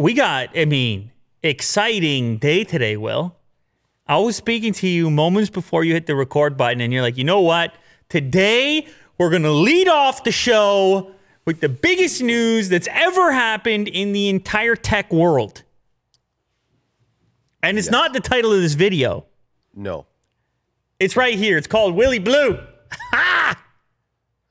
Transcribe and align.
we 0.00 0.14
got, 0.14 0.56
I 0.56 0.64
mean, 0.64 1.12
exciting 1.42 2.38
day 2.38 2.64
today, 2.64 2.96
Will. 2.96 3.36
I 4.06 4.16
was 4.18 4.34
speaking 4.34 4.72
to 4.74 4.88
you 4.88 5.10
moments 5.10 5.50
before 5.50 5.84
you 5.84 5.92
hit 5.92 6.06
the 6.06 6.16
record 6.16 6.56
button, 6.56 6.80
and 6.80 6.90
you're 6.92 7.02
like, 7.02 7.18
you 7.18 7.24
know 7.24 7.42
what? 7.42 7.74
Today, 8.08 8.86
we're 9.18 9.28
going 9.28 9.42
to 9.42 9.52
lead 9.52 9.88
off 9.88 10.24
the 10.24 10.32
show 10.32 11.12
with 11.44 11.60
the 11.60 11.68
biggest 11.68 12.22
news 12.22 12.70
that's 12.70 12.88
ever 12.90 13.30
happened 13.30 13.88
in 13.88 14.12
the 14.12 14.30
entire 14.30 14.74
tech 14.74 15.12
world. 15.12 15.64
And 17.62 17.78
it's 17.78 17.90
not 17.90 18.14
the 18.14 18.20
title 18.20 18.54
of 18.54 18.62
this 18.62 18.72
video. 18.72 19.26
No. 19.74 20.06
It's 20.98 21.14
right 21.14 21.34
here. 21.34 21.58
It's 21.58 21.66
called 21.66 21.94
Willie 21.94 22.18
Blue. 22.18 22.58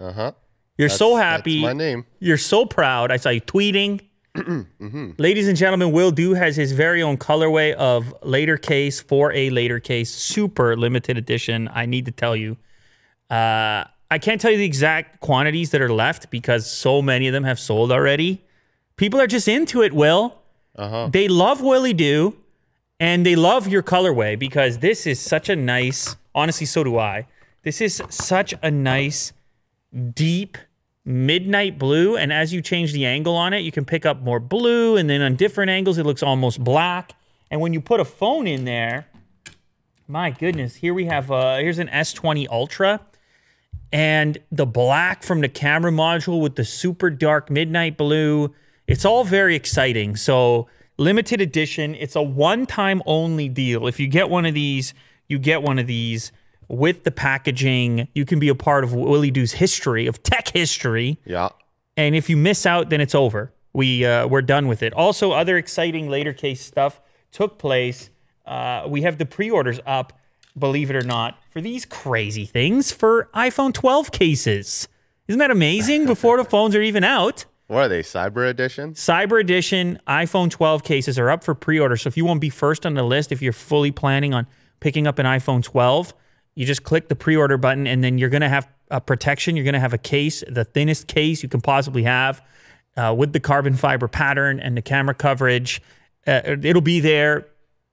Uh 0.02 0.13
huh. 0.13 0.31
You're 0.77 0.88
so 0.88 1.18
happy. 1.18 1.61
That's 1.61 1.73
my 1.75 1.77
name. 1.77 2.05
You're 2.20 2.38
so 2.38 2.66
proud. 2.66 3.11
I 3.11 3.18
saw 3.18 3.27
you 3.27 3.41
tweeting. 3.41 4.00
Mm-hmm. 4.36 5.11
Ladies 5.18 5.48
and 5.48 5.57
gentlemen, 5.57 5.91
Will 5.91 6.11
Do 6.11 6.33
has 6.33 6.56
his 6.56 6.71
very 6.71 7.01
own 7.01 7.18
colorway 7.18 7.74
of 7.74 8.14
latercase 8.24 9.01
for 9.01 9.32
a 9.33 9.50
latercase, 9.50 10.11
super 10.11 10.78
limited 10.78 11.18
edition. 11.18 11.70
I 11.74 11.86
need 11.86 12.06
to 12.06 12.11
tell 12.11 12.36
you. 12.36 12.57
Uh, 13.29 13.86
I 14.11 14.18
can't 14.20 14.42
tell 14.42 14.51
you 14.51 14.57
the 14.57 14.65
exact 14.65 15.20
quantities 15.20 15.71
that 15.71 15.82
are 15.82 15.92
left 15.92 16.29
because 16.32 16.70
so 16.70 17.01
many 17.01 17.28
of 17.28 17.34
them 17.34 17.43
have 17.43 17.60
sold 17.60 17.92
already. 17.92 18.42
People 18.97 19.21
are 19.21 19.28
just 19.28 19.47
into 19.47 19.82
it, 19.82 19.93
Will. 19.93 20.36
Uh-huh. 20.75 21.09
They 21.11 21.28
love 21.28 21.61
Willie 21.61 21.93
Do 21.93 22.36
and 23.00 23.25
they 23.25 23.36
love 23.36 23.68
your 23.68 23.84
colorway 23.84 24.37
because 24.37 24.79
this 24.79 25.06
is 25.06 25.20
such 25.20 25.50
a 25.50 25.56
nice, 25.56 26.15
honestly, 26.34 26.65
so 26.65 26.84
do 26.84 26.98
I. 26.98 27.28
This 27.64 27.82
is 27.82 28.01
such 28.09 28.54
a 28.61 28.71
nice, 28.71 29.34
deep 30.14 30.57
midnight 31.09 31.79
blue. 31.79 32.16
And 32.16 32.31
as 32.31 32.53
you 32.53 32.61
change 32.61 32.94
the 32.94 33.05
angle 33.05 33.36
on 33.36 33.52
it, 33.52 33.59
you 33.59 33.72
can 33.72 33.83
pick 33.83 34.05
up 34.05 34.22
more 34.22 34.39
blue. 34.39 34.95
And 34.95 35.09
then 35.09 35.22
on 35.22 35.36
different 35.36 35.72
angles, 35.72 35.97
it 35.97 36.05
looks 36.05 36.22
almost 36.22 36.63
black. 36.63 37.13
And 37.50 37.59
when 37.59 37.73
you 37.73 37.81
put 37.81 38.00
a 38.00 38.05
phone 38.05 38.45
in 38.45 38.66
there, 38.66 39.08
my 40.08 40.30
goodness, 40.30 40.75
here 40.75 40.94
we 40.94 41.06
have, 41.06 41.31
uh, 41.31 41.58
here's 41.58 41.80
an 41.80 41.88
S20 41.88 42.47
Ultra. 42.50 43.02
And 43.92 44.38
the 44.52 44.67
black 44.67 45.23
from 45.23 45.42
the 45.42 45.50
camera 45.50 45.92
module 45.92 46.42
with 46.42 46.56
the 46.56 46.64
super 46.64 47.09
dark 47.09 47.50
midnight 47.50 47.97
blue. 47.97 48.53
It's 48.86 49.03
all 49.03 49.23
very 49.23 49.56
exciting. 49.56 50.16
So, 50.16 50.67
limited 50.97 51.41
edition. 51.41 51.95
It's 51.95 52.16
a 52.16 52.22
one 52.22 52.67
time 52.67 53.02
only 53.08 53.50
deal. 53.50 53.88
If 53.88 54.00
you 54.00 54.08
get 54.08 54.30
one 54.30 54.45
of 54.45 54.53
these, 54.53 54.94
you 55.28 55.39
get 55.39 55.64
one 55.64 55.80
of 55.80 55.88
these 55.88 56.31
with 56.70 57.03
the 57.03 57.12
packaging. 57.12 58.08
You 58.14 58.25
can 58.25 58.39
be 58.39 58.48
a 58.50 58.56
part 58.56 58.84
of 58.84 58.94
Willie 58.94 59.31
Doo's 59.31 59.53
history, 59.53 60.08
of 60.08 60.23
tech 60.23 60.50
history. 60.50 61.20
Yeah. 61.25 61.50
And 61.98 62.16
if 62.16 62.30
you 62.30 62.38
miss 62.38 62.66
out, 62.66 62.89
then 62.89 63.02
it's 63.02 63.16
over. 63.16 63.52
We 63.73 64.06
uh, 64.06 64.28
we're 64.28 64.42
done 64.42 64.67
with 64.67 64.81
it. 64.81 64.94
Also, 64.94 65.31
other 65.31 65.58
exciting 65.58 66.09
latercase 66.09 66.62
stuff 66.62 67.02
took 67.31 67.59
place. 67.59 68.09
Uh, 68.45 68.86
we 68.88 69.02
have 69.03 69.17
the 69.17 69.25
pre-orders 69.25 69.80
up, 69.86 70.14
believe 70.58 70.90
it 70.90 70.95
or 70.95 71.03
not, 71.03 71.38
for 71.52 71.62
these 71.62 71.86
crazy 71.86 72.45
things 72.45 72.92
for 72.92 73.30
iPhone 73.36 73.73
12 73.73 74.12
cases. 74.12 74.88
Isn't 75.28 75.38
that 75.40 75.52
amazing? 75.52 76.06
Before 76.08 76.38
the 76.38 76.44
phones 76.44 76.75
are 76.75 76.81
even 76.81 77.03
out, 77.03 77.45
What 77.67 77.78
are 77.81 77.88
they? 77.88 78.02
Cyber 78.02 78.50
edition? 78.50 78.94
Cyber 78.94 79.40
Edition 79.40 80.00
iPhone 80.08 80.50
12 80.50 80.84
cases 80.84 81.20
are 81.20 81.30
up 81.30 81.44
for 81.44 81.53
pre-order. 81.53 81.95
So 81.95 82.08
if 82.08 82.17
you 82.17 82.25
want 82.25 82.38
to 82.38 82.42
be 82.42 82.50
first 82.50 82.86
on 82.88 82.95
the 82.95 83.03
list, 83.03 83.31
if 83.31 83.40
you're 83.42 83.53
fully 83.53 83.92
planning 83.92 84.34
on 84.34 84.47
picking 84.80 85.06
up 85.06 85.20
an 85.20 85.28
iPhone 85.28 85.62
12, 85.62 86.14
you 86.60 86.66
just 86.66 86.84
click 86.84 87.08
the 87.08 87.16
pre-order 87.16 87.58
button, 87.58 87.88
and 87.88 88.04
then 88.04 88.18
you're 88.18 88.28
gonna 88.28 88.50
have 88.50 88.68
a 88.92 89.00
protection. 89.00 89.56
You're 89.56 89.64
gonna 89.64 89.80
have 89.80 89.94
a 89.94 89.98
case, 89.98 90.44
the 90.46 90.66
thinnest 90.66 91.08
case 91.08 91.42
you 91.42 91.48
can 91.48 91.62
possibly 91.62 92.04
have, 92.04 92.42
uh, 92.98 93.16
with 93.18 93.32
the 93.32 93.40
carbon 93.40 93.76
fiber 93.76 94.10
pattern 94.10 94.60
and 94.60 94.76
the 94.76 94.82
camera 94.82 95.16
coverage. 95.16 95.82
Uh, 96.28 96.58
it'll 96.62 96.82
be 96.82 97.00
there, 97.00 97.48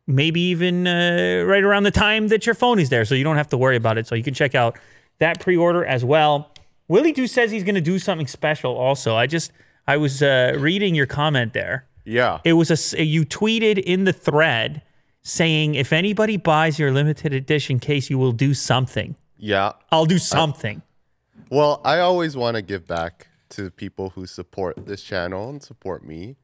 maybe 0.09 0.41
even 0.41 0.84
uh, 0.84 1.44
right 1.47 1.62
around 1.62 1.84
the 1.84 1.92
time 1.92 2.27
that 2.27 2.44
your 2.44 2.56
phone 2.56 2.81
is 2.81 2.89
there, 2.89 3.05
so 3.05 3.14
you 3.14 3.22
don't 3.22 3.37
have 3.37 3.48
to 3.50 3.56
worry 3.56 3.77
about 3.77 3.98
it. 3.98 4.09
So 4.09 4.17
you 4.17 4.25
can 4.25 4.34
check 4.34 4.56
out 4.56 4.76
that 5.21 5.38
pre-order 5.38 5.84
as 5.84 6.05
well. 6.05 6.50
Willie 6.88 7.12
Do 7.12 7.28
says 7.28 7.53
he's 7.53 7.62
gonna 7.62 7.81
do 7.81 8.00
something 8.00 8.26
special. 8.26 8.75
Also, 8.75 9.15
I 9.15 9.28
just 9.28 9.53
I 9.87 9.97
was 9.97 10.25
uh, 10.25 10.56
reading 10.59 10.97
your 10.97 11.06
comment 11.06 11.53
there. 11.53 11.87
Yeah. 12.05 12.41
It 12.43 12.55
was 12.55 12.72
a, 12.72 13.05
you 13.05 13.25
tweeted 13.25 13.78
in 13.78 14.03
the 14.03 14.12
thread 14.12 14.82
saying 15.31 15.75
if 15.75 15.92
anybody 15.92 16.37
buys 16.37 16.78
your 16.78 16.92
limited 16.92 17.32
edition 17.32 17.81
case, 17.81 18.09
you 18.09 18.16
will 18.19 18.32
do 18.32 18.54
something. 18.54 19.16
yeah. 19.38 19.72
I'll 19.91 20.06
do 20.06 20.19
something. 20.19 20.82
Well, 21.50 21.81
I 21.84 21.98
always 21.98 22.37
want 22.37 22.54
to 22.56 22.62
give 22.62 22.87
back 22.87 23.28
to 23.50 23.70
people 23.70 24.10
who 24.10 24.26
support 24.26 24.87
this 24.87 25.03
channel 25.03 25.48
and 25.50 25.62
support 25.62 26.04
me. 26.04 26.37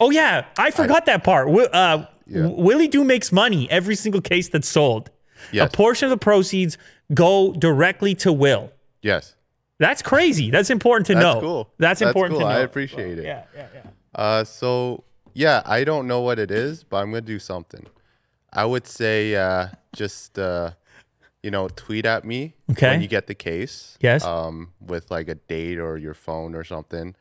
oh 0.00 0.10
yeah, 0.10 0.44
I 0.58 0.70
forgot 0.70 1.06
that 1.06 1.24
part. 1.24 1.48
Uh, 1.48 2.06
Yeah. 2.26 2.46
Willie 2.48 2.88
Do 2.88 3.04
makes 3.04 3.30
money 3.32 3.70
every 3.70 3.94
single 3.96 4.20
case 4.20 4.48
that's 4.48 4.68
sold. 4.68 5.10
Yes. 5.52 5.68
A 5.68 5.76
portion 5.76 6.06
of 6.06 6.10
the 6.10 6.16
proceeds 6.18 6.76
go 7.14 7.52
directly 7.52 8.14
to 8.16 8.32
Will. 8.32 8.70
Yes. 9.02 9.34
That's 9.78 10.02
crazy. 10.02 10.50
That's 10.50 10.70
important 10.70 11.06
to 11.08 11.14
That's 11.14 11.24
know. 11.24 11.40
cool. 11.40 11.70
That's 11.78 12.00
important 12.02 12.38
cool. 12.38 12.48
to 12.48 12.52
know. 12.54 12.60
I 12.60 12.64
appreciate 12.64 13.18
it. 13.18 13.24
Yeah, 13.24 13.44
yeah, 13.54 13.66
yeah. 13.74 13.90
Uh, 14.14 14.44
so 14.44 15.04
yeah, 15.34 15.62
I 15.66 15.84
don't 15.84 16.06
know 16.06 16.20
what 16.22 16.38
it 16.38 16.50
is, 16.50 16.82
but 16.84 16.96
I'm 16.98 17.10
gonna 17.10 17.20
do 17.20 17.38
something. 17.38 17.84
I 18.56 18.64
would 18.64 18.86
say 18.86 19.34
uh, 19.36 19.68
just 19.94 20.38
uh, 20.38 20.70
you 21.42 21.50
know 21.50 21.68
tweet 21.68 22.06
at 22.06 22.24
me 22.24 22.54
Okay. 22.72 22.88
when 22.90 23.02
you 23.02 23.08
get 23.08 23.26
the 23.26 23.34
case. 23.34 23.96
Yes. 24.00 24.24
Um, 24.24 24.72
with 24.80 25.10
like 25.10 25.28
a 25.28 25.34
date 25.36 25.78
or 25.78 25.96
your 25.98 26.14
phone 26.14 26.54
or 26.54 26.64
something, 26.64 27.14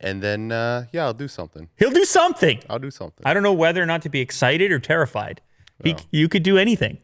and 0.00 0.22
then 0.22 0.52
uh, 0.52 0.86
yeah, 0.92 1.04
I'll 1.04 1.14
do 1.14 1.28
something. 1.28 1.68
He'll 1.78 1.90
do 1.90 2.04
something. 2.04 2.60
I'll 2.68 2.78
do 2.78 2.90
something. 2.90 3.24
I 3.26 3.32
don't 3.34 3.42
know 3.42 3.52
whether 3.54 3.82
or 3.82 3.86
not 3.86 4.02
to 4.02 4.08
be 4.08 4.20
excited 4.20 4.70
or 4.72 4.78
terrified. 4.78 5.40
He, 5.84 5.94
You 6.10 6.28
could 6.28 6.42
do 6.42 6.58
anything, 6.58 6.98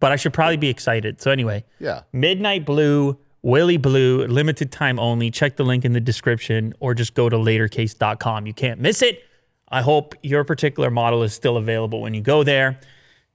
but 0.00 0.10
I 0.10 0.16
should 0.16 0.32
probably 0.32 0.56
be 0.56 0.68
excited. 0.70 1.20
So 1.20 1.30
anyway, 1.30 1.64
yeah. 1.78 2.02
Midnight 2.14 2.64
Blue, 2.64 3.18
Willie 3.42 3.76
Blue, 3.76 4.26
limited 4.26 4.72
time 4.72 4.98
only. 4.98 5.30
Check 5.30 5.56
the 5.56 5.64
link 5.64 5.84
in 5.84 5.92
the 5.92 6.00
description 6.00 6.72
or 6.80 6.94
just 6.94 7.12
go 7.14 7.28
to 7.28 7.36
latercase.com. 7.36 8.46
You 8.46 8.54
can't 8.54 8.80
miss 8.80 9.02
it. 9.02 9.22
I 9.68 9.82
hope 9.82 10.14
your 10.22 10.44
particular 10.44 10.90
model 10.90 11.22
is 11.22 11.32
still 11.32 11.56
available 11.56 12.00
when 12.00 12.14
you 12.14 12.20
go 12.20 12.42
there. 12.42 12.78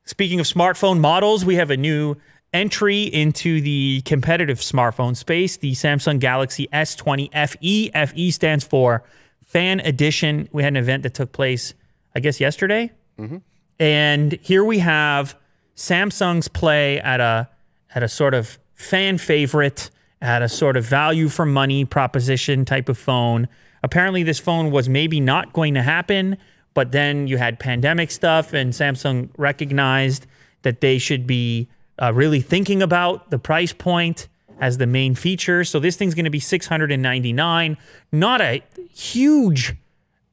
Speaking 0.05 0.39
of 0.39 0.45
smartphone 0.45 0.99
models, 0.99 1.45
we 1.45 1.55
have 1.55 1.69
a 1.71 1.77
new 1.77 2.15
entry 2.53 3.03
into 3.03 3.61
the 3.61 4.01
competitive 4.01 4.59
smartphone 4.59 5.15
space, 5.15 5.57
the 5.57 5.73
Samsung 5.73 6.19
Galaxy 6.19 6.67
S20 6.73 7.31
FE. 7.49 7.91
FE 8.07 8.31
stands 8.31 8.63
for 8.63 9.03
Fan 9.43 9.79
Edition. 9.81 10.49
We 10.51 10.63
had 10.63 10.73
an 10.73 10.77
event 10.77 11.03
that 11.03 11.13
took 11.13 11.31
place, 11.31 11.73
I 12.15 12.19
guess, 12.19 12.39
yesterday. 12.39 12.91
Mm-hmm. 13.19 13.37
And 13.79 14.33
here 14.41 14.63
we 14.63 14.79
have 14.79 15.37
Samsung's 15.75 16.47
play 16.47 16.99
at 16.99 17.19
a 17.19 17.49
at 17.93 18.03
a 18.03 18.07
sort 18.07 18.33
of 18.33 18.57
fan 18.73 19.17
favorite, 19.17 19.89
at 20.21 20.41
a 20.41 20.49
sort 20.49 20.77
of 20.77 20.85
value 20.85 21.29
for 21.29 21.45
money 21.45 21.83
proposition 21.85 22.63
type 22.65 22.89
of 22.89 22.97
phone. 22.97 23.47
Apparently, 23.83 24.23
this 24.23 24.39
phone 24.39 24.71
was 24.71 24.87
maybe 24.87 25.19
not 25.19 25.53
going 25.53 25.73
to 25.73 25.81
happen, 25.81 26.37
but 26.73 26.91
then 26.91 27.27
you 27.27 27.37
had 27.37 27.59
pandemic 27.59 28.11
stuff, 28.11 28.53
and 28.53 28.73
Samsung 28.73 29.29
recognized 29.37 30.27
that 30.61 30.81
they 30.81 30.97
should 30.97 31.25
be 31.25 31.67
uh, 32.01 32.13
really 32.13 32.41
thinking 32.41 32.81
about 32.81 33.29
the 33.31 33.39
price 33.39 33.73
point 33.73 34.27
as 34.59 34.77
the 34.77 34.87
main 34.87 35.15
feature. 35.15 35.63
So 35.63 35.79
this 35.79 35.97
thing's 35.97 36.13
going 36.13 36.25
to 36.25 36.31
be 36.31 36.39
699, 36.39 37.77
not 38.11 38.41
a 38.41 38.61
huge 38.93 39.75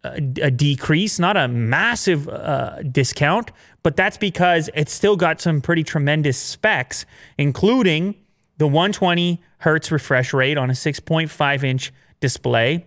a, 0.05 0.17
a 0.43 0.51
decrease, 0.51 1.19
not 1.19 1.37
a 1.37 1.49
massive 1.49 2.29
uh, 2.29 2.83
discount, 2.83 3.51
but 3.83 3.97
that's 3.97 4.17
because 4.17 4.71
it's 4.75 4.93
still 4.93 5.17
got 5.17 5.41
some 5.41 5.61
pretty 5.61 5.83
tremendous 5.83 6.39
specs, 6.39 7.05
including 7.37 8.15
the 8.59 8.67
120 8.67 9.43
hertz 9.59 9.91
refresh 9.91 10.33
rate 10.33 10.57
on 10.59 10.71
a 10.71 10.75
6.5 10.75 11.65
inch 11.65 11.93
display, 12.21 12.87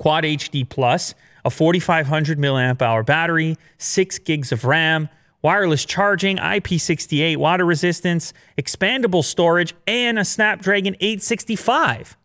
Quad 0.00 0.24
HD 0.24 0.66
Plus, 0.66 1.14
a 1.44 1.50
4500 1.50 2.38
milliamp 2.38 2.80
hour 2.80 3.02
battery, 3.02 3.56
six 3.76 4.18
gigs 4.18 4.50
of 4.50 4.64
RAM, 4.64 5.10
wireless 5.42 5.84
charging, 5.84 6.38
IP68 6.38 7.36
water 7.36 7.66
resistance, 7.66 8.32
expandable 8.58 9.22
storage, 9.22 9.74
and 9.86 10.18
a 10.18 10.24
Snapdragon 10.24 10.96
865. 11.00 12.16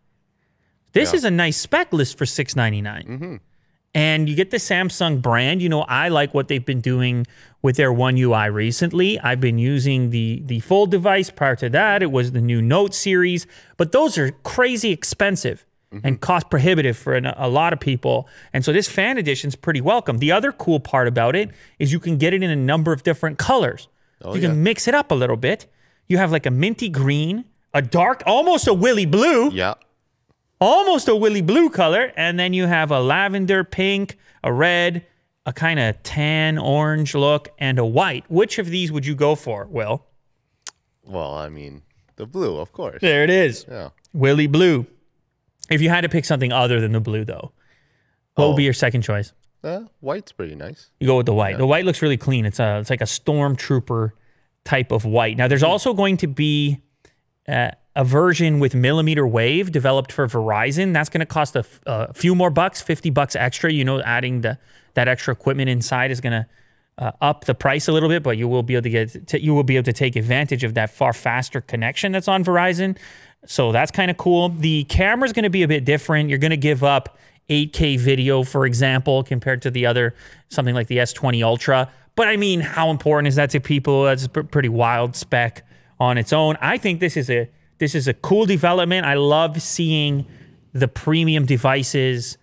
This 0.92 1.12
is 1.12 1.24
a 1.24 1.30
nice 1.30 1.58
spec 1.58 1.92
list 1.92 2.16
for 2.16 2.24
699 2.24 3.18
mm-hmm. 3.18 3.36
and 3.92 4.30
you 4.30 4.34
get 4.34 4.50
the 4.50 4.56
Samsung 4.56 5.20
brand. 5.20 5.60
You 5.60 5.68
know, 5.68 5.82
I 5.82 6.08
like 6.08 6.32
what 6.32 6.48
they've 6.48 6.64
been 6.64 6.80
doing 6.80 7.26
with 7.60 7.76
their 7.76 7.92
One 7.92 8.16
UI 8.16 8.48
recently. 8.48 9.20
I've 9.20 9.40
been 9.40 9.58
using 9.58 10.08
the 10.08 10.40
the 10.42 10.60
full 10.60 10.86
device. 10.86 11.28
Prior 11.28 11.54
to 11.56 11.68
that, 11.68 12.02
it 12.02 12.10
was 12.10 12.32
the 12.32 12.40
new 12.40 12.62
Note 12.62 12.94
series, 12.94 13.46
but 13.76 13.92
those 13.92 14.16
are 14.16 14.30
crazy 14.30 14.90
expensive 14.90 15.65
and 15.92 16.02
mm-hmm. 16.02 16.14
cost 16.16 16.50
prohibitive 16.50 16.96
for 16.96 17.14
an, 17.14 17.26
a 17.26 17.48
lot 17.48 17.72
of 17.72 17.80
people. 17.80 18.28
And 18.52 18.64
so 18.64 18.72
this 18.72 18.88
fan 18.88 19.18
edition 19.18 19.48
is 19.48 19.56
pretty 19.56 19.80
welcome. 19.80 20.18
The 20.18 20.32
other 20.32 20.52
cool 20.52 20.80
part 20.80 21.08
about 21.08 21.36
it 21.36 21.50
is 21.78 21.92
you 21.92 22.00
can 22.00 22.18
get 22.18 22.34
it 22.34 22.42
in 22.42 22.50
a 22.50 22.56
number 22.56 22.92
of 22.92 23.02
different 23.02 23.38
colors. 23.38 23.88
Oh, 24.22 24.34
you 24.34 24.40
can 24.40 24.62
mix 24.62 24.88
it 24.88 24.94
up 24.94 25.10
a 25.10 25.14
little 25.14 25.36
bit. 25.36 25.66
You 26.08 26.18
have 26.18 26.32
like 26.32 26.46
a 26.46 26.50
minty 26.50 26.88
green, 26.88 27.44
a 27.72 27.82
dark, 27.82 28.22
almost 28.26 28.66
a 28.66 28.74
willy 28.74 29.06
blue 29.06 29.50
Yeah. 29.50 29.74
almost 30.60 31.08
a 31.08 31.14
willy 31.14 31.42
blue 31.42 31.68
color, 31.70 32.12
and 32.16 32.38
then 32.38 32.52
you 32.52 32.66
have 32.66 32.90
a 32.90 33.00
lavender 33.00 33.62
pink, 33.62 34.16
a 34.42 34.52
red, 34.52 35.04
a 35.44 35.52
kind 35.52 35.78
of 35.78 36.02
tan 36.02 36.58
orange 36.58 37.14
look, 37.14 37.48
and 37.58 37.78
a 37.78 37.84
white. 37.84 38.24
Which 38.28 38.58
of 38.58 38.68
these 38.70 38.90
would 38.90 39.06
you 39.06 39.14
go 39.14 39.34
for, 39.34 39.66
Will? 39.66 40.06
Well, 41.04 41.34
I 41.34 41.48
mean, 41.48 41.82
the 42.16 42.26
blue, 42.26 42.58
of 42.58 42.72
course. 42.72 43.00
There 43.00 43.22
it 43.22 43.30
is. 43.30 43.66
Yeah. 43.68 43.90
Willie 44.12 44.48
Blue. 44.48 44.86
If 45.70 45.80
you 45.80 45.88
had 45.88 46.02
to 46.02 46.08
pick 46.08 46.24
something 46.24 46.52
other 46.52 46.80
than 46.80 46.92
the 46.92 47.00
blue, 47.00 47.24
though, 47.24 47.52
what 48.34 48.48
would 48.48 48.56
be 48.56 48.64
your 48.64 48.72
second 48.72 49.02
choice? 49.02 49.32
Uh, 49.64 49.80
white's 50.00 50.30
pretty 50.32 50.54
nice. 50.54 50.90
You 51.00 51.06
go 51.06 51.16
with 51.16 51.26
the 51.26 51.34
white. 51.34 51.58
The 51.58 51.66
white 51.66 51.84
looks 51.84 52.02
really 52.02 52.16
clean. 52.16 52.46
It's 52.46 52.60
a 52.60 52.78
it's 52.78 52.90
like 52.90 53.00
a 53.00 53.04
stormtrooper 53.04 54.12
type 54.64 54.92
of 54.92 55.04
white. 55.04 55.36
Now, 55.36 55.48
there's 55.48 55.62
also 55.62 55.94
going 55.94 56.18
to 56.18 56.26
be 56.28 56.82
uh, 57.48 57.70
a 57.96 58.04
version 58.04 58.60
with 58.60 58.74
millimeter 58.74 59.26
wave 59.26 59.72
developed 59.72 60.12
for 60.12 60.26
Verizon. 60.28 60.92
That's 60.92 61.08
going 61.08 61.20
to 61.20 61.26
cost 61.26 61.56
a, 61.56 61.60
f- 61.60 61.80
a 61.86 62.14
few 62.14 62.34
more 62.34 62.50
bucks, 62.50 62.80
fifty 62.80 63.10
bucks 63.10 63.34
extra. 63.34 63.72
You 63.72 63.84
know, 63.84 64.00
adding 64.02 64.42
the 64.42 64.58
that 64.94 65.08
extra 65.08 65.32
equipment 65.32 65.68
inside 65.68 66.10
is 66.10 66.20
going 66.20 66.32
to 66.32 66.46
uh, 66.98 67.12
up 67.20 67.44
the 67.44 67.54
price 67.54 67.88
a 67.88 67.92
little 67.92 68.08
bit, 68.08 68.22
but 68.22 68.38
you 68.38 68.48
will 68.48 68.62
be 68.62 68.74
able 68.74 68.82
to 68.84 68.90
get 68.90 69.26
to, 69.28 69.42
you 69.42 69.54
will 69.54 69.64
be 69.64 69.76
able 69.76 69.84
to 69.84 69.92
take 69.92 70.16
advantage 70.16 70.64
of 70.64 70.74
that 70.74 70.90
far 70.90 71.12
faster 71.12 71.60
connection 71.60 72.12
that's 72.12 72.28
on 72.28 72.44
Verizon. 72.44 72.96
So 73.46 73.72
that's 73.72 73.90
kind 73.90 74.10
of 74.10 74.16
cool. 74.16 74.50
The 74.50 74.84
camera 74.84 75.26
is 75.26 75.32
going 75.32 75.44
to 75.44 75.50
be 75.50 75.62
a 75.62 75.68
bit 75.68 75.84
different. 75.84 76.28
You're 76.28 76.38
going 76.38 76.50
to 76.50 76.56
give 76.56 76.84
up 76.84 77.18
8K 77.48 77.98
video, 77.98 78.42
for 78.42 78.66
example, 78.66 79.22
compared 79.22 79.62
to 79.62 79.70
the 79.70 79.86
other 79.86 80.14
something 80.48 80.74
like 80.74 80.88
the 80.88 80.98
S20 80.98 81.42
Ultra. 81.42 81.90
But 82.16 82.28
I 82.28 82.36
mean, 82.36 82.60
how 82.60 82.90
important 82.90 83.28
is 83.28 83.36
that 83.36 83.50
to 83.50 83.60
people? 83.60 84.04
That's 84.04 84.24
a 84.24 84.28
pretty 84.28 84.68
wild 84.68 85.14
spec 85.14 85.66
on 86.00 86.18
its 86.18 86.32
own. 86.32 86.56
I 86.60 86.78
think 86.78 87.00
this 87.00 87.16
is 87.16 87.30
a 87.30 87.48
this 87.78 87.94
is 87.94 88.08
a 88.08 88.14
cool 88.14 88.46
development. 88.46 89.06
I 89.06 89.14
love 89.14 89.60
seeing 89.60 90.26
the 90.72 90.88
premium 90.88 91.44
devices 91.44 92.38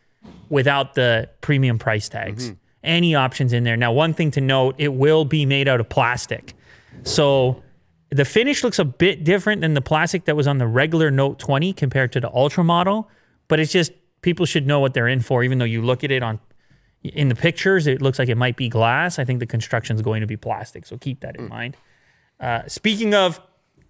without 0.49 0.94
the 0.94 1.29
premium 1.41 1.79
price 1.79 2.07
tags. 2.07 2.49
Mm-hmm. 2.49 2.57
Any 2.83 3.15
options 3.15 3.53
in 3.53 3.63
there. 3.63 3.77
Now, 3.77 3.94
one 3.94 4.13
thing 4.13 4.31
to 4.31 4.41
note, 4.41 4.75
it 4.77 4.94
will 4.94 5.25
be 5.25 5.45
made 5.45 5.67
out 5.67 5.79
of 5.79 5.89
plastic. 5.89 6.53
So 7.03 7.63
the 8.13 8.25
finish 8.25 8.63
looks 8.63 8.80
a 8.80 8.86
bit 8.86 9.24
different 9.24 9.62
than 9.62 9.74
the 9.74 9.81
plastic 9.81 10.25
that 10.25 10.36
was 10.36 10.48
on 10.48 10.57
the 10.57 10.68
regular 10.68 11.10
Note 11.10 11.39
20 11.39 11.74
compared 11.74 12.12
to 12.13 12.19
the 12.19 12.31
Ultra 12.33 12.63
model, 12.63 13.10
but 13.48 13.60
it's 13.60 13.71
just 13.71 13.92
people 14.21 14.45
should 14.45 14.68
know 14.68 14.80
what 14.80 14.94
they're 14.94 15.07
in 15.07 15.19
for 15.19 15.44
even 15.44 15.57
though 15.57 15.65
you 15.65 15.81
look 15.81 16.04
at 16.04 16.12
it 16.12 16.24
on 16.24 16.39
in 17.04 17.27
the 17.27 17.36
pictures 17.36 17.86
it 17.86 18.01
looks 18.01 18.18
like 18.18 18.30
it 18.30 18.38
might 18.38 18.56
be 18.56 18.69
glass. 18.69 19.19
I 19.19 19.25
think 19.25 19.39
the 19.39 19.45
construction 19.45 19.95
is 19.95 20.01
going 20.01 20.21
to 20.21 20.27
be 20.27 20.38
plastic, 20.38 20.86
so 20.86 20.98
keep 20.98 21.19
that 21.21 21.36
in 21.36 21.50
mind. 21.50 21.75
Uh, 22.39 22.68
speaking 22.68 23.13
of 23.13 23.42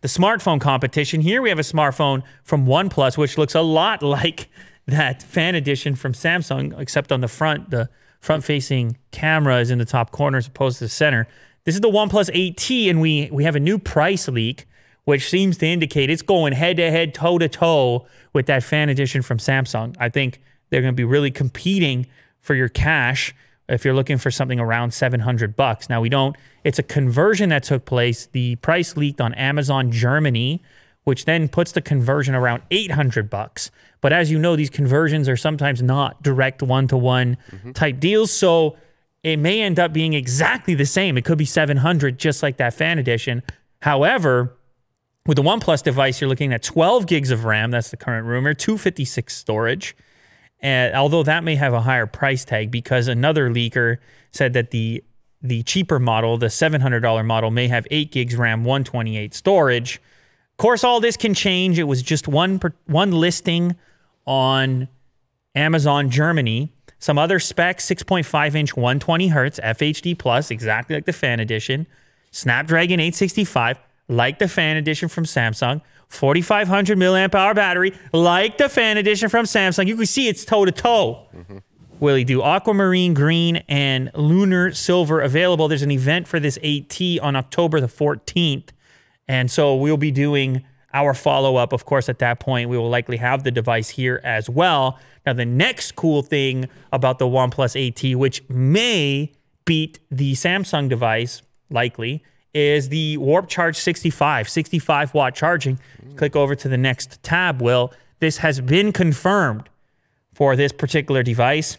the 0.02 0.08
smartphone 0.08 0.60
competition, 0.60 1.22
here 1.22 1.42
we 1.42 1.50
have 1.50 1.60
a 1.60 1.64
smartphone 1.64 2.24
from 2.44 2.66
OnePlus, 2.66 3.18
which 3.18 3.38
looks 3.38 3.56
a 3.56 3.62
lot 3.62 4.02
like 4.04 4.50
that 4.86 5.24
fan 5.24 5.56
edition 5.56 5.96
from 5.96 6.14
Samsung, 6.14 6.78
except 6.80 7.12
on 7.12 7.22
the 7.22 7.28
front, 7.28 7.70
the 7.70 7.90
front 8.20 8.44
facing 8.44 8.98
camera 9.12 9.60
is 9.60 9.72
in 9.72 9.78
the 9.78 9.86
top 9.86 10.12
corner 10.12 10.38
as 10.38 10.48
opposed 10.48 10.80
to 10.80 10.86
the 10.86 10.90
center. 10.90 11.28
This 11.66 11.76
is 11.76 11.82
the 11.82 11.90
OnePlus 11.90 12.30
8T, 12.32 12.90
and 12.90 13.00
we, 13.00 13.30
we 13.32 13.46
have 13.46 13.56
a 13.56 13.60
new 13.60 13.80
price 13.80 14.28
leak, 14.28 14.68
which 15.06 15.30
seems 15.30 15.58
to 15.60 15.66
indicate 15.66 16.10
it's 16.10 16.22
going 16.22 16.54
head 16.54 16.76
to 16.78 16.92
head, 16.92 17.14
toe 17.14 17.38
to 17.38 17.48
toe 17.48 18.06
with 18.34 18.48
that 18.48 18.64
fan 18.64 18.90
edition 18.90 19.22
from 19.22 19.38
Samsung. 19.38 19.96
I 20.00 20.10
think 20.10 20.42
they're 20.70 20.82
going 20.82 20.94
to 20.94 20.96
be 20.96 21.06
really 21.06 21.32
competing 21.32 22.08
for 22.42 22.54
your 22.54 22.68
cash 22.68 23.34
if 23.70 23.86
you're 23.86 23.94
looking 23.94 24.18
for 24.18 24.30
something 24.30 24.60
around 24.60 24.94
700 24.94 25.56
bucks. 25.56 25.90
Now 25.90 26.02
we 26.02 26.10
don't 26.10 26.36
it's 26.64 26.80
a 26.80 26.84
conversion 26.84 27.50
that 27.50 27.64
took 27.64 27.86
place. 27.86 28.26
The 28.26 28.56
price 28.58 28.98
leaked 28.98 29.22
on 29.22 29.34
Amazon 29.36 29.92
Germany, 29.92 30.62
which 31.04 31.26
then 31.26 31.48
puts 31.48 31.72
the 31.72 31.82
conversion 31.82 32.36
around 32.36 32.64
800 32.72 33.30
bucks. 33.30 33.72
But 34.02 34.12
as 34.12 34.32
you 34.32 34.40
know, 34.40 34.56
these 34.56 34.70
conversions 34.70 35.30
are 35.30 35.38
sometimes 35.38 35.82
not 35.82 36.22
direct 36.22 36.62
one-to-one 36.62 37.38
mm-hmm. 37.52 37.72
type 37.72 38.00
deals, 38.00 38.32
so 38.32 38.78
it 39.24 39.38
may 39.38 39.62
end 39.62 39.80
up 39.80 39.94
being 39.94 40.14
exactly 40.14 40.76
the 40.76 40.86
same. 40.86 41.18
It 41.18 41.24
could 41.26 41.38
be 41.38 41.46
700 41.46 42.20
just 42.20 42.44
like 42.44 42.58
that 42.58 42.74
fan 42.74 43.00
edition. 43.00 43.42
However, 43.82 44.56
with 45.26 45.38
the 45.38 45.44
OnePlus 45.44 45.82
device, 45.82 46.20
you're 46.20 46.30
looking 46.30 46.52
at 46.52 46.62
12 46.62 47.08
gigs 47.08 47.32
of 47.32 47.46
RAM. 47.46 47.72
That's 47.72 47.90
the 47.90 47.98
current 47.98 48.28
rumor. 48.28 48.54
256 48.54 49.34
storage. 49.36 49.96
And 50.60 50.96
although 50.96 51.24
that 51.24 51.44
may 51.44 51.56
have 51.56 51.74
a 51.74 51.82
higher 51.82 52.06
price 52.06 52.44
tag, 52.46 52.72
because 52.72 53.08
another 53.08 53.50
leaker 53.50 53.98
said 54.32 54.54
that 54.54 54.72
the 54.72 55.04
the 55.46 55.62
cheaper 55.64 56.00
model, 56.00 56.38
the 56.38 56.46
$700 56.46 57.26
model, 57.26 57.52
may 57.52 57.68
have 57.68 57.86
8 57.92 58.14
gigs 58.14 58.38
RAM, 58.38 58.64
128 58.64 59.34
storage. 59.34 59.98
Of 60.52 60.58
course, 60.58 60.86
all 60.86 61.02
this 61.02 61.18
can 61.18 61.34
change. 61.34 61.78
It 61.78 61.84
was 61.84 62.02
just 62.02 62.28
one 62.28 62.62
one 62.86 63.12
listing 63.12 63.76
on 64.26 64.88
Amazon 65.56 66.10
Germany. 66.10 66.72
Some 67.04 67.18
other 67.18 67.38
specs: 67.38 67.86
6.5 67.86 68.56
inch, 68.56 68.78
120 68.78 69.28
hertz 69.28 69.60
FHD 69.60 70.18
plus, 70.18 70.50
exactly 70.50 70.96
like 70.96 71.04
the 71.04 71.12
Fan 71.12 71.42
Edition. 71.42 71.86
Snapdragon 72.32 73.02
865, 73.02 73.78
like 74.08 74.40
the 74.40 74.48
Fan 74.48 74.78
Edition 74.78 75.10
from 75.10 75.26
Samsung. 75.26 75.82
4500 76.08 76.98
milliamp 76.98 77.36
hour 77.36 77.54
battery, 77.54 77.92
like 78.14 78.58
the 78.58 78.70
Fan 78.70 78.96
Edition 78.96 79.28
from 79.28 79.46
Samsung. 79.46 79.86
You 79.86 79.98
can 79.98 80.06
see 80.06 80.30
it's 80.30 80.46
toe 80.46 80.64
to 80.64 80.72
toe. 80.72 81.28
Will 82.00 82.16
he 82.16 82.24
do 82.24 82.42
aquamarine 82.42 83.14
green 83.14 83.58
and 83.68 84.10
lunar 84.16 84.72
silver 84.72 85.20
available? 85.20 85.68
There's 85.68 85.82
an 85.82 85.92
event 85.92 86.30
for 86.30 86.40
this 86.40 86.58
8T 86.60 87.22
on 87.22 87.36
October 87.36 87.82
the 87.82 87.88
14th. 87.88 88.70
And 89.28 89.52
so 89.52 89.76
we'll 89.76 89.98
be 89.98 90.12
doing 90.12 90.64
our 90.94 91.14
follow 91.14 91.56
up. 91.56 91.74
Of 91.74 91.86
course, 91.86 92.10
at 92.10 92.20
that 92.20 92.40
point, 92.40 92.70
we 92.70 92.78
will 92.78 92.90
likely 92.90 93.18
have 93.18 93.44
the 93.44 93.52
device 93.52 93.90
here 93.90 94.22
as 94.24 94.50
well. 94.50 95.00
Now, 95.26 95.34
the 95.34 95.46
next 95.46 95.96
cool 95.96 96.22
thing 96.22 96.70
about 96.92 97.20
the 97.20 97.26
OnePlus 97.26 97.94
8T, 97.94 98.16
which 98.16 98.48
may 98.50 99.32
beat 99.66 100.00
the 100.12 100.34
Samsung 100.34 100.90
device, 100.90 101.42
likely, 101.70 102.24
is 102.54 102.90
the 102.90 103.18
Warp 103.18 103.48
Charge 103.48 103.78
65, 103.78 104.48
65 104.48 105.14
watt 105.14 105.34
charging. 105.34 105.80
Click 106.16 106.36
over 106.36 106.56
to 106.56 106.68
the 106.68 106.78
next 106.78 107.22
tab, 107.24 107.62
Will. 107.62 107.92
This 108.20 108.38
has 108.38 108.62
been 108.62 108.92
confirmed 108.92 109.70
for 110.34 110.56
this 110.56 110.72
particular 110.72 111.24
device. 111.24 111.78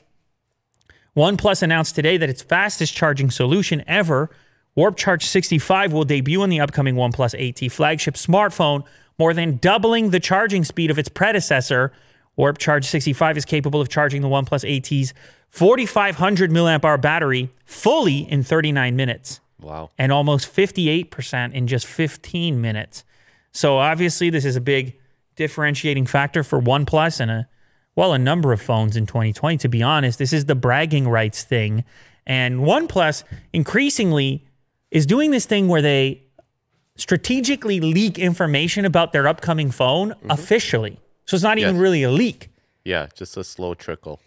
OnePlus 1.16 1.62
announced 1.62 1.94
today 1.94 2.16
that 2.16 2.28
its 2.28 2.43
fastest 2.43 2.94
charging 2.94 3.31
solution 3.31 3.84
ever, 3.87 4.31
Warp 4.76 4.97
Charge 4.97 5.25
65, 5.25 5.93
will 5.93 6.05
debut 6.05 6.43
on 6.43 6.49
the 6.49 6.61
upcoming 6.61 6.97
OnePlus 6.97 7.38
8T 7.38 7.71
flagship 7.71 8.15
smartphone, 8.15 8.85
more 9.19 9.32
than 9.32 9.56
doubling 9.59 10.11
the 10.11 10.19
charging 10.21 10.65
speed 10.65 10.91
of 10.91 10.99
its 10.99 11.09
predecessor. 11.09 11.93
Warp 12.37 12.59
Charge 12.59 12.85
65 12.87 13.37
is 13.37 13.44
capable 13.44 13.81
of 13.81 13.88
charging 13.88 14.23
the 14.23 14.29
OnePlus 14.29 14.69
8T's 14.69 15.15
4500 15.50 16.50
milliamp 16.50 16.85
hour 16.85 16.99
battery 16.99 17.49
fully 17.65 18.28
in 18.31 18.43
39 18.43 18.97
minutes 18.97 19.40
Wow. 19.61 19.90
and 19.97 20.11
almost 20.11 20.52
58% 20.52 21.52
in 21.54 21.69
just 21.69 21.87
15 21.87 22.61
minutes. 22.61 23.04
So 23.52 23.78
obviously 23.78 24.31
this 24.31 24.45
is 24.45 24.57
a 24.57 24.61
big 24.61 24.99
differentiating 25.37 26.07
factor 26.07 26.43
for 26.43 26.61
OnePlus 26.61 27.21
and 27.21 27.31
a 27.31 27.49
well 27.95 28.12
a 28.12 28.19
number 28.19 28.52
of 28.52 28.61
phones 28.61 28.97
in 28.97 29.07
2020 29.07 29.59
to 29.59 29.69
be 29.69 29.81
honest. 29.81 30.19
This 30.19 30.33
is 30.33 30.47
the 30.47 30.57
bragging 30.57 31.07
rights 31.09 31.45
thing. 31.45 31.85
And 32.26 32.61
OnePlus 32.61 33.23
increasingly 33.52 34.45
is 34.94 35.04
doing 35.04 35.32
this 35.32 35.44
thing 35.44 35.68
where 35.68 35.82
they 35.82 36.22
strategically 36.96 37.80
leak 37.80 38.18
information 38.18 38.84
about 38.84 39.12
their 39.12 39.26
upcoming 39.26 39.70
phone 39.70 40.10
mm-hmm. 40.10 40.30
officially. 40.30 40.98
So 41.26 41.34
it's 41.34 41.42
not 41.42 41.58
even 41.58 41.76
really 41.76 42.02
a 42.04 42.10
leak. 42.10 42.50
Yeah, 42.84 43.08
just 43.14 43.36
a 43.36 43.44
slow 43.44 43.74
trickle. 43.74 44.20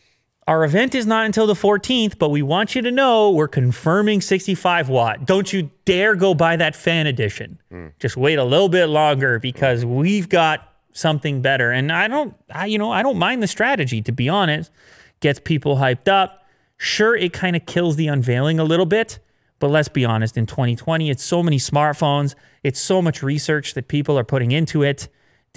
Our 0.45 0.63
event 0.63 0.95
is 0.95 1.05
not 1.05 1.25
until 1.25 1.45
the 1.47 1.53
14th, 1.53 2.17
but 2.17 2.29
we 2.29 2.41
want 2.41 2.75
you 2.75 2.81
to 2.81 2.91
know 2.91 3.31
we're 3.31 3.47
confirming 3.47 4.21
65 4.21 4.89
watt. 4.89 5.25
Don't 5.25 5.51
you 5.51 5.69
dare 5.85 6.15
go 6.15 6.33
buy 6.33 6.55
that 6.55 6.75
fan 6.75 7.05
edition. 7.05 7.59
Mm. 7.71 7.91
Just 7.99 8.17
wait 8.17 8.37
a 8.37 8.43
little 8.43 8.69
bit 8.69 8.87
longer 8.87 9.39
because 9.39 9.83
mm. 9.83 9.95
we've 9.95 10.29
got 10.29 10.73
something 10.93 11.41
better. 11.41 11.71
And 11.71 11.91
I 11.91 12.07
don't, 12.07 12.33
I, 12.49 12.65
you 12.65 12.77
know, 12.77 12.91
I 12.91 13.03
don't 13.03 13.17
mind 13.17 13.43
the 13.43 13.47
strategy 13.47 14.01
to 14.01 14.11
be 14.11 14.27
honest. 14.27 14.71
Gets 15.19 15.39
people 15.39 15.77
hyped 15.77 16.07
up. 16.07 16.45
Sure, 16.77 17.15
it 17.15 17.33
kind 17.33 17.55
of 17.55 17.65
kills 17.65 17.95
the 17.95 18.07
unveiling 18.07 18.59
a 18.59 18.63
little 18.63 18.85
bit, 18.85 19.19
but 19.59 19.69
let's 19.69 19.89
be 19.89 20.05
honest. 20.05 20.37
In 20.37 20.45
2020, 20.45 21.09
it's 21.09 21.23
so 21.23 21.41
many 21.41 21.57
smartphones. 21.57 22.35
It's 22.63 22.79
so 22.79 23.01
much 23.01 23.23
research 23.23 23.73
that 23.73 23.87
people 23.87 24.17
are 24.17 24.23
putting 24.23 24.51
into 24.51 24.83
it 24.83 25.07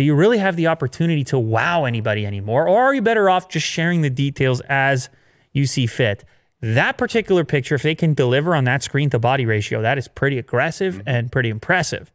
do 0.00 0.04
you 0.04 0.14
really 0.14 0.38
have 0.38 0.56
the 0.56 0.66
opportunity 0.66 1.24
to 1.24 1.38
wow 1.38 1.84
anybody 1.84 2.24
anymore? 2.24 2.66
Or 2.66 2.84
are 2.84 2.94
you 2.94 3.02
better 3.02 3.28
off 3.28 3.50
just 3.50 3.66
sharing 3.66 4.00
the 4.00 4.08
details 4.08 4.62
as 4.62 5.10
you 5.52 5.66
see 5.66 5.86
fit? 5.86 6.24
That 6.62 6.96
particular 6.96 7.44
picture, 7.44 7.74
if 7.74 7.82
they 7.82 7.94
can 7.94 8.14
deliver 8.14 8.56
on 8.56 8.64
that 8.64 8.82
screen 8.82 9.10
to 9.10 9.18
body 9.18 9.44
ratio, 9.44 9.82
that 9.82 9.98
is 9.98 10.08
pretty 10.08 10.38
aggressive 10.38 10.94
mm-hmm. 10.94 11.08
and 11.08 11.30
pretty 11.30 11.50
impressive. 11.50 12.10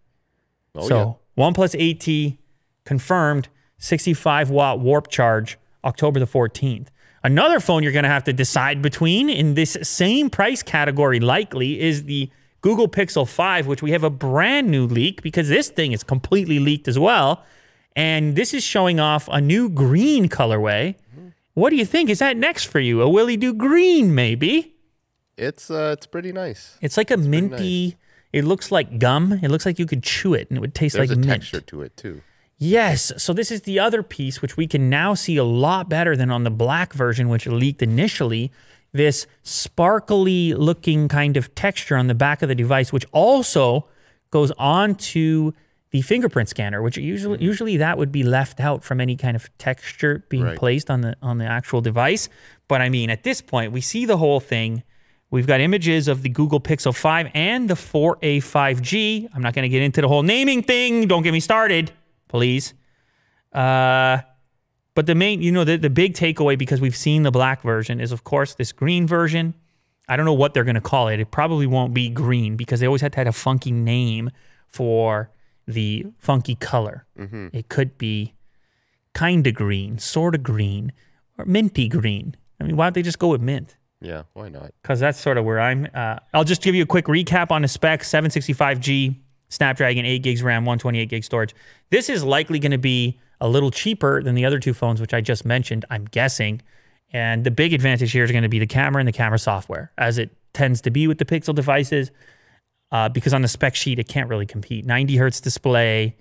Oh, 0.74 0.88
so, 0.88 1.20
OnePlus 1.38 1.80
8T 1.80 2.40
confirmed 2.86 3.50
65 3.78 4.50
watt 4.50 4.80
warp 4.80 5.08
charge 5.10 5.60
October 5.84 6.20
the 6.20 6.26
14th. 6.26 6.88
Another 7.26 7.60
phone 7.60 7.82
you're 7.82 7.92
going 7.92 8.04
to 8.04 8.10
have 8.10 8.26
to 8.26 8.34
decide 8.34 8.84
between 8.84 9.32
in 9.32 9.56
this 9.56 9.76
same 9.82 10.30
price 10.30 10.62
category, 10.62 11.20
likely, 11.20 11.82
is 11.82 12.04
the 12.04 12.30
Google 12.62 12.88
Pixel 12.88 13.28
5, 13.28 13.66
which 13.66 13.82
we 13.82 13.90
have 13.90 14.04
a 14.04 14.12
brand 14.12 14.70
new 14.70 14.86
leak 14.86 15.24
because 15.24 15.50
this 15.50 15.70
thing 15.70 15.92
is 15.92 16.04
completely 16.04 16.60
leaked 16.60 16.88
as 16.88 17.00
well. 17.00 17.44
And 17.96 18.36
this 18.36 18.54
is 18.54 18.64
showing 18.64 19.00
off 19.00 19.28
a 19.32 19.42
new 19.42 19.70
green 19.70 20.30
colorway. 20.30 20.98
What 21.56 21.72
do 21.72 21.78
you 21.78 21.86
think? 21.86 22.12
Is 22.12 22.20
that 22.20 22.38
next 22.38 22.66
for 22.66 22.80
you? 22.80 23.02
A 23.02 23.10
Willy 23.10 23.38
do 23.38 23.56
green, 23.56 24.14
maybe? 24.14 24.76
It's 25.36 25.72
uh, 25.72 25.96
it's 25.98 26.06
pretty 26.06 26.32
nice. 26.32 26.78
It's 26.80 26.96
like 26.96 27.10
a 27.10 27.18
minty. 27.18 27.98
It 28.34 28.46
looks 28.46 28.72
like 28.72 29.00
gum. 29.00 29.40
It 29.42 29.50
looks 29.50 29.66
like 29.66 29.80
you 29.80 29.88
could 29.88 30.04
chew 30.04 30.36
it 30.36 30.52
and 30.52 30.58
it 30.58 30.62
would 30.62 30.76
taste 30.76 30.96
like 30.96 31.10
mint. 31.10 31.24
There's 31.24 31.26
like 31.26 31.26
a 31.26 31.28
mint. 31.28 31.42
texture 31.42 31.62
to 31.62 31.82
it 31.82 31.98
too. 31.98 32.22
Yes. 32.58 33.12
So 33.18 33.34
this 33.34 33.52
is 33.52 33.62
the 33.62 33.80
other 33.80 34.02
piece, 34.02 34.42
which 34.42 34.56
we 34.56 34.68
can 34.68 34.90
now 34.90 35.14
see 35.14 35.38
a 35.38 35.44
lot 35.44 35.90
better 35.90 36.16
than 36.16 36.32
on 36.32 36.44
the 36.44 36.52
black 36.52 36.94
version, 36.94 37.30
which 37.30 37.48
leaked 37.48 37.82
initially. 37.82 38.52
This 38.94 39.28
sparkly 39.44 40.54
looking 40.54 41.10
kind 41.10 41.36
of 41.36 41.54
texture 41.54 41.98
on 41.98 42.08
the 42.08 42.16
back 42.16 42.42
of 42.42 42.48
the 42.48 42.56
device, 42.56 42.94
which 42.94 43.06
also 43.12 43.88
goes 44.32 44.52
on 44.58 44.96
to 44.96 45.54
the 45.92 46.02
fingerprint 46.02 46.50
scanner, 46.50 46.82
which 46.82 46.98
usually 46.98 47.38
mm-hmm. 47.38 47.44
usually 47.44 47.78
that 47.78 47.98
would 47.98 48.12
be 48.12 48.24
left 48.24 48.60
out 48.60 48.84
from 48.84 49.00
any 49.00 49.16
kind 49.16 49.36
of 49.36 49.50
texture 49.58 50.26
being 50.30 50.44
Right. 50.44 50.58
placed 50.58 50.90
on 50.90 51.02
the 51.02 51.16
on 51.22 51.38
the 51.38 51.46
actual 51.46 51.82
device. 51.82 52.30
But 52.68 52.82
I 52.82 52.90
mean, 52.90 53.10
at 53.10 53.24
this 53.24 53.42
point, 53.42 53.72
we 53.72 53.82
see 53.82 54.06
the 54.06 54.18
whole 54.18 54.40
thing. 54.40 54.84
We've 55.30 55.48
got 55.48 55.60
images 55.60 56.08
of 56.08 56.22
the 56.22 56.30
Google 56.30 56.60
Pixel 56.62 56.96
5 56.96 57.32
and 57.34 57.70
the 57.70 57.76
4A 57.76 58.38
5G. 58.38 59.28
I'm 59.34 59.42
not 59.42 59.54
going 59.54 59.64
to 59.64 59.70
get 59.70 59.82
into 59.82 60.02
the 60.02 60.08
whole 60.08 60.24
naming 60.24 60.64
thing. 60.64 61.08
Don't 61.08 61.24
get 61.24 61.34
me 61.34 61.40
started, 61.40 61.92
please. 62.28 62.74
Uh, 63.54 64.20
but 64.94 65.06
the 65.06 65.16
main, 65.16 65.42
you 65.42 65.52
know, 65.52 65.64
the, 65.64 65.78
the 65.78 65.90
big 65.90 66.14
takeaway 66.14 66.58
because 66.58 66.80
we've 66.82 66.96
seen 66.96 67.24
the 67.24 67.32
black 67.32 67.62
version 67.62 68.00
is, 68.00 68.12
of 68.12 68.24
course, 68.24 68.56
this 68.56 68.72
green 68.72 69.08
version. 69.08 69.54
I 70.08 70.16
don't 70.16 70.26
know 70.26 70.34
what 70.34 70.54
they're 70.54 70.64
going 70.64 70.76
to 70.76 70.82
call 70.82 71.08
it. 71.08 71.20
It 71.20 71.32
probably 71.32 71.68
won't 71.68 71.94
be 71.94 72.10
green 72.10 72.56
because 72.56 72.80
they 72.80 72.86
always 72.86 73.02
had 73.02 73.12
to 73.14 73.18
have 73.20 73.28
a 73.28 73.32
funky 73.34 73.72
name 73.72 74.30
for 74.68 75.32
the 75.68 76.06
funky 76.20 76.56
color. 76.56 77.06
It 77.52 77.70
could 77.70 77.98
be 77.98 78.36
kind 79.14 79.46
of 79.48 79.54
green, 79.56 79.98
sort 79.98 80.36
of 80.36 80.44
green, 80.44 80.92
or 81.38 81.46
minty 81.46 81.88
green. 81.88 82.36
I 82.60 82.64
mean, 82.66 82.78
why 82.78 82.86
don't 82.86 82.94
they 82.94 83.02
just 83.02 83.20
go 83.20 83.30
with 83.30 83.42
mint? 83.42 83.78
Yeah, 84.02 84.24
why 84.34 84.50
not? 84.50 84.72
because 84.82 85.00
that's 85.00 85.20
sort 85.20 85.38
of 85.38 85.46
where 85.46 85.60
I'm. 85.60 85.88
Uh, 85.94 86.18
I'll 86.34 86.44
just 86.44 86.62
give 86.62 86.76
you 86.76 86.84
a 86.84 86.86
quick 86.86 87.06
recap 87.06 87.50
on 87.50 87.64
the 87.64 87.68
specs: 87.68 88.10
765G, 88.12 89.16
Snapdragon, 89.50 90.06
8 90.06 90.20
gigs 90.20 90.44
RAM, 90.44 90.66
128 90.66 91.10
gig 91.10 91.24
storage. 91.24 91.56
This 91.90 92.10
is 92.10 92.24
likely 92.24 92.60
going 92.60 92.72
to 92.72 92.78
be 92.78 93.20
a 93.42 93.48
little 93.48 93.72
cheaper 93.72 94.24
than 94.24 94.36
the 94.36 94.46
other 94.46 94.60
two 94.60 94.74
phones, 94.74 95.02
which 95.02 95.14
I 95.14 95.22
just 95.22 95.46
mentioned. 95.46 95.86
I'm 95.90 96.06
guessing, 96.06 96.62
and 97.12 97.44
the 97.44 97.52
big 97.52 97.74
advantage 97.74 98.12
here 98.12 98.24
is 98.24 98.32
going 98.32 98.44
to 98.44 98.50
be 98.50 98.60
the 98.60 98.68
camera 98.68 99.00
and 99.00 99.08
the 99.08 99.14
camera 99.14 99.40
software, 99.40 99.92
as 99.98 100.18
it 100.18 100.32
tends 100.54 100.82
to 100.82 100.90
be 100.90 101.08
with 101.08 101.18
the 101.18 101.26
Pixel 101.26 101.54
devices. 101.54 102.12
Uh, 102.92 103.10
because 103.10 103.34
on 103.34 103.42
the 103.42 103.48
spec 103.48 103.76
sheet, 103.76 104.00
it 104.00 104.08
can't 104.08 104.30
really 104.30 104.46
compete. 104.46 104.86
90 104.86 105.18
hertz 105.18 105.42
display, 105.42 106.16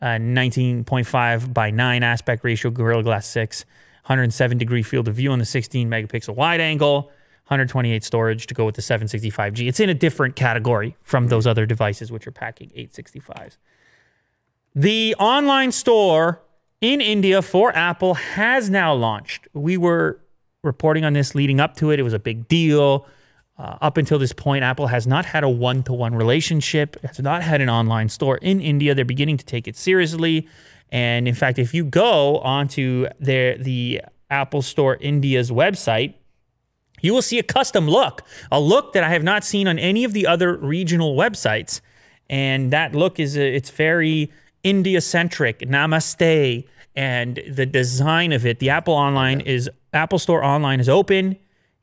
uh, 0.00 0.16
19.5 0.16 1.52
by 1.52 1.70
9 1.70 2.02
aspect 2.02 2.42
ratio, 2.42 2.70
Gorilla 2.70 3.02
Glass 3.02 3.26
6, 3.26 3.64
107 4.06 4.58
degree 4.58 4.82
field 4.82 5.08
of 5.08 5.14
view 5.14 5.30
on 5.30 5.38
the 5.38 5.44
16 5.44 5.88
megapixel 5.88 6.34
wide 6.34 6.60
angle, 6.60 7.10
128 7.46 8.02
storage 8.02 8.46
to 8.48 8.54
go 8.54 8.64
with 8.66 8.74
the 8.74 8.82
765G. 8.82 9.68
It's 9.68 9.78
in 9.78 9.88
a 9.88 9.94
different 9.94 10.34
category 10.34 10.96
from 11.02 11.28
those 11.28 11.46
other 11.46 11.64
devices, 11.64 12.10
which 12.10 12.26
are 12.26 12.32
packing 12.32 12.70
865s. 12.70 13.58
The 14.74 15.14
online 15.18 15.70
store 15.70 16.42
in 16.80 17.00
India 17.00 17.40
for 17.42 17.74
Apple 17.74 18.14
has 18.14 18.68
now 18.68 18.92
launched. 18.92 19.46
We 19.52 19.76
were 19.76 20.20
reporting 20.64 21.04
on 21.04 21.12
this 21.12 21.36
leading 21.36 21.60
up 21.60 21.76
to 21.76 21.92
it. 21.92 22.00
It 22.00 22.02
was 22.02 22.12
a 22.12 22.18
big 22.18 22.48
deal. 22.48 23.06
Uh, 23.58 23.78
up 23.80 23.96
until 23.96 24.18
this 24.18 24.32
point, 24.32 24.64
Apple 24.64 24.88
has 24.88 25.06
not 25.06 25.24
had 25.24 25.44
a 25.44 25.48
one 25.48 25.84
to 25.84 25.92
one 25.92 26.14
relationship, 26.16 27.00
has 27.02 27.20
not 27.20 27.42
had 27.42 27.60
an 27.60 27.70
online 27.70 28.08
store 28.08 28.38
in 28.38 28.60
India. 28.60 28.92
They're 28.92 29.04
beginning 29.04 29.36
to 29.38 29.46
take 29.46 29.66
it 29.68 29.76
seriously. 29.76 30.48
And 30.90 31.26
in 31.26 31.34
fact, 31.34 31.58
if 31.58 31.72
you 31.72 31.84
go 31.84 32.38
onto 32.38 33.06
their, 33.20 33.56
the 33.56 34.02
Apple 34.30 34.62
Store 34.62 34.96
India's 34.96 35.50
website, 35.50 36.14
you 37.06 37.14
will 37.14 37.22
see 37.22 37.38
a 37.38 37.42
custom 37.42 37.88
look, 37.88 38.22
a 38.50 38.60
look 38.60 38.92
that 38.92 39.04
I 39.04 39.08
have 39.10 39.22
not 39.22 39.44
seen 39.44 39.66
on 39.68 39.78
any 39.78 40.04
of 40.04 40.12
the 40.12 40.26
other 40.26 40.56
regional 40.56 41.16
websites. 41.16 41.80
And 42.28 42.72
that 42.72 42.94
look 42.94 43.18
is, 43.20 43.36
uh, 43.36 43.40
it's 43.40 43.70
very 43.70 44.30
India 44.62 45.00
centric, 45.00 45.60
namaste. 45.60 46.66
And 46.96 47.40
the 47.48 47.66
design 47.66 48.32
of 48.32 48.44
it, 48.44 48.58
the 48.58 48.70
Apple 48.70 48.94
Online 48.94 49.40
is, 49.40 49.70
Apple 49.92 50.18
Store 50.18 50.42
Online 50.42 50.80
is 50.80 50.88
open. 50.88 51.36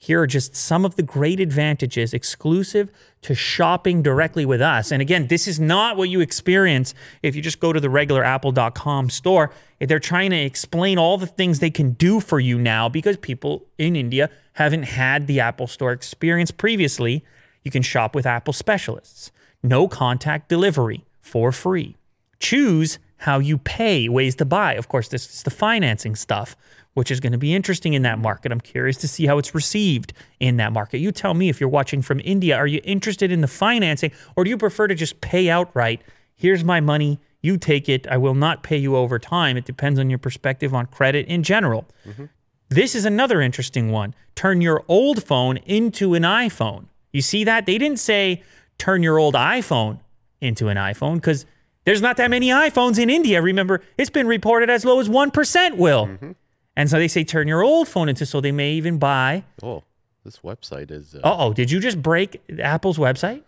Here 0.03 0.21
are 0.21 0.27
just 0.27 0.53
some 0.53 0.83
of 0.83 0.97
the 0.97 1.01
great 1.01 1.39
advantages 1.39 2.13
exclusive 2.13 2.91
to 3.21 3.33
shopping 3.33 4.01
directly 4.01 4.45
with 4.45 4.59
us. 4.59 4.91
And 4.91 5.01
again, 5.01 5.27
this 5.27 5.47
is 5.47 5.61
not 5.61 5.95
what 5.95 6.09
you 6.09 6.19
experience 6.19 6.93
if 7.21 7.37
you 7.37 7.41
just 7.41 7.61
go 7.61 7.71
to 7.71 7.79
the 7.79 7.89
regular 7.89 8.21
apple.com 8.21 9.09
store. 9.09 9.53
They're 9.79 9.99
trying 9.99 10.31
to 10.31 10.37
explain 10.37 10.97
all 10.97 11.17
the 11.17 11.25
things 11.25 11.59
they 11.59 11.69
can 11.69 11.93
do 11.93 12.19
for 12.19 12.41
you 12.41 12.59
now 12.59 12.89
because 12.89 13.15
people 13.15 13.65
in 13.77 13.95
India 13.95 14.29
haven't 14.51 14.83
had 14.83 15.25
the 15.25 15.39
Apple 15.39 15.67
Store 15.67 15.93
experience 15.93 16.51
previously. 16.51 17.23
You 17.63 17.71
can 17.71 17.81
shop 17.81 18.13
with 18.13 18.25
Apple 18.25 18.51
specialists, 18.51 19.31
no 19.63 19.87
contact 19.87 20.49
delivery 20.49 21.05
for 21.21 21.53
free. 21.53 21.95
Choose 22.41 22.99
how 23.19 23.39
you 23.39 23.57
pay, 23.57 24.09
ways 24.09 24.35
to 24.35 24.43
buy. 24.43 24.73
Of 24.73 24.89
course, 24.89 25.07
this 25.07 25.33
is 25.33 25.43
the 25.43 25.49
financing 25.49 26.17
stuff, 26.17 26.57
which 26.93 27.11
is 27.11 27.19
going 27.19 27.31
to 27.31 27.37
be 27.37 27.53
interesting 27.53 27.93
in 27.93 28.01
that 28.03 28.19
market. 28.19 28.51
I'm 28.51 28.61
curious 28.61 28.97
to 28.97 29.07
see 29.07 29.25
how 29.25 29.37
it's 29.37 29.55
received 29.55 30.13
in 30.39 30.57
that 30.57 30.71
market. 30.71 30.99
You 30.99 31.11
tell 31.11 31.33
me 31.33 31.49
if 31.49 31.59
you're 31.59 31.69
watching 31.69 32.01
from 32.01 32.19
India, 32.23 32.55
are 32.55 32.67
you 32.67 32.81
interested 32.83 33.31
in 33.31 33.41
the 33.41 33.47
financing 33.47 34.11
or 34.35 34.43
do 34.43 34.49
you 34.49 34.57
prefer 34.57 34.87
to 34.87 34.95
just 34.95 35.21
pay 35.21 35.49
outright? 35.49 36.01
Here's 36.35 36.63
my 36.63 36.79
money, 36.79 37.19
you 37.41 37.57
take 37.57 37.89
it. 37.89 38.07
I 38.07 38.17
will 38.17 38.35
not 38.35 38.63
pay 38.63 38.77
you 38.77 38.95
over 38.95 39.19
time. 39.19 39.57
It 39.57 39.65
depends 39.65 39.99
on 39.99 40.09
your 40.09 40.19
perspective 40.19 40.73
on 40.73 40.85
credit 40.87 41.27
in 41.27 41.43
general. 41.43 41.85
Mm-hmm. 42.07 42.25
This 42.69 42.95
is 42.95 43.05
another 43.05 43.41
interesting 43.41 43.91
one. 43.91 44.15
Turn 44.35 44.61
your 44.61 44.83
old 44.87 45.23
phone 45.23 45.57
into 45.57 46.15
an 46.15 46.23
iPhone. 46.23 46.85
You 47.11 47.21
see 47.21 47.43
that? 47.43 47.65
They 47.65 47.77
didn't 47.77 47.99
say 47.99 48.41
turn 48.77 49.03
your 49.03 49.19
old 49.19 49.35
iPhone 49.35 49.99
into 50.41 50.69
an 50.69 50.77
iPhone 50.77 51.15
because 51.15 51.45
there's 51.85 52.01
not 52.01 52.17
that 52.17 52.29
many 52.29 52.47
iPhones 52.47 52.97
in 52.97 53.09
India. 53.09 53.41
Remember, 53.41 53.81
it's 53.97 54.09
been 54.09 54.27
reported 54.27 54.69
as 54.69 54.85
low 54.85 54.99
as 54.99 55.09
1% 55.09 55.77
will. 55.77 56.07
Mm-hmm. 56.07 56.31
And 56.75 56.89
so 56.89 56.97
they 56.97 57.07
say 57.07 57.23
turn 57.23 57.47
your 57.47 57.61
old 57.63 57.87
phone 57.87 58.09
into, 58.09 58.25
so 58.25 58.41
they 58.41 58.51
may 58.51 58.73
even 58.73 58.97
buy. 58.97 59.43
Oh, 59.61 59.83
this 60.23 60.39
website 60.39 60.89
is. 60.91 61.15
Uh, 61.15 61.19
oh, 61.23 61.53
did 61.53 61.69
you 61.71 61.79
just 61.79 62.01
break 62.01 62.41
Apple's 62.59 62.97
website? 62.97 63.43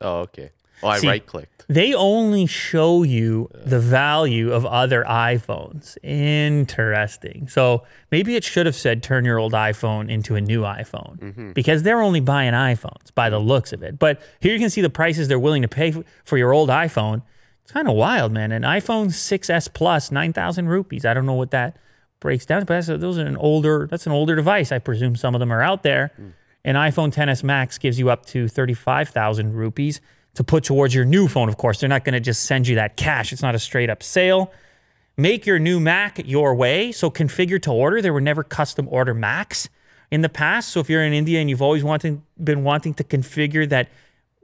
oh, 0.00 0.20
okay. 0.20 0.50
Oh, 0.82 0.88
I 0.88 0.98
See- 0.98 1.08
right 1.08 1.24
clicked. 1.26 1.66
They 1.68 1.94
only 1.94 2.46
show 2.46 3.02
you 3.04 3.48
the 3.54 3.78
value 3.78 4.50
of 4.50 4.66
other 4.66 5.04
iPhones. 5.04 5.96
Interesting. 6.02 7.46
So 7.48 7.84
maybe 8.10 8.34
it 8.34 8.42
should 8.44 8.66
have 8.66 8.74
said 8.74 9.02
turn 9.02 9.24
your 9.24 9.38
old 9.38 9.52
iPhone 9.52 10.10
into 10.10 10.34
a 10.34 10.40
new 10.40 10.62
iPhone 10.62 11.54
because 11.54 11.82
they're 11.84 12.00
only 12.02 12.18
buying 12.20 12.54
iPhones 12.54 13.14
by 13.14 13.30
the 13.30 13.38
looks 13.38 13.72
of 13.72 13.82
it. 13.84 13.98
But 14.00 14.20
here 14.40 14.52
you 14.52 14.58
can 14.58 14.70
see 14.70 14.80
the 14.80 14.90
prices 14.90 15.28
they're 15.28 15.38
willing 15.38 15.62
to 15.62 15.68
pay 15.68 15.94
for 16.24 16.36
your 16.38 16.52
old 16.52 16.70
iPhone. 16.70 17.22
It's 17.62 17.72
kind 17.72 17.86
of 17.88 17.94
wild, 17.94 18.32
man. 18.32 18.50
An 18.50 18.62
iPhone 18.62 19.08
6s 19.12 19.72
Plus, 19.72 20.10
9,000 20.10 20.68
rupees. 20.68 21.04
I 21.04 21.14
don't 21.14 21.26
know 21.26 21.34
what 21.34 21.52
that 21.52 21.76
breaks 22.20 22.46
down, 22.46 22.60
but 22.60 22.74
that's 22.74 22.88
a, 22.88 22.98
those 22.98 23.18
are 23.18 23.26
an 23.26 23.36
older, 23.36 23.88
that's 23.90 24.06
an 24.06 24.12
older 24.12 24.36
device. 24.36 24.70
I 24.70 24.78
presume 24.78 25.16
some 25.16 25.34
of 25.34 25.40
them 25.40 25.52
are 25.52 25.62
out 25.62 25.82
there. 25.82 26.12
Hmm. 26.16 26.28
An 26.64 26.74
iPhone 26.76 27.12
10s 27.12 27.42
Max 27.42 27.78
gives 27.78 27.98
you 27.98 28.10
up 28.10 28.26
to 28.26 28.46
35,000 28.46 29.54
rupees 29.54 30.00
to 30.34 30.44
put 30.44 30.62
towards 30.64 30.94
your 30.94 31.04
new 31.04 31.26
phone, 31.26 31.48
of 31.48 31.56
course. 31.56 31.80
They're 31.80 31.88
not 31.88 32.04
going 32.04 32.12
to 32.12 32.20
just 32.20 32.44
send 32.44 32.68
you 32.68 32.76
that 32.76 32.96
cash. 32.96 33.32
It's 33.32 33.42
not 33.42 33.54
a 33.54 33.58
straight 33.58 33.90
up 33.90 34.02
sale. 34.02 34.52
Make 35.16 35.46
your 35.46 35.58
new 35.58 35.80
Mac 35.80 36.20
your 36.26 36.54
way. 36.54 36.92
So 36.92 37.10
configure 37.10 37.60
to 37.62 37.72
order. 37.72 38.00
There 38.00 38.12
were 38.12 38.20
never 38.20 38.42
custom 38.42 38.86
order 38.90 39.14
Macs 39.14 39.68
in 40.10 40.20
the 40.20 40.28
past. 40.28 40.68
So 40.70 40.80
if 40.80 40.90
you're 40.90 41.02
in 41.02 41.12
India 41.12 41.40
and 41.40 41.48
you've 41.48 41.62
always 41.62 41.82
wanting, 41.82 42.22
been 42.42 42.62
wanting 42.62 42.94
to 42.94 43.04
configure 43.04 43.68
that 43.68 43.88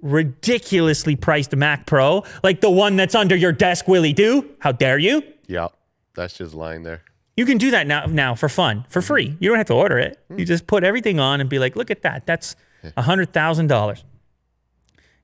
ridiculously 0.03 1.17
priced 1.17 1.55
Mac 1.55 1.87
Pro, 1.87 2.25
like 2.43 2.61
the 2.61 2.71
one 2.71 2.97
that's 2.97 3.15
under 3.15 3.37
your 3.37 3.53
desk, 3.53 3.89
Willie 3.89 4.13
Do, 4.13 4.51
how 4.59 4.73
dare 4.73 4.99
you? 4.99 5.23
Yeah, 5.47 5.69
that's 6.15 6.37
just 6.37 6.55
lying 6.55 6.83
there. 6.83 7.03
You 7.37 7.45
can 7.45 7.59
do 7.59 7.71
that 7.73 7.87
now, 7.87 8.07
now 8.07 8.35
for 8.35 8.49
fun, 8.49 8.87
for 8.89 9.03
free. 9.03 9.29
Mm-hmm. 9.29 9.45
You 9.45 9.51
don't 9.51 9.59
have 9.59 9.67
to 9.67 9.75
order 9.75 9.99
it. 9.99 10.19
You 10.31 10.45
mm. 10.45 10.47
just 10.47 10.67
put 10.67 10.85
everything 10.85 11.21
on 11.21 11.41
and 11.41 11.51
be 11.51 11.59
like, 11.59 11.77
look 11.77 11.91
at 11.91 12.03
that. 12.03 12.25
That's 12.27 12.57
$100,000. 12.83 14.03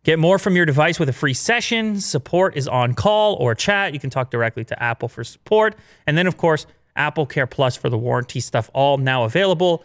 Get 0.05 0.19
more 0.19 0.39
from 0.39 0.57
your 0.57 0.67
device 0.67 0.99
with 0.99 1.09
a 1.09 1.13
free 1.13 1.33
session. 1.33 2.01
Support 2.01 2.57
is 2.57 2.67
on 2.67 2.95
call 2.95 3.35
or 3.35 3.55
chat. 3.55 3.95
You 3.95 4.01
can 4.01 4.11
talk 4.11 4.31
directly 4.31 4.65
to 4.65 4.83
Apple 4.83 5.09
for 5.09 5.23
support. 5.23 5.77
And 6.07 6.19
then, 6.19 6.27
of 6.27 6.37
course, 6.37 6.67
Apple 6.97 7.25
Care 7.25 7.47
Plus 7.47 7.77
for 7.77 7.89
the 7.89 7.97
warranty 7.97 8.41
stuff, 8.41 8.69
all 8.75 8.99
now 8.99 9.25
available. 9.25 9.85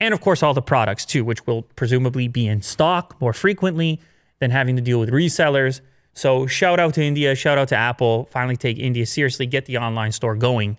And 0.00 0.14
of 0.14 0.20
course, 0.20 0.42
all 0.42 0.54
the 0.54 0.62
products 0.62 1.04
too, 1.04 1.24
which 1.24 1.46
will 1.46 1.62
presumably 1.62 2.28
be 2.28 2.46
in 2.46 2.62
stock 2.62 3.20
more 3.20 3.32
frequently 3.32 4.00
than 4.38 4.52
having 4.52 4.76
to 4.76 4.82
deal 4.82 5.00
with 5.00 5.10
resellers. 5.10 5.80
So, 6.14 6.46
shout 6.46 6.80
out 6.80 6.94
to 6.94 7.02
India, 7.02 7.34
shout 7.34 7.58
out 7.58 7.68
to 7.68 7.76
Apple. 7.76 8.28
Finally, 8.30 8.56
take 8.56 8.78
India 8.78 9.06
seriously, 9.06 9.46
get 9.46 9.66
the 9.66 9.78
online 9.78 10.12
store 10.12 10.36
going. 10.36 10.78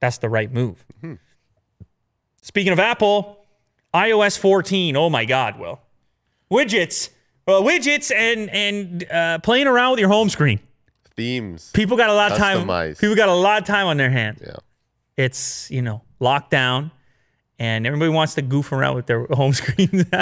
That's 0.00 0.18
the 0.18 0.28
right 0.28 0.50
move. 0.52 0.84
Speaking 2.42 2.72
of 2.72 2.78
Apple, 2.78 3.44
iOS 3.94 4.38
14. 4.38 4.96
Oh 4.96 5.10
my 5.10 5.24
God, 5.24 5.58
Will. 5.58 5.80
Widgets. 6.50 7.10
Well, 7.46 7.62
widgets 7.62 8.10
and 8.14 8.48
and 8.50 9.10
uh, 9.10 9.38
playing 9.40 9.66
around 9.66 9.92
with 9.92 10.00
your 10.00 10.08
home 10.08 10.28
screen. 10.28 10.60
Themes. 11.16 11.70
People 11.74 11.96
got 11.96 12.08
a 12.08 12.14
lot 12.14 12.32
of 12.32 12.38
time. 12.38 12.94
People 12.96 13.16
got 13.16 13.28
a 13.28 13.34
lot 13.34 13.60
of 13.60 13.66
time 13.66 13.86
on 13.86 13.96
their 13.98 14.10
hands 14.10 14.40
Yeah. 14.44 14.54
it's 15.16 15.70
you 15.70 15.82
know 15.82 16.02
locked 16.18 16.50
down 16.50 16.90
and 17.58 17.86
everybody 17.86 18.10
wants 18.10 18.34
to 18.36 18.42
goof 18.42 18.72
around 18.72 18.94
with 18.96 19.06
their 19.06 19.26
home 19.30 19.52
screens. 19.52 20.04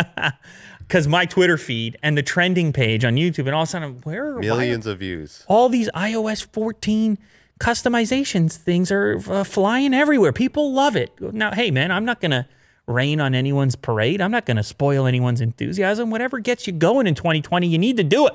Because 0.80 1.06
my 1.06 1.26
Twitter 1.26 1.58
feed 1.58 1.98
and 2.02 2.16
the 2.16 2.22
trending 2.22 2.72
page 2.72 3.04
on 3.04 3.16
YouTube, 3.16 3.40
and 3.40 3.50
all 3.50 3.64
of 3.64 3.68
a 3.68 3.70
sudden, 3.72 4.00
where 4.04 4.36
why 4.36 4.40
Millions 4.40 4.86
of 4.86 5.00
views. 5.00 5.44
all 5.46 5.68
these 5.68 5.90
iOS 5.90 6.42
14 6.50 7.18
customizations 7.58 8.56
things 8.56 8.90
are 8.90 9.18
uh, 9.30 9.44
flying 9.44 9.94
everywhere. 9.94 10.32
People 10.32 10.72
love 10.72 10.96
it. 10.96 11.12
Now, 11.20 11.52
hey, 11.52 11.70
man, 11.70 11.90
I'm 11.90 12.04
not 12.04 12.20
going 12.20 12.30
to 12.30 12.46
rain 12.86 13.20
on 13.20 13.34
anyone's 13.34 13.76
parade. 13.76 14.20
I'm 14.20 14.30
not 14.30 14.46
going 14.46 14.56
to 14.56 14.62
spoil 14.62 15.06
anyone's 15.06 15.40
enthusiasm. 15.40 16.10
Whatever 16.10 16.38
gets 16.38 16.66
you 16.66 16.72
going 16.72 17.06
in 17.06 17.14
2020, 17.14 17.66
you 17.66 17.78
need 17.78 17.96
to 17.98 18.04
do 18.04 18.26
it. 18.26 18.34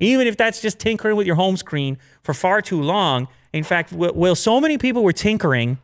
Even 0.00 0.26
if 0.26 0.36
that's 0.36 0.60
just 0.60 0.78
tinkering 0.78 1.16
with 1.16 1.26
your 1.26 1.36
home 1.36 1.56
screen 1.56 1.98
for 2.22 2.34
far 2.34 2.62
too 2.62 2.80
long. 2.80 3.26
In 3.52 3.64
fact, 3.64 3.92
well, 3.92 4.34
so 4.34 4.60
many 4.60 4.78
people 4.78 5.02
were 5.02 5.12
tinkering 5.12 5.78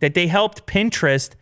that 0.00 0.14
they 0.14 0.26
helped 0.26 0.66
Pinterest, 0.66 1.32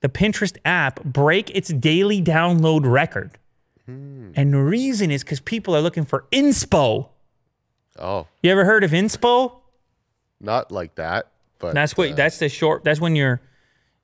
the 0.00 0.08
Pinterest 0.08 0.56
app, 0.64 1.02
break 1.04 1.50
its 1.54 1.68
daily 1.68 2.22
download 2.22 2.84
record. 2.90 3.38
And 3.86 4.52
the 4.52 4.58
reason 4.58 5.10
is 5.10 5.22
because 5.22 5.40
people 5.40 5.74
are 5.76 5.80
looking 5.80 6.04
for 6.04 6.24
inspo. 6.32 7.08
Oh, 7.98 8.26
You 8.42 8.50
ever 8.50 8.64
heard 8.64 8.82
of 8.84 8.90
inspo? 8.90 9.60
Not 10.40 10.70
like 10.70 10.96
that, 10.96 11.30
but 11.58 11.74
That's 11.74 11.96
what 11.96 12.12
uh, 12.12 12.14
that's 12.14 12.38
the 12.38 12.48
short 12.48 12.84
that's 12.84 13.00
when 13.00 13.16
you're 13.16 13.40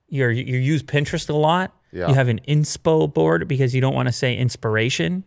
you're 0.07 0.31
you 0.31 0.57
use 0.57 0.83
Pinterest 0.83 1.29
a 1.29 1.33
lot. 1.33 1.75
Yeah. 1.91 2.07
You 2.07 2.15
have 2.15 2.27
an 2.27 2.41
inspo 2.47 3.11
board 3.13 3.47
because 3.47 3.75
you 3.75 3.81
don't 3.81 3.93
want 3.93 4.07
to 4.07 4.11
say 4.13 4.35
inspiration. 4.35 5.23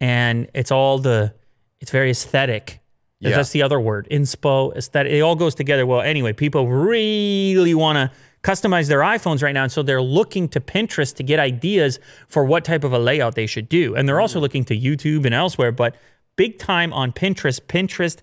And 0.00 0.48
it's 0.54 0.72
all 0.72 0.98
the 0.98 1.34
it's 1.80 1.90
very 1.90 2.10
aesthetic. 2.10 2.80
Yeah. 3.20 3.36
That's 3.36 3.50
the 3.50 3.62
other 3.62 3.78
word. 3.78 4.08
Inspo, 4.10 4.74
aesthetic. 4.76 5.12
It 5.12 5.20
all 5.20 5.36
goes 5.36 5.54
together. 5.54 5.86
Well, 5.86 6.00
anyway, 6.00 6.32
people 6.32 6.66
really 6.66 7.72
want 7.74 7.96
to 7.96 8.10
customize 8.42 8.88
their 8.88 9.00
iPhones 9.00 9.42
right 9.44 9.52
now. 9.52 9.62
And 9.62 9.70
so 9.70 9.84
they're 9.84 10.02
looking 10.02 10.48
to 10.48 10.60
Pinterest 10.60 11.14
to 11.14 11.22
get 11.22 11.38
ideas 11.38 12.00
for 12.26 12.44
what 12.44 12.64
type 12.64 12.82
of 12.82 12.92
a 12.92 12.98
layout 12.98 13.36
they 13.36 13.46
should 13.46 13.68
do. 13.68 13.94
And 13.94 14.08
they're 14.08 14.20
also 14.20 14.40
looking 14.40 14.64
to 14.64 14.76
YouTube 14.76 15.24
and 15.24 15.32
elsewhere, 15.34 15.70
but 15.70 15.94
big 16.34 16.58
time 16.58 16.92
on 16.92 17.12
Pinterest. 17.12 17.60
Pinterest 17.60 18.18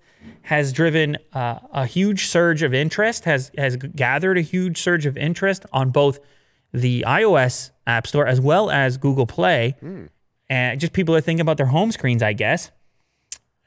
has 0.49 0.73
driven 0.73 1.15
uh, 1.31 1.59
a 1.71 1.85
huge 1.85 2.25
surge 2.25 2.63
of 2.63 2.73
interest, 2.73 3.25
has 3.25 3.51
has 3.55 3.75
gathered 3.77 4.35
a 4.35 4.41
huge 4.41 4.81
surge 4.81 5.05
of 5.05 5.15
interest 5.15 5.63
on 5.71 5.91
both 5.91 6.17
the 6.73 7.05
iOS 7.07 7.69
App 7.85 8.07
Store 8.07 8.25
as 8.25 8.41
well 8.41 8.71
as 8.71 8.97
Google 8.97 9.27
Play. 9.27 9.75
And 10.49 10.79
just 10.79 10.91
people 10.93 11.15
are 11.15 11.21
thinking 11.21 11.41
about 11.41 11.57
their 11.57 11.67
home 11.67 11.91
screens, 11.91 12.23
I 12.23 12.33
guess. 12.33 12.71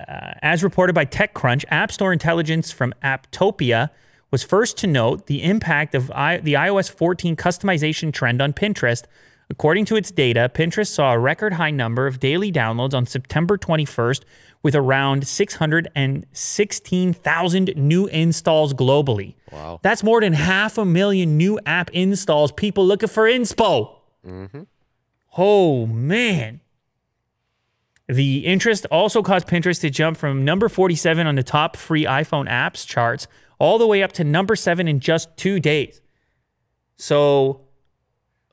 Uh, 0.01 0.33
as 0.43 0.65
reported 0.65 0.95
by 0.95 1.07
TechCrunch, 1.07 1.65
App 1.71 1.93
Store 1.93 2.13
intelligence 2.13 2.73
from 2.73 2.93
Apptopia 3.05 3.91
was 4.33 4.43
first 4.43 4.77
to 4.79 4.89
note 4.89 5.27
the 5.29 5.45
impact 5.45 5.95
of 5.95 6.11
I- 6.11 6.39
the 6.39 6.55
iOS 6.55 6.91
14 6.91 7.37
customization 7.37 8.13
trend 8.13 8.43
on 8.43 8.53
Pinterest. 8.53 9.05
According 9.49 9.85
to 9.85 9.95
its 9.95 10.11
data, 10.11 10.51
Pinterest 10.53 10.89
saw 10.89 11.13
a 11.13 11.19
record 11.19 11.53
high 11.53 11.71
number 11.71 12.09
of 12.09 12.19
daily 12.19 12.51
downloads 12.51 12.95
on 12.95 13.07
September 13.07 13.57
21st 13.57 14.25
with 14.63 14.75
around 14.75 15.27
616,000 15.27 17.73
new 17.77 18.07
installs 18.07 18.75
globally. 18.75 19.35
Wow. 19.51 19.81
That's 19.83 20.03
more 20.03 20.21
than 20.21 20.35
half 20.35 20.79
a 20.79 20.85
million 20.85 21.37
new 21.37 21.59
app 21.67 21.91
installs, 21.91 22.53
people 22.53 22.87
looking 22.87 23.09
for 23.09 23.25
inspo. 23.25 23.97
Mm-hmm. 24.27 24.63
Oh, 25.37 25.87
man. 25.87 26.61
The 28.09 28.47
interest 28.47 28.87
also 28.91 29.23
caused 29.23 29.47
Pinterest 29.47 29.81
to 29.81 29.91
jump 29.91 30.17
from 30.17 30.45
number 30.45 30.69
47 30.69 31.27
on 31.27 31.35
the 31.35 31.43
top 31.43 31.77
free 31.77 32.05
iPhone 32.05 32.49
apps 32.49 32.87
charts 32.87 33.27
all 33.59 33.79
the 33.79 33.87
way 33.87 34.03
up 34.03 34.13
to 34.13 34.25
number 34.25 34.57
seven 34.57 34.89
in 34.89 35.01
just 35.01 35.35
two 35.37 35.61
days. 35.61 36.01
So 36.97 37.63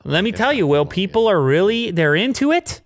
let 0.04 0.24
me 0.24 0.32
tell 0.32 0.52
you, 0.52 0.66
Will, 0.66 0.86
people 0.86 1.28
are 1.28 1.40
really, 1.40 1.90
they're 1.90 2.14
into 2.14 2.52
it. 2.52 2.80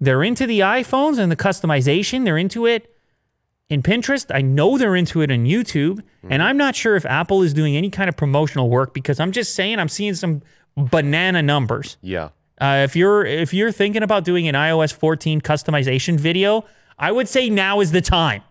They're 0.00 0.22
into 0.22 0.46
the 0.46 0.60
iPhones 0.60 1.18
and 1.18 1.30
the 1.32 1.36
customization. 1.36 2.24
They're 2.24 2.36
into 2.38 2.66
it 2.66 2.94
in 3.68 3.82
Pinterest. 3.82 4.26
I 4.34 4.42
know 4.42 4.76
they're 4.78 4.94
into 4.96 5.22
it 5.22 5.30
on 5.30 5.44
YouTube. 5.46 6.00
And 6.28 6.42
I'm 6.42 6.56
not 6.56 6.74
sure 6.76 6.96
if 6.96 7.06
Apple 7.06 7.42
is 7.42 7.54
doing 7.54 7.76
any 7.76 7.88
kind 7.90 8.08
of 8.08 8.16
promotional 8.16 8.68
work 8.68 8.92
because 8.92 9.18
I'm 9.20 9.32
just 9.32 9.54
saying 9.54 9.78
I'm 9.78 9.88
seeing 9.88 10.14
some 10.14 10.42
banana 10.76 11.42
numbers. 11.42 11.96
yeah, 12.02 12.28
Uh, 12.60 12.82
if 12.84 12.94
you're 12.96 13.24
if 13.24 13.54
you're 13.54 13.72
thinking 13.72 14.02
about 14.02 14.24
doing 14.24 14.46
an 14.48 14.54
iOS 14.54 14.92
14 14.92 15.40
customization 15.40 16.18
video, 16.18 16.64
I 16.98 17.12
would 17.12 17.28
say 17.28 17.48
now 17.50 17.80
is 17.80 17.92
the 17.92 18.00
time. 18.02 18.42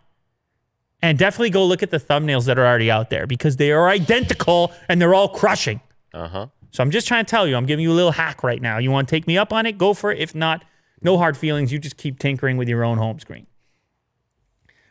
And 1.02 1.20
definitely 1.20 1.52
go 1.52 1.66
look 1.66 1.84
at 1.84 1.92
the 1.92 2.00
thumbnails 2.00 2.46
that 2.46 2.58
are 2.58 2.66
already 2.66 2.90
out 2.90 3.10
there 3.12 3.28
because 3.28 3.58
they 3.58 3.72
are 3.72 3.90
identical 3.90 4.72
and 4.90 5.00
they're 5.00 5.14
all 5.14 5.28
crushing. 5.30 5.82
uh 6.14 6.28
huh. 6.28 6.48
So 6.72 6.84
I'm 6.84 6.92
just 6.92 7.08
trying 7.08 7.24
to 7.26 7.30
tell 7.30 7.48
you, 7.48 7.56
I'm 7.56 7.66
giving 7.66 7.84
you 7.84 7.92
a 7.92 7.94
little 7.96 8.12
hack 8.12 8.44
right 8.44 8.62
now. 8.62 8.80
You 8.80 8.92
want 8.92 9.08
to 9.08 9.16
take 9.16 9.28
me 9.28 9.38
up 9.38 9.54
on 9.54 9.66
it? 9.66 9.78
Go 9.78 9.94
for 9.94 10.12
it. 10.12 10.20
If 10.20 10.34
not, 10.36 10.66
no 11.06 11.18
hard 11.18 11.38
feelings. 11.38 11.72
You 11.72 11.80
just 11.80 11.96
keep 11.98 12.20
tinkering 12.20 12.58
with 12.58 12.68
your 12.68 12.84
own 12.84 12.98
home 12.98 13.20
screen. 13.20 13.48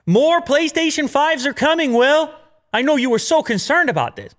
More 0.07 0.41
PlayStation 0.41 1.11
5s 1.11 1.45
are 1.47 1.53
coming, 1.53 1.93
Will. 1.93 2.35
I 2.73 2.83
know 2.83 2.97
you 2.97 3.11
were 3.11 3.19
so 3.19 3.43
concerned 3.43 3.89
about 3.91 4.17
this. 4.17 4.35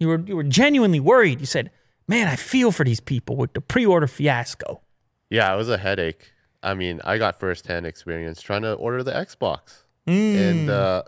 You 0.00 0.08
were 0.08 0.20
you 0.20 0.36
were 0.36 0.44
genuinely 0.44 1.00
worried. 1.00 1.40
You 1.40 1.46
said, 1.46 1.70
"Man, 2.06 2.28
I 2.28 2.36
feel 2.36 2.70
for 2.70 2.84
these 2.84 3.00
people 3.00 3.34
with 3.36 3.52
the 3.52 3.60
pre-order 3.60 4.06
fiasco." 4.06 4.80
Yeah, 5.28 5.52
it 5.52 5.56
was 5.56 5.68
a 5.68 5.76
headache. 5.76 6.32
I 6.62 6.74
mean, 6.74 7.00
I 7.04 7.18
got 7.18 7.38
firsthand 7.40 7.84
experience 7.86 8.40
trying 8.40 8.62
to 8.62 8.72
order 8.74 9.02
the 9.02 9.12
Xbox, 9.12 9.82
and 10.06 10.70
uh, 10.70 11.02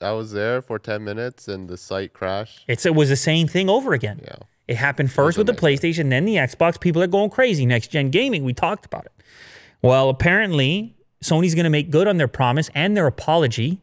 I 0.00 0.12
was 0.12 0.32
there 0.32 0.60
for 0.62 0.78
ten 0.78 1.02
minutes, 1.04 1.48
and 1.48 1.68
the 1.68 1.76
site 1.76 2.12
crashed. 2.12 2.64
It's 2.68 2.84
it 2.86 2.94
was 2.94 3.08
the 3.08 3.16
same 3.16 3.48
thing 3.48 3.68
over 3.70 3.92
again. 3.94 4.20
Yeah, 4.22 4.36
It 4.68 4.76
happened 4.76 5.10
first 5.10 5.38
with 5.38 5.46
the 5.46 5.54
PlayStation, 5.54 6.10
then 6.10 6.24
the 6.26 6.36
Xbox. 6.36 6.78
People 6.78 7.02
are 7.02 7.06
going 7.18 7.30
crazy. 7.30 7.64
Next 7.66 7.88
gen 7.88 8.10
gaming, 8.10 8.44
we 8.44 8.52
talked 8.54 8.84
about 8.86 9.06
it. 9.06 9.12
Well, 9.82 10.08
apparently, 10.08 10.96
Sony's 11.24 11.54
going 11.54 11.64
to 11.64 11.70
make 11.70 11.90
good 11.90 12.08
on 12.08 12.16
their 12.16 12.28
promise 12.28 12.70
and 12.74 12.96
their 12.96 13.06
apology. 13.06 13.80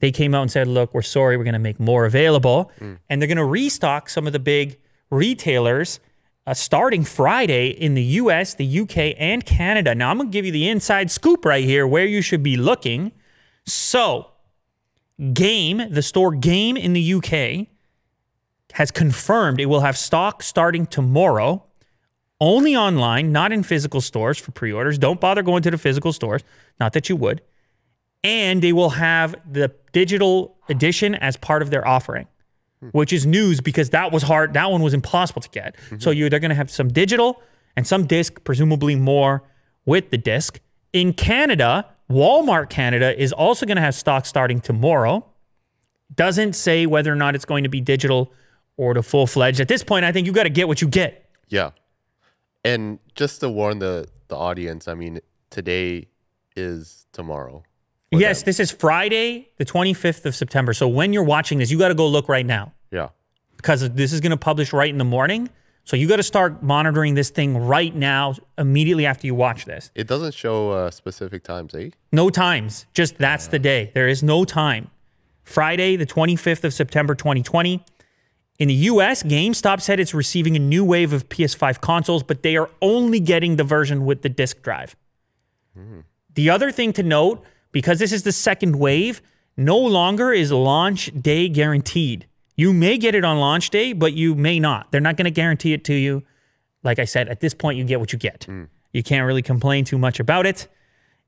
They 0.00 0.12
came 0.12 0.34
out 0.34 0.42
and 0.42 0.50
said, 0.50 0.68
look, 0.68 0.92
we're 0.94 1.02
sorry, 1.02 1.36
we're 1.36 1.44
going 1.44 1.54
to 1.54 1.58
make 1.58 1.80
more 1.80 2.04
available. 2.04 2.70
And 3.08 3.20
they're 3.20 3.26
going 3.26 3.38
to 3.38 3.44
restock 3.44 4.08
some 4.08 4.26
of 4.26 4.32
the 4.32 4.38
big 4.38 4.78
retailers 5.10 6.00
uh, 6.46 6.54
starting 6.54 7.04
Friday 7.04 7.68
in 7.68 7.94
the 7.94 8.02
US, 8.02 8.54
the 8.54 8.80
UK, 8.80 9.14
and 9.18 9.44
Canada. 9.46 9.94
Now, 9.94 10.10
I'm 10.10 10.18
going 10.18 10.28
to 10.28 10.32
give 10.32 10.44
you 10.44 10.52
the 10.52 10.68
inside 10.68 11.10
scoop 11.10 11.44
right 11.44 11.64
here 11.64 11.86
where 11.86 12.04
you 12.04 12.20
should 12.20 12.42
be 12.42 12.56
looking. 12.56 13.12
So, 13.64 14.30
Game, 15.32 15.80
the 15.90 16.02
store 16.02 16.32
Game 16.32 16.76
in 16.76 16.92
the 16.92 17.14
UK, 17.14 17.68
has 18.72 18.90
confirmed 18.90 19.60
it 19.60 19.66
will 19.66 19.80
have 19.80 19.96
stock 19.96 20.42
starting 20.42 20.84
tomorrow, 20.84 21.63
only 22.44 22.76
online, 22.76 23.32
not 23.32 23.52
in 23.52 23.62
physical 23.62 24.00
stores 24.00 24.38
for 24.38 24.52
pre 24.52 24.72
orders. 24.72 24.98
Don't 24.98 25.20
bother 25.20 25.42
going 25.42 25.62
to 25.62 25.70
the 25.70 25.78
physical 25.78 26.12
stores, 26.12 26.42
not 26.78 26.92
that 26.92 27.08
you 27.08 27.16
would. 27.16 27.40
And 28.22 28.62
they 28.62 28.72
will 28.72 28.90
have 28.90 29.34
the 29.50 29.72
digital 29.92 30.56
edition 30.68 31.14
as 31.14 31.36
part 31.36 31.62
of 31.62 31.70
their 31.70 31.86
offering, 31.86 32.26
which 32.92 33.12
is 33.12 33.26
news 33.26 33.60
because 33.60 33.90
that 33.90 34.12
was 34.12 34.22
hard. 34.22 34.54
That 34.54 34.70
one 34.70 34.82
was 34.82 34.94
impossible 34.94 35.42
to 35.42 35.48
get. 35.50 35.76
Mm-hmm. 35.76 35.98
So 35.98 36.10
you, 36.10 36.28
they're 36.28 36.40
going 36.40 36.50
to 36.50 36.54
have 36.54 36.70
some 36.70 36.88
digital 36.88 37.42
and 37.76 37.86
some 37.86 38.06
disc, 38.06 38.44
presumably 38.44 38.94
more 38.94 39.42
with 39.84 40.10
the 40.10 40.18
disc. 40.18 40.60
In 40.92 41.12
Canada, 41.12 41.86
Walmart 42.10 42.70
Canada 42.70 43.20
is 43.20 43.32
also 43.32 43.66
going 43.66 43.76
to 43.76 43.82
have 43.82 43.94
stock 43.94 44.26
starting 44.26 44.60
tomorrow 44.60 45.26
doesn't 46.14 46.54
say 46.54 46.86
whether 46.86 47.12
or 47.12 47.16
not 47.16 47.34
it's 47.34 47.44
going 47.44 47.64
to 47.64 47.70
be 47.70 47.80
digital 47.80 48.32
or 48.76 48.94
the 48.94 49.02
full 49.02 49.26
fledged. 49.26 49.60
At 49.60 49.68
this 49.68 49.82
point, 49.82 50.04
I 50.04 50.12
think 50.12 50.26
you 50.26 50.32
got 50.32 50.44
to 50.44 50.50
get 50.50 50.68
what 50.68 50.80
you 50.82 50.88
get. 50.88 51.30
yeah. 51.48 51.70
And 52.64 52.98
just 53.14 53.40
to 53.40 53.48
warn 53.50 53.78
the 53.78 54.08
the 54.28 54.36
audience, 54.36 54.88
I 54.88 54.94
mean, 54.94 55.20
today 55.50 56.08
is 56.56 57.06
tomorrow. 57.12 57.62
yes, 58.10 58.40
them. 58.40 58.46
this 58.46 58.60
is 58.60 58.70
Friday, 58.70 59.50
the 59.58 59.64
25th 59.66 60.24
of 60.24 60.34
September. 60.34 60.72
So 60.72 60.88
when 60.88 61.12
you're 61.12 61.24
watching 61.24 61.58
this, 61.58 61.70
you 61.70 61.78
got 61.78 61.88
to 61.88 61.94
go 61.94 62.06
look 62.08 62.28
right 62.28 62.46
now 62.46 62.72
Yeah. 62.90 63.08
because 63.58 63.88
this 63.90 64.12
is 64.12 64.20
going 64.20 64.30
to 64.30 64.36
publish 64.38 64.72
right 64.72 64.88
in 64.88 64.96
the 64.98 65.04
morning. 65.04 65.50
So 65.84 65.96
you 65.96 66.08
got 66.08 66.16
to 66.16 66.22
start 66.22 66.62
monitoring 66.62 67.14
this 67.14 67.28
thing 67.28 67.58
right 67.58 67.94
now, 67.94 68.34
immediately 68.56 69.04
after 69.04 69.26
you 69.26 69.34
watch 69.34 69.66
this. 69.66 69.90
It 69.94 70.06
doesn't 70.06 70.32
show 70.32 70.70
uh, 70.70 70.90
specific 70.90 71.42
times, 71.44 71.74
eh? 71.74 71.90
No 72.12 72.30
times, 72.30 72.86
just 72.94 73.18
that's 73.18 73.48
the 73.48 73.58
day. 73.58 73.90
There 73.94 74.08
is 74.08 74.22
no 74.22 74.46
time. 74.46 74.90
Friday, 75.42 75.96
the 75.96 76.06
25th 76.06 76.64
of 76.64 76.72
September 76.72 77.14
2020. 77.14 77.84
In 78.58 78.68
the 78.68 78.74
US, 78.74 79.22
GameStop 79.22 79.80
said 79.80 79.98
it's 79.98 80.14
receiving 80.14 80.54
a 80.54 80.60
new 80.60 80.84
wave 80.84 81.12
of 81.12 81.28
PS5 81.28 81.80
consoles, 81.80 82.22
but 82.22 82.42
they 82.42 82.56
are 82.56 82.70
only 82.80 83.18
getting 83.20 83.56
the 83.56 83.64
version 83.64 84.04
with 84.04 84.22
the 84.22 84.28
disk 84.28 84.62
drive. 84.62 84.94
The 86.34 86.50
other 86.50 86.70
thing 86.70 86.92
to 86.94 87.02
note, 87.02 87.42
because 87.72 87.98
this 87.98 88.12
is 88.12 88.22
the 88.22 88.30
second 88.32 88.76
wave, 88.76 89.20
no 89.56 89.76
longer 89.78 90.32
is 90.32 90.52
launch 90.52 91.10
day 91.20 91.48
guaranteed. 91.48 92.26
You 92.56 92.72
may 92.72 92.96
get 92.98 93.16
it 93.16 93.24
on 93.24 93.38
launch 93.38 93.70
day, 93.70 93.92
but 93.92 94.12
you 94.12 94.36
may 94.36 94.60
not. 94.60 94.92
They're 94.92 95.00
not 95.00 95.16
going 95.16 95.24
to 95.24 95.30
guarantee 95.32 95.72
it 95.72 95.84
to 95.86 95.94
you. 95.94 96.22
Like 96.84 97.00
I 97.00 97.04
said, 97.06 97.28
at 97.28 97.40
this 97.40 97.54
point, 97.54 97.76
you 97.78 97.84
get 97.84 97.98
what 97.98 98.12
you 98.12 98.18
get. 98.18 98.46
You 98.92 99.02
can't 99.02 99.26
really 99.26 99.42
complain 99.42 99.84
too 99.84 99.98
much 99.98 100.20
about 100.20 100.46
it. 100.46 100.68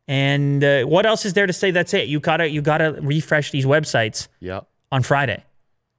And 0.07 0.63
uh, 0.63 0.85
what 0.85 1.05
else 1.07 1.25
is 1.25 1.33
there 1.33 1.47
to 1.49 1.53
say? 1.53 1.73
That's 1.73 1.93
it. 1.93 2.07
You 2.07 2.21
gotta 2.21 2.49
you 2.49 2.63
gotta 2.63 2.97
refresh 3.01 3.51
these 3.51 3.67
websites 3.67 4.29
Yeah. 4.39 4.61
on 4.93 5.03
Friday. 5.03 5.43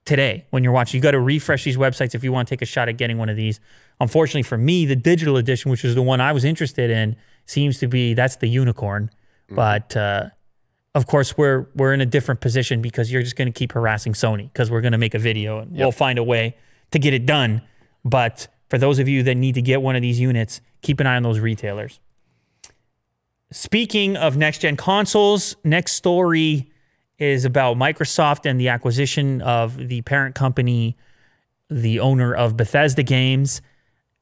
Today 0.08 0.46
when 0.50 0.64
you're 0.64 0.74
watching. 0.74 0.98
You 0.98 1.02
got 1.04 1.12
to 1.12 1.20
refresh 1.20 1.64
these 1.64 1.78
websites 1.78 2.16
if 2.16 2.24
you 2.24 2.32
want 2.32 2.48
to 2.48 2.52
take 2.52 2.64
a 2.64 2.66
shot 2.66 2.90
at 2.90 2.98
getting 2.98 3.18
one 3.18 3.30
of 3.30 3.36
these. 3.36 3.60
Unfortunately 4.00 4.44
for 4.44 4.58
me, 4.58 4.86
the 4.86 4.96
digital 4.96 5.38
edition, 5.38 5.70
which 5.70 5.86
is 5.86 5.94
the 5.94 6.02
one 6.02 6.20
I 6.22 6.32
was 6.32 6.44
interested 6.44 6.90
in, 6.90 7.16
seems 7.46 7.78
to 7.80 7.88
be 7.88 8.14
that's 8.14 8.38
the 8.38 8.48
unicorn. 8.48 9.12
But 9.50 9.96
uh, 9.96 10.30
of 10.96 11.06
course, 11.08 11.38
we're 11.38 11.68
we're 11.76 11.94
in 11.94 12.02
a 12.02 12.06
different 12.06 12.42
position 12.42 12.82
because 12.82 13.12
you're 13.12 13.22
just 13.22 13.36
going 13.36 13.48
to 13.48 13.58
keep 13.58 13.74
harassing 13.74 14.14
Sony 14.14 14.52
because 14.52 14.72
we're 14.72 14.82
going 14.82 14.94
to 14.94 14.98
make 14.98 15.14
a 15.14 15.20
video 15.20 15.60
and 15.60 15.72
we'll 15.72 15.92
find 15.92 16.18
a 16.18 16.24
way 16.24 16.58
to 16.92 17.00
get 17.00 17.14
it 17.14 17.26
done. 17.26 17.62
But 18.04 18.48
for 18.70 18.78
those 18.78 19.00
of 19.00 19.08
you 19.08 19.24
that 19.24 19.36
need 19.36 19.56
to 19.56 19.62
get 19.62 19.82
one 19.82 19.96
of 19.96 20.02
these 20.02 20.20
units, 20.20 20.62
keep 20.82 21.00
an 21.00 21.08
eye 21.08 21.16
on 21.16 21.24
those 21.24 21.40
retailers. 21.40 22.00
Speaking 23.52 24.18
of 24.18 24.36
next 24.36 24.60
gen 24.60 24.76
consoles, 24.76 25.56
next 25.64 25.94
story 25.94 26.70
is 27.20 27.46
about 27.46 27.78
Microsoft 27.78 28.46
and 28.46 28.60
the 28.60 28.70
acquisition 28.70 29.42
of 29.42 29.78
the 29.78 30.02
parent 30.04 30.36
company, 30.36 30.96
the 31.70 32.00
owner 32.00 32.34
of 32.34 32.56
Bethesda 32.56 33.04
Games. 33.04 33.62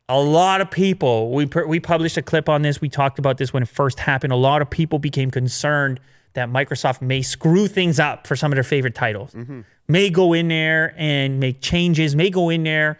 A 0.07 0.19
lot 0.19 0.61
of 0.61 0.71
people, 0.71 1.31
we, 1.31 1.45
we 1.67 1.79
published 1.79 2.15
a 2.17 2.21
clip 2.21 2.47
on 2.47 2.61
this. 2.61 2.79
We 2.79 2.89
talked 2.89 3.19
about 3.19 3.37
this 3.37 3.51
when 3.51 3.63
it 3.63 3.69
first 3.69 3.99
happened. 3.99 4.31
A 4.31 4.37
lot 4.37 4.61
of 4.61 4.69
people 4.69 4.99
became 4.99 5.31
concerned 5.31 5.99
that 6.33 6.49
Microsoft 6.49 7.01
may 7.01 7.21
screw 7.21 7.67
things 7.67 7.99
up 7.99 8.27
for 8.27 8.35
some 8.35 8.51
of 8.51 8.55
their 8.55 8.63
favorite 8.63 8.93
titles, 8.93 9.33
mm-hmm. 9.33 9.61
may 9.87 10.09
go 10.09 10.33
in 10.33 10.49
there 10.49 10.93
and 10.97 11.39
make 11.39 11.61
changes, 11.61 12.15
may 12.15 12.29
go 12.29 12.49
in 12.49 12.63
there 12.63 12.99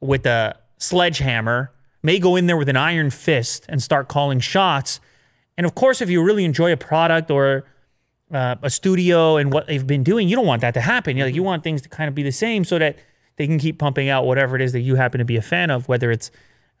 with 0.00 0.26
a 0.26 0.56
sledgehammer, 0.76 1.70
may 2.02 2.18
go 2.18 2.36
in 2.36 2.46
there 2.46 2.56
with 2.56 2.68
an 2.68 2.76
iron 2.76 3.10
fist 3.10 3.64
and 3.68 3.82
start 3.82 4.08
calling 4.08 4.40
shots. 4.40 5.00
And 5.56 5.64
of 5.64 5.74
course, 5.74 6.02
if 6.02 6.10
you 6.10 6.22
really 6.22 6.44
enjoy 6.44 6.72
a 6.72 6.76
product 6.76 7.30
or 7.30 7.64
uh, 8.32 8.56
a 8.62 8.70
studio 8.70 9.36
and 9.36 9.52
what 9.52 9.66
they've 9.66 9.86
been 9.86 10.02
doing, 10.02 10.28
you 10.28 10.36
don't 10.36 10.46
want 10.46 10.60
that 10.62 10.74
to 10.74 10.80
happen. 10.80 11.16
You, 11.16 11.24
like, 11.24 11.34
you 11.34 11.42
want 11.42 11.62
things 11.62 11.82
to 11.82 11.88
kind 11.88 12.08
of 12.08 12.14
be 12.14 12.22
the 12.22 12.32
same 12.32 12.64
so 12.64 12.78
that 12.78 12.98
they 13.36 13.46
can 13.46 13.58
keep 13.58 13.78
pumping 13.78 14.08
out 14.08 14.26
whatever 14.26 14.56
it 14.56 14.62
is 14.62 14.72
that 14.72 14.80
you 14.80 14.96
happen 14.96 15.18
to 15.18 15.24
be 15.24 15.36
a 15.36 15.42
fan 15.42 15.70
of, 15.70 15.88
whether 15.88 16.10
it's 16.10 16.30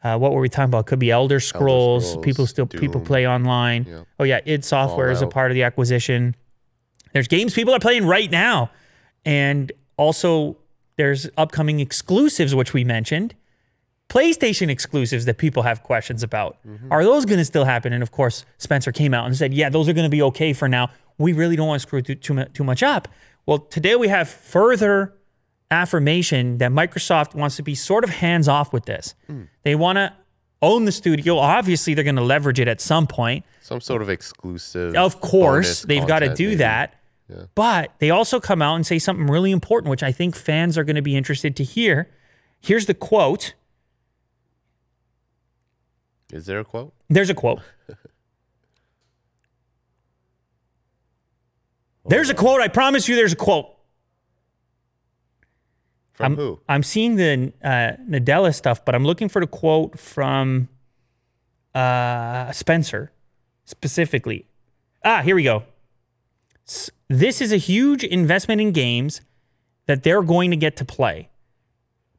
uh, 0.02 0.18
what 0.18 0.32
were 0.32 0.40
we 0.40 0.48
talking 0.50 0.66
about? 0.66 0.86
Could 0.86 0.98
be 0.98 1.10
Elder 1.10 1.40
Scrolls. 1.40 2.10
Scrolls, 2.10 2.24
people 2.24 2.46
still 2.46 2.66
people 2.66 3.00
play 3.00 3.26
online. 3.26 3.86
Yeah. 3.88 4.02
Oh 4.20 4.24
yeah, 4.24 4.40
id 4.44 4.64
Software 4.64 5.10
is 5.10 5.22
a 5.22 5.26
part 5.26 5.50
of 5.50 5.54
the 5.54 5.62
acquisition. 5.62 6.36
There's 7.12 7.26
games 7.28 7.54
people 7.54 7.74
are 7.74 7.80
playing 7.80 8.06
right 8.06 8.30
now, 8.30 8.70
and 9.24 9.72
also 9.96 10.58
there's 10.96 11.28
upcoming 11.38 11.80
exclusives 11.80 12.54
which 12.54 12.72
we 12.74 12.84
mentioned. 12.84 13.34
PlayStation 14.10 14.68
exclusives 14.68 15.24
that 15.24 15.38
people 15.38 15.62
have 15.62 15.82
questions 15.82 16.22
about. 16.22 16.58
Are 16.90 17.02
those 17.02 17.24
going 17.24 17.38
to 17.38 17.44
still 17.44 17.64
happen? 17.64 17.92
And 17.94 18.02
of 18.02 18.12
course, 18.12 18.44
Spencer 18.58 18.92
came 18.92 19.14
out 19.14 19.24
and 19.26 19.34
said, 19.34 19.54
"Yeah, 19.54 19.70
those 19.70 19.88
are 19.88 19.94
going 19.94 20.04
to 20.04 20.10
be 20.10 20.22
okay 20.22 20.52
for 20.52 20.68
now. 20.68 20.90
We 21.18 21.32
really 21.32 21.56
don't 21.56 21.68
want 21.68 21.80
to 21.80 21.86
screw 21.86 22.02
too, 22.02 22.14
too, 22.14 22.44
too 22.46 22.64
much 22.64 22.82
up." 22.82 23.08
Well, 23.46 23.58
today 23.58 23.96
we 23.96 24.08
have 24.08 24.28
further 24.28 25.14
affirmation 25.70 26.58
that 26.58 26.70
Microsoft 26.70 27.34
wants 27.34 27.56
to 27.56 27.62
be 27.62 27.74
sort 27.74 28.04
of 28.04 28.10
hands 28.10 28.48
off 28.48 28.72
with 28.72 28.86
this. 28.86 29.14
Hmm. 29.26 29.42
They 29.62 29.74
want 29.74 29.96
to 29.96 30.12
own 30.62 30.84
the 30.86 30.92
studio. 30.92 31.38
Obviously, 31.38 31.94
they're 31.94 32.04
going 32.04 32.16
to 32.16 32.22
leverage 32.22 32.58
it 32.58 32.68
at 32.68 32.80
some 32.80 33.06
point. 33.06 33.44
Some 33.60 33.80
sort 33.80 34.02
of 34.02 34.08
exclusive. 34.08 34.94
Of 34.94 35.20
course, 35.20 35.82
they've 35.82 36.06
got 36.06 36.20
to 36.20 36.34
do 36.34 36.48
maybe. 36.48 36.56
that. 36.56 37.00
But 37.54 37.92
they 37.98 38.10
also 38.10 38.38
come 38.38 38.60
out 38.62 38.74
and 38.74 38.86
say 38.86 38.98
something 38.98 39.26
really 39.26 39.50
important, 39.50 39.90
which 39.90 40.02
I 40.02 40.12
think 40.12 40.36
fans 40.36 40.76
are 40.76 40.84
going 40.84 40.96
to 40.96 41.02
be 41.02 41.16
interested 41.16 41.56
to 41.56 41.64
hear. 41.64 42.10
Here's 42.60 42.86
the 42.86 42.94
quote. 42.94 43.54
Is 46.32 46.46
there 46.46 46.60
a 46.60 46.64
quote? 46.64 46.92
There's 47.08 47.30
a 47.30 47.34
quote. 47.34 47.60
There's 52.06 52.30
a 52.30 52.34
quote. 52.34 52.60
I 52.60 52.68
promise 52.68 53.08
you, 53.08 53.16
there's 53.16 53.32
a 53.32 53.36
quote. 53.36 53.70
From 56.12 56.32
I'm, 56.32 56.36
who? 56.36 56.60
I'm 56.68 56.82
seeing 56.82 57.16
the 57.16 57.52
uh, 57.62 57.92
Nadella 58.08 58.54
stuff, 58.54 58.84
but 58.84 58.94
I'm 58.94 59.04
looking 59.04 59.28
for 59.28 59.40
the 59.40 59.46
quote 59.48 59.98
from 59.98 60.68
uh, 61.74 62.52
Spencer 62.52 63.10
specifically. 63.64 64.46
Ah, 65.04 65.22
here 65.22 65.34
we 65.34 65.42
go. 65.42 65.64
S- 66.68 66.90
This 67.08 67.40
is 67.40 67.52
a 67.52 67.56
huge 67.56 68.04
investment 68.04 68.60
in 68.60 68.70
games 68.70 69.22
that 69.86 70.02
they're 70.02 70.22
going 70.22 70.50
to 70.50 70.56
get 70.56 70.76
to 70.76 70.84
play. 70.84 71.30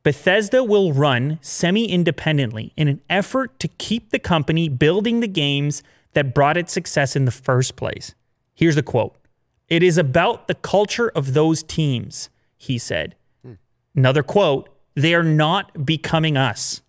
Bethesda 0.04 0.64
will 0.64 0.92
run 0.94 1.40
semi 1.42 1.86
independently 1.90 2.74
in 2.76 2.88
an 2.88 3.02
effort 3.10 3.60
to 3.60 3.68
keep 3.68 4.12
the 4.12 4.20
company 4.20 4.68
building 4.70 5.20
the 5.20 5.28
games 5.28 5.82
that 6.14 6.34
brought 6.36 6.58
it 6.58 6.70
success 6.70 7.16
in 7.16 7.26
the 7.26 7.32
first 7.32 7.76
place. 7.76 8.14
Here's 8.54 8.76
the 8.76 8.84
quote 8.84 9.16
It 9.68 9.84
is 9.84 9.98
about 9.98 10.48
the 10.48 10.56
culture 10.56 11.10
of 11.10 11.34
those 11.34 11.64
teams, 11.64 12.30
he 12.58 12.78
said. 12.78 13.16
Another 13.96 14.24
quote 14.24 14.70
They 14.96 15.14
are 15.16 15.24
not 15.24 15.86
becoming 15.86 16.38
us. 16.38 16.82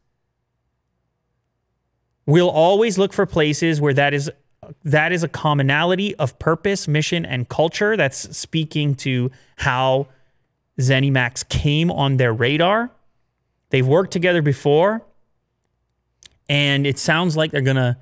We'll 2.26 2.50
always 2.50 2.98
look 2.98 3.12
for 3.12 3.24
places 3.24 3.80
where 3.80 3.94
that 3.94 4.12
is 4.12 4.30
that 4.82 5.12
is 5.12 5.22
a 5.22 5.28
commonality 5.28 6.14
of 6.16 6.38
purpose, 6.40 6.88
mission, 6.88 7.24
and 7.24 7.48
culture. 7.48 7.96
That's 7.96 8.36
speaking 8.36 8.96
to 8.96 9.30
how 9.56 10.08
ZeniMax 10.80 11.48
came 11.48 11.90
on 11.90 12.16
their 12.16 12.32
radar. 12.32 12.90
They've 13.70 13.86
worked 13.86 14.12
together 14.12 14.42
before, 14.42 15.02
and 16.48 16.86
it 16.86 16.98
sounds 16.98 17.36
like 17.36 17.52
they're 17.52 17.60
gonna 17.60 17.98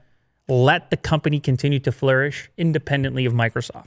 let 0.49 0.91
the 0.91 0.97
company 0.97 1.39
continue 1.41 1.81
to 1.81 1.93
flourish 1.93 2.51
independently 2.57 3.27
of 3.27 3.33
Microsoft. 3.33 3.87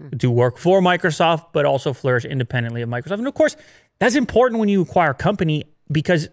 Hmm. 0.00 0.18
To 0.18 0.30
work 0.30 0.58
for 0.58 0.82
Microsoft, 0.82 1.46
but 1.52 1.64
also 1.64 1.94
flourish 1.94 2.26
independently 2.26 2.82
of 2.82 2.88
Microsoft. 2.88 3.18
And 3.18 3.26
of 3.26 3.32
course, 3.32 3.56
that's 3.98 4.14
important 4.14 4.60
when 4.60 4.68
you 4.68 4.82
acquire 4.82 5.10
a 5.10 5.14
company 5.14 5.64
because 5.90 6.28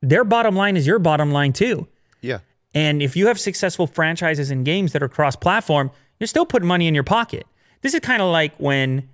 their 0.00 0.24
bottom 0.24 0.56
line 0.56 0.78
is 0.78 0.86
your 0.86 0.98
bottom 0.98 1.32
line 1.32 1.52
too. 1.52 1.86
Yeah. 2.22 2.38
And 2.74 3.02
if 3.02 3.14
you 3.14 3.26
have 3.26 3.38
successful 3.38 3.86
franchises 3.86 4.50
and 4.50 4.64
games 4.64 4.92
that 4.92 5.02
are 5.02 5.08
cross 5.08 5.36
platform, 5.36 5.90
you're 6.18 6.26
still 6.26 6.46
putting 6.46 6.66
money 6.66 6.88
in 6.88 6.94
your 6.94 7.04
pocket. 7.04 7.46
This 7.82 7.92
is 7.92 8.00
kind 8.00 8.22
of 8.22 8.32
like 8.32 8.56
when 8.56 9.08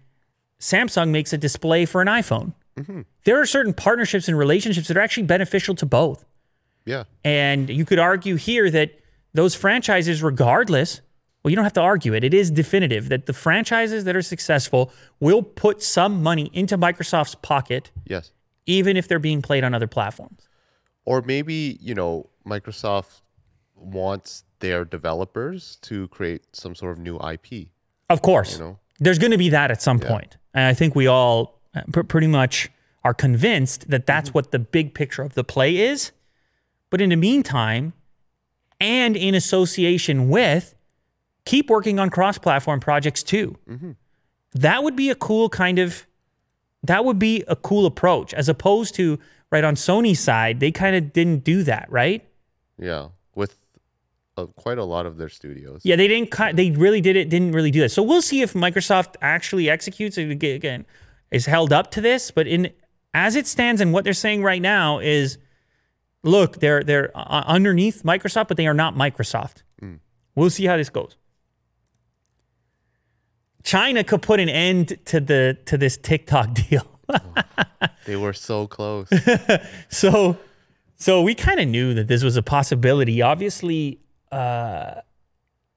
Samsung 0.60 1.08
makes 1.08 1.32
a 1.32 1.38
display 1.38 1.84
for 1.84 2.00
an 2.00 2.06
iPhone. 2.06 2.54
Mm-hmm. 2.76 3.00
There 3.24 3.40
are 3.40 3.46
certain 3.46 3.74
partnerships 3.74 4.28
and 4.28 4.38
relationships 4.38 4.86
that 4.88 4.96
are 4.96 5.00
actually 5.00 5.24
beneficial 5.24 5.74
to 5.76 5.86
both. 5.86 6.24
Yeah. 6.84 7.04
And 7.24 7.68
you 7.68 7.84
could 7.84 7.98
argue 7.98 8.36
here 8.36 8.70
that 8.70 9.00
those 9.34 9.54
franchises, 9.54 10.22
regardless, 10.22 11.00
well, 11.48 11.52
you 11.52 11.56
don't 11.56 11.64
have 11.64 11.72
to 11.72 11.80
argue 11.80 12.12
it. 12.12 12.24
It 12.24 12.34
is 12.34 12.50
definitive 12.50 13.08
that 13.08 13.24
the 13.24 13.32
franchises 13.32 14.04
that 14.04 14.14
are 14.14 14.20
successful 14.20 14.92
will 15.18 15.42
put 15.42 15.82
some 15.82 16.22
money 16.22 16.50
into 16.52 16.76
Microsoft's 16.76 17.36
pocket, 17.36 17.90
Yes. 18.04 18.32
even 18.66 18.98
if 18.98 19.08
they're 19.08 19.18
being 19.18 19.40
played 19.40 19.64
on 19.64 19.72
other 19.72 19.86
platforms. 19.86 20.46
Or 21.06 21.22
maybe, 21.22 21.78
you 21.80 21.94
know, 21.94 22.28
Microsoft 22.46 23.22
wants 23.74 24.44
their 24.58 24.84
developers 24.84 25.76
to 25.84 26.08
create 26.08 26.44
some 26.52 26.74
sort 26.74 26.92
of 26.92 26.98
new 26.98 27.16
IP. 27.18 27.68
Of 28.10 28.20
course, 28.20 28.58
know? 28.58 28.78
there's 28.98 29.18
going 29.18 29.30
to 29.30 29.38
be 29.38 29.48
that 29.48 29.70
at 29.70 29.80
some 29.80 30.00
point. 30.00 30.36
And 30.52 30.64
I 30.66 30.74
think 30.74 30.94
we 30.94 31.06
all 31.06 31.62
uh, 31.74 31.80
pr- 31.90 32.02
pretty 32.02 32.26
much 32.26 32.70
are 33.04 33.14
convinced 33.14 33.88
that 33.88 34.04
that's 34.04 34.34
what 34.34 34.50
the 34.50 34.58
big 34.58 34.92
picture 34.92 35.22
of 35.22 35.32
the 35.32 35.44
play 35.44 35.78
is. 35.78 36.12
But 36.90 37.00
in 37.00 37.08
the 37.08 37.16
meantime, 37.16 37.94
and 38.78 39.16
in 39.16 39.34
association 39.34 40.28
with, 40.28 40.74
keep 41.48 41.68
working 41.70 41.98
on 41.98 42.10
cross 42.10 42.36
platform 42.38 42.78
projects 42.80 43.22
too. 43.22 43.56
That 44.54 44.82
would 44.84 44.96
be 44.96 45.10
a 45.10 45.14
cool 45.14 45.48
kind 45.48 45.78
of, 45.78 46.06
that 46.82 47.04
would 47.04 47.18
be 47.18 47.44
a 47.48 47.56
cool 47.56 47.86
approach 47.86 48.32
as 48.34 48.48
opposed 48.48 48.94
to, 48.96 49.18
right, 49.50 49.64
on 49.64 49.74
Sony's 49.74 50.20
side, 50.20 50.60
they 50.60 50.70
kind 50.72 50.94
of 50.96 51.12
didn't 51.12 51.44
do 51.44 51.62
that, 51.64 51.86
right? 51.90 52.26
Yeah. 52.78 53.08
With 53.34 53.56
uh, 54.36 54.46
quite 54.56 54.78
a 54.78 54.84
lot 54.84 55.04
of 55.06 55.16
their 55.16 55.28
studios. 55.28 55.80
Yeah, 55.84 55.96
they 55.96 56.06
didn't. 56.08 56.30
ki- 56.30 56.52
They 56.52 56.70
really 56.70 57.00
did 57.00 57.16
it. 57.16 57.28
Didn't 57.28 57.52
really 57.52 57.70
do 57.72 57.80
that. 57.80 57.90
So 57.90 58.02
we'll 58.02 58.22
see 58.22 58.40
if 58.42 58.52
Microsoft 58.54 59.16
actually 59.20 59.68
executes 59.68 60.16
it 60.18 60.30
again. 60.30 60.86
Is 61.30 61.46
held 61.46 61.72
up 61.72 61.90
to 61.90 62.00
this, 62.00 62.30
but 62.30 62.46
in 62.46 62.70
as 63.12 63.36
it 63.36 63.46
stands 63.46 63.80
and 63.82 63.92
what 63.92 64.04
they're 64.04 64.12
saying 64.26 64.42
right 64.42 64.62
now 64.62 64.98
is, 65.00 65.36
look, 66.22 66.58
they're 66.60 66.82
they're 66.82 67.10
uh, 67.14 67.44
underneath 67.46 68.02
Microsoft, 68.02 68.48
but 68.48 68.56
they 68.56 68.66
are 68.66 68.74
not 68.84 68.94
Microsoft. 68.94 69.62
We'll 70.34 70.50
see 70.50 70.66
how 70.66 70.76
this 70.76 70.88
goes. 70.88 71.16
China 73.68 74.02
could 74.02 74.22
put 74.22 74.40
an 74.40 74.48
end 74.48 74.96
to 75.04 75.20
the 75.20 75.58
to 75.66 75.76
this 75.76 75.98
TikTok 75.98 76.54
deal. 76.68 76.86
They 78.06 78.16
were 78.16 78.32
so 78.32 78.66
close. 78.66 79.10
So, 79.90 80.38
so 80.96 81.20
we 81.20 81.34
kind 81.34 81.60
of 81.60 81.68
knew 81.68 81.92
that 81.92 82.08
this 82.08 82.22
was 82.22 82.38
a 82.38 82.42
possibility. 82.42 83.20
Obviously, 83.20 84.00
uh, 84.32 85.02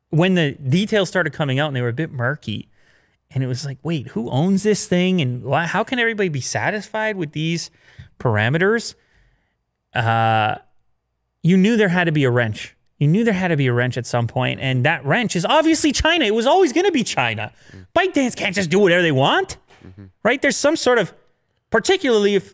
when 0.09 0.35
the 0.35 0.53
details 0.53 1.09
started 1.09 1.33
coming 1.33 1.59
out 1.59 1.67
and 1.67 1.75
they 1.75 1.81
were 1.81 1.89
a 1.89 1.93
bit 1.93 2.11
murky, 2.11 2.69
and 3.29 3.43
it 3.43 3.47
was 3.47 3.65
like, 3.65 3.79
wait, 3.83 4.07
who 4.07 4.29
owns 4.29 4.63
this 4.63 4.87
thing, 4.87 5.19
and 5.19 5.43
why, 5.43 5.65
how 5.65 5.83
can 5.83 5.99
everybody 5.99 6.29
be 6.29 6.41
satisfied 6.41 7.17
with 7.17 7.33
these 7.33 7.71
parameters? 8.19 8.95
Uh, 9.93 10.55
you 11.43 11.57
knew 11.57 11.75
there 11.75 11.89
had 11.89 12.05
to 12.05 12.13
be 12.13 12.23
a 12.23 12.31
wrench. 12.31 12.73
You 13.01 13.07
knew 13.07 13.23
there 13.23 13.33
had 13.33 13.47
to 13.47 13.57
be 13.57 13.65
a 13.65 13.73
wrench 13.73 13.97
at 13.97 14.05
some 14.05 14.27
point, 14.27 14.59
and 14.59 14.85
that 14.85 15.03
wrench 15.03 15.35
is 15.35 15.43
obviously 15.43 15.91
China. 15.91 16.23
It 16.23 16.35
was 16.35 16.45
always 16.45 16.71
going 16.71 16.85
to 16.85 16.91
be 16.91 17.03
China. 17.03 17.51
Mm-hmm. 17.71 17.81
ByteDance 17.97 18.35
can't 18.35 18.53
just 18.53 18.69
do 18.69 18.77
whatever 18.77 19.01
they 19.01 19.11
want, 19.11 19.57
mm-hmm. 19.83 20.05
right? 20.21 20.39
There's 20.39 20.55
some 20.55 20.75
sort 20.75 20.99
of 20.99 21.11
particularly 21.71 22.35
if 22.35 22.53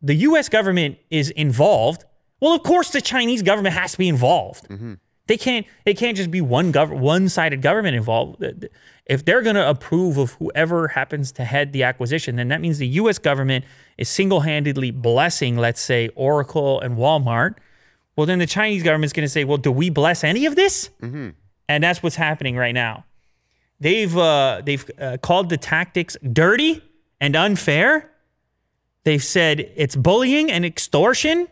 the 0.00 0.14
US 0.14 0.48
government 0.48 0.98
is 1.10 1.30
involved. 1.30 2.04
Well, 2.38 2.52
of 2.52 2.62
course 2.62 2.90
the 2.90 3.00
Chinese 3.00 3.42
government 3.42 3.74
has 3.74 3.90
to 3.90 3.98
be 3.98 4.08
involved. 4.08 4.68
Mm-hmm. 4.68 4.94
They 5.26 5.36
can't 5.36 5.66
it 5.84 5.94
can't 5.98 6.16
just 6.16 6.30
be 6.30 6.40
one 6.40 6.72
gov- 6.72 6.96
one-sided 6.96 7.60
government 7.60 7.96
involved. 7.96 8.44
If 9.06 9.24
they're 9.24 9.42
going 9.42 9.56
to 9.56 9.68
approve 9.68 10.16
of 10.16 10.34
whoever 10.34 10.86
happens 10.88 11.32
to 11.32 11.44
head 11.44 11.72
the 11.72 11.82
acquisition, 11.82 12.36
then 12.36 12.46
that 12.48 12.60
means 12.60 12.78
the 12.78 12.86
US 12.86 13.18
government 13.18 13.64
is 13.98 14.08
single-handedly 14.08 14.92
blessing, 14.92 15.56
let's 15.56 15.80
say, 15.80 16.08
Oracle 16.14 16.80
and 16.80 16.96
Walmart. 16.96 17.56
Well, 18.16 18.26
then 18.26 18.38
the 18.38 18.46
Chinese 18.46 18.82
government's 18.82 19.12
going 19.12 19.24
to 19.24 19.30
say, 19.30 19.44
"Well, 19.44 19.58
do 19.58 19.72
we 19.72 19.90
bless 19.90 20.22
any 20.24 20.46
of 20.46 20.54
this?" 20.56 20.90
And 21.68 21.82
that's 21.84 22.02
what's 22.02 22.16
happening 22.16 22.56
right 22.56 22.74
now. 22.74 23.04
They've 23.80 24.16
uh, 24.16 24.62
they've 24.64 24.88
uh, 25.00 25.16
called 25.18 25.48
the 25.48 25.56
tactics 25.56 26.16
dirty 26.32 26.82
and 27.20 27.34
unfair. 27.34 28.10
They've 29.04 29.22
said 29.22 29.72
it's 29.76 29.96
bullying 29.96 30.50
and 30.52 30.64
extortion. 30.64 31.48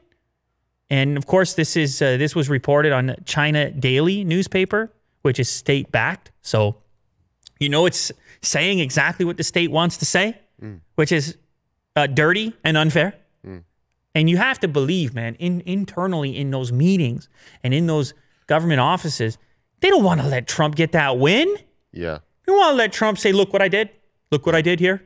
And 0.90 1.16
of 1.16 1.26
course, 1.26 1.54
this 1.54 1.76
is 1.76 2.02
uh, 2.02 2.16
this 2.18 2.34
was 2.34 2.48
reported 2.48 2.92
on 2.92 3.16
China 3.24 3.70
Daily 3.70 4.22
newspaper, 4.24 4.92
which 5.22 5.38
is 5.40 5.48
state 5.48 5.90
backed. 5.90 6.30
So, 6.42 6.76
you 7.58 7.68
know, 7.68 7.86
it's 7.86 8.12
saying 8.42 8.80
exactly 8.80 9.24
what 9.24 9.36
the 9.36 9.44
state 9.44 9.70
wants 9.70 9.96
to 9.98 10.04
say, 10.04 10.38
which 10.96 11.12
is 11.12 11.36
uh, 11.96 12.06
dirty 12.06 12.54
and 12.64 12.76
unfair. 12.76 13.14
And 14.14 14.28
you 14.28 14.36
have 14.38 14.58
to 14.60 14.68
believe, 14.68 15.14
man, 15.14 15.36
in 15.36 15.62
internally 15.66 16.36
in 16.36 16.50
those 16.50 16.72
meetings 16.72 17.28
and 17.62 17.72
in 17.72 17.86
those 17.86 18.12
government 18.46 18.80
offices, 18.80 19.38
they 19.80 19.88
don't 19.88 20.02
want 20.02 20.20
to 20.20 20.26
let 20.26 20.48
Trump 20.48 20.74
get 20.74 20.92
that 20.92 21.18
win. 21.18 21.48
Yeah. 21.92 22.18
You 22.46 22.54
want 22.54 22.72
to 22.72 22.76
let 22.76 22.92
Trump 22.92 23.18
say, 23.18 23.32
"Look 23.32 23.52
what 23.52 23.62
I 23.62 23.68
did. 23.68 23.90
Look 24.32 24.46
what 24.46 24.54
I 24.56 24.62
did 24.62 24.80
here. 24.80 25.02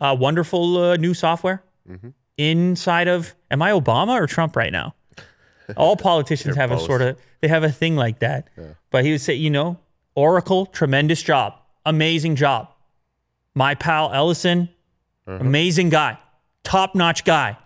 Uh, 0.00 0.16
wonderful 0.18 0.76
uh, 0.76 0.96
new 0.96 1.14
software 1.14 1.62
inside 2.36 3.08
of." 3.08 3.34
Am 3.50 3.62
I 3.62 3.70
Obama 3.70 4.20
or 4.20 4.26
Trump 4.26 4.56
right 4.56 4.72
now? 4.72 4.94
All 5.76 5.96
politicians 6.10 6.56
have 6.56 6.72
a 6.72 6.78
sort 6.80 7.02
of 7.02 7.16
they 7.40 7.48
have 7.48 7.62
a 7.62 7.70
thing 7.70 7.94
like 7.94 8.18
that. 8.18 8.48
But 8.90 9.04
he 9.04 9.12
would 9.12 9.20
say, 9.20 9.34
you 9.34 9.50
know, 9.50 9.78
Oracle, 10.16 10.66
tremendous 10.66 11.22
job, 11.22 11.54
amazing 11.86 12.34
job. 12.36 12.68
My 13.54 13.76
pal 13.76 14.12
Ellison, 14.12 14.70
amazing 15.26 15.90
guy, 15.90 16.18
top 16.64 16.96
notch 16.96 17.24
guy. 17.24 17.56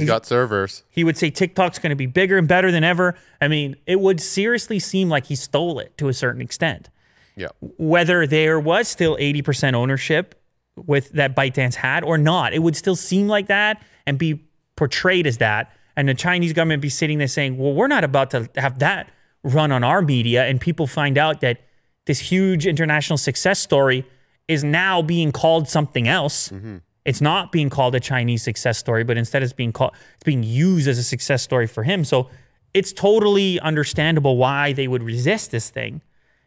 He's 0.00 0.08
got 0.08 0.26
servers. 0.26 0.84
He 0.90 1.04
would 1.04 1.16
say 1.16 1.30
TikTok's 1.30 1.78
going 1.78 1.90
to 1.90 1.96
be 1.96 2.06
bigger 2.06 2.38
and 2.38 2.48
better 2.48 2.70
than 2.70 2.84
ever. 2.84 3.14
I 3.40 3.48
mean, 3.48 3.76
it 3.86 4.00
would 4.00 4.20
seriously 4.20 4.78
seem 4.78 5.08
like 5.08 5.26
he 5.26 5.36
stole 5.36 5.78
it 5.78 5.96
to 5.98 6.08
a 6.08 6.14
certain 6.14 6.40
extent. 6.40 6.90
Yeah. 7.36 7.48
Whether 7.60 8.26
there 8.26 8.60
was 8.60 8.88
still 8.88 9.16
80% 9.16 9.74
ownership 9.74 10.40
with 10.76 11.10
that 11.10 11.36
ByteDance 11.36 11.74
had 11.74 12.04
or 12.04 12.18
not, 12.18 12.52
it 12.52 12.60
would 12.60 12.76
still 12.76 12.96
seem 12.96 13.28
like 13.28 13.48
that 13.48 13.82
and 14.06 14.18
be 14.18 14.44
portrayed 14.76 15.26
as 15.26 15.38
that. 15.38 15.72
And 15.96 16.08
the 16.08 16.14
Chinese 16.14 16.52
government 16.52 16.82
be 16.82 16.88
sitting 16.88 17.18
there 17.18 17.28
saying, 17.28 17.56
well, 17.56 17.72
we're 17.72 17.88
not 17.88 18.04
about 18.04 18.30
to 18.30 18.48
have 18.56 18.80
that 18.80 19.10
run 19.42 19.70
on 19.70 19.84
our 19.84 20.02
media. 20.02 20.44
And 20.44 20.60
people 20.60 20.86
find 20.86 21.16
out 21.18 21.40
that 21.40 21.60
this 22.06 22.18
huge 22.18 22.66
international 22.66 23.16
success 23.16 23.60
story 23.60 24.04
is 24.48 24.64
now 24.64 25.02
being 25.02 25.32
called 25.32 25.68
something 25.68 26.08
else. 26.08 26.48
Mm-hmm. 26.48 26.78
It's 27.04 27.20
not 27.20 27.52
being 27.52 27.68
called 27.68 27.94
a 27.94 28.00
Chinese 28.00 28.42
success 28.42 28.78
story, 28.78 29.04
but 29.04 29.18
instead 29.18 29.42
it's 29.42 29.52
being 29.52 29.72
called 29.72 29.92
it's 30.14 30.24
being 30.24 30.42
used 30.42 30.88
as 30.88 30.98
a 30.98 31.02
success 31.02 31.42
story 31.42 31.66
for 31.66 31.82
him. 31.82 32.04
So 32.04 32.30
it's 32.72 32.92
totally 32.92 33.60
understandable 33.60 34.36
why 34.36 34.72
they 34.72 34.88
would 34.88 35.02
resist 35.02 35.50
this 35.50 35.70
thing. 35.70 36.02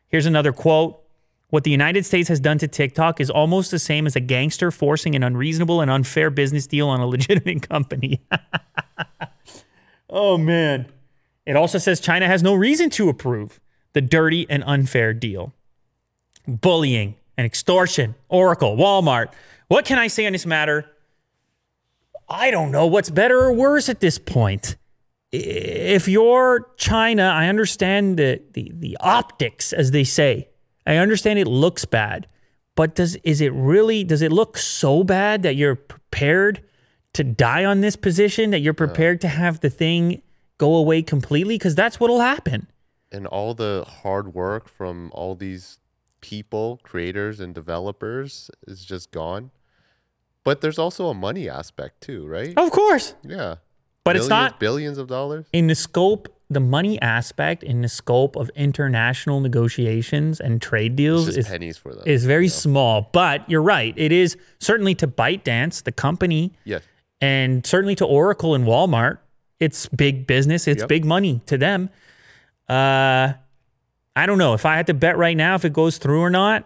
Here's 0.07 0.25
another 0.25 0.51
quote. 0.51 1.01
What 1.49 1.63
the 1.63 1.71
United 1.71 2.05
States 2.05 2.27
has 2.27 2.41
done 2.41 2.57
to 2.57 2.67
TikTok 2.67 3.21
is 3.21 3.29
almost 3.29 3.71
the 3.71 3.79
same 3.79 4.05
as 4.05 4.17
a 4.17 4.19
gangster 4.19 4.69
forcing 4.69 5.15
an 5.15 5.23
unreasonable 5.23 5.79
and 5.79 5.89
unfair 5.89 6.29
business 6.29 6.67
deal 6.67 6.89
on 6.89 6.99
a 6.99 7.07
legitimate 7.07 7.67
company. 7.67 8.21
oh 10.09 10.37
man. 10.37 10.91
It 11.45 11.55
also 11.55 11.77
says 11.77 12.01
China 12.01 12.27
has 12.27 12.43
no 12.43 12.53
reason 12.53 12.89
to 12.91 13.07
approve 13.07 13.61
the 13.93 14.01
dirty 14.01 14.45
and 14.49 14.63
unfair 14.67 15.13
deal. 15.13 15.53
Bullying 16.45 17.15
and 17.37 17.45
extortion, 17.45 18.15
Oracle, 18.27 18.75
Walmart. 18.75 19.27
What 19.67 19.85
can 19.85 19.97
I 19.97 20.07
say 20.07 20.25
on 20.25 20.33
this 20.33 20.45
matter? 20.45 20.85
I 22.29 22.51
don't 22.51 22.71
know 22.71 22.87
what's 22.87 23.09
better 23.09 23.39
or 23.39 23.53
worse 23.53 23.89
at 23.89 23.99
this 23.99 24.17
point. 24.17 24.75
If 25.31 26.07
you're 26.07 26.67
China, 26.77 27.23
I 27.23 27.47
understand 27.47 28.17
the, 28.17 28.41
the, 28.53 28.71
the 28.73 28.97
optics, 28.99 29.73
as 29.73 29.91
they 29.91 30.03
say. 30.03 30.49
I 30.85 30.95
understand 30.95 31.37
it 31.37 31.47
looks 31.47 31.83
bad, 31.83 32.27
but 32.75 32.95
does 32.95 33.15
is 33.23 33.41
it 33.41 33.51
really 33.53 34.05
does 34.05 34.21
it 34.21 34.31
look 34.31 34.57
so 34.57 35.03
bad 35.03 35.43
that 35.43 35.55
you're 35.55 35.75
prepared 35.75 36.63
to 37.13 37.25
die 37.25 37.65
on 37.65 37.81
this 37.81 37.97
position? 37.97 38.51
That 38.51 38.59
you're 38.59 38.73
prepared 38.73 39.19
to 39.21 39.27
have 39.27 39.59
the 39.59 39.69
thing 39.69 40.21
go 40.57 40.75
away 40.75 41.01
completely? 41.01 41.55
Because 41.55 41.75
that's 41.75 41.99
what'll 41.99 42.21
happen. 42.21 42.67
And 43.11 43.27
all 43.27 43.53
the 43.53 43.85
hard 43.85 44.33
work 44.33 44.69
from 44.69 45.11
all 45.13 45.35
these 45.35 45.79
people, 46.21 46.79
creators 46.83 47.39
and 47.39 47.53
developers 47.53 48.49
is 48.67 48.83
just 48.83 49.11
gone. 49.11 49.51
But 50.47 50.61
there's 50.61 50.79
also 50.79 51.07
a 51.07 51.13
money 51.13 51.49
aspect 51.49 51.99
too, 51.99 52.25
right? 52.25 52.53
Of 52.55 52.71
course. 52.71 53.15
Yeah. 53.21 53.55
But 54.05 54.15
it's 54.15 54.29
not 54.29 54.61
billions 54.61 54.97
of 54.97 55.09
dollars. 55.09 55.45
in 55.51 55.67
the 55.67 55.75
scope, 55.75 56.29
the 56.49 56.61
money 56.61 57.01
aspect 57.01 57.63
in 57.63 57.81
the 57.81 57.89
scope 57.89 58.37
of 58.37 58.49
international 58.55 59.41
negotiations 59.41 60.39
and 60.39 60.61
trade 60.61 60.95
deals 60.95 61.35
is, 61.35 61.45
pennies 61.45 61.77
for 61.77 61.93
them. 61.93 62.03
is 62.05 62.23
very 62.25 62.47
small. 62.47 63.09
But 63.11 63.49
you're 63.49 63.61
right. 63.61 63.93
It 63.97 64.13
is 64.13 64.37
certainly 64.61 64.95
to 64.95 65.07
ByteDance, 65.09 65.83
the 65.83 65.91
company, 65.91 66.53
yes. 66.63 66.81
and 67.19 67.65
certainly 67.67 67.95
to 67.95 68.05
Oracle 68.05 68.55
and 68.55 68.63
Walmart. 68.63 69.17
It's 69.59 69.87
big 69.87 70.27
business. 70.27 70.65
It's 70.65 70.83
Yep. 70.83 70.87
big 70.87 71.03
money 71.03 71.41
to 71.47 71.57
them. 71.57 71.89
Uh, 72.69 73.33
I 74.15 74.25
don't 74.25 74.37
know 74.37 74.53
if 74.53 74.65
I 74.65 74.77
had 74.77 74.87
to 74.87 74.93
bet 74.93 75.17
right 75.17 75.35
now 75.35 75.55
if 75.55 75.65
it 75.65 75.73
goes 75.73 75.97
through 75.97 76.21
or 76.21 76.29
not 76.29 76.63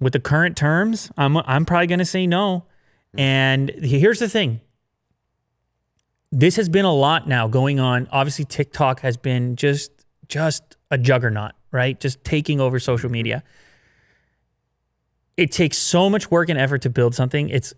with 0.00 0.12
the 0.12 0.20
current 0.20 0.54
terms. 0.54 1.10
I'm 1.16 1.38
I'm 1.38 1.64
probably 1.64 1.86
going 1.86 2.00
to 2.00 2.04
say 2.04 2.26
no. 2.26 2.66
Mm-hmm. 3.14 3.20
And 3.20 3.70
here's 3.82 4.18
the 4.18 4.28
thing. 4.28 4.60
This 6.32 6.56
has 6.56 6.68
been 6.68 6.84
a 6.84 6.94
lot 6.94 7.26
now 7.26 7.48
going 7.48 7.80
on. 7.80 8.08
Obviously, 8.12 8.44
TikTok 8.44 9.00
has 9.00 9.16
been 9.16 9.56
just 9.56 9.90
just 10.28 10.76
a 10.90 10.98
juggernaut, 10.98 11.52
right? 11.72 11.98
Just 11.98 12.22
taking 12.22 12.60
over 12.60 12.78
social 12.78 13.10
media. 13.10 13.42
It 15.36 15.50
takes 15.50 15.76
so 15.76 16.08
much 16.08 16.30
work 16.30 16.48
and 16.48 16.58
effort 16.58 16.82
to 16.82 16.90
build 16.90 17.14
something. 17.14 17.48
It's 17.48 17.74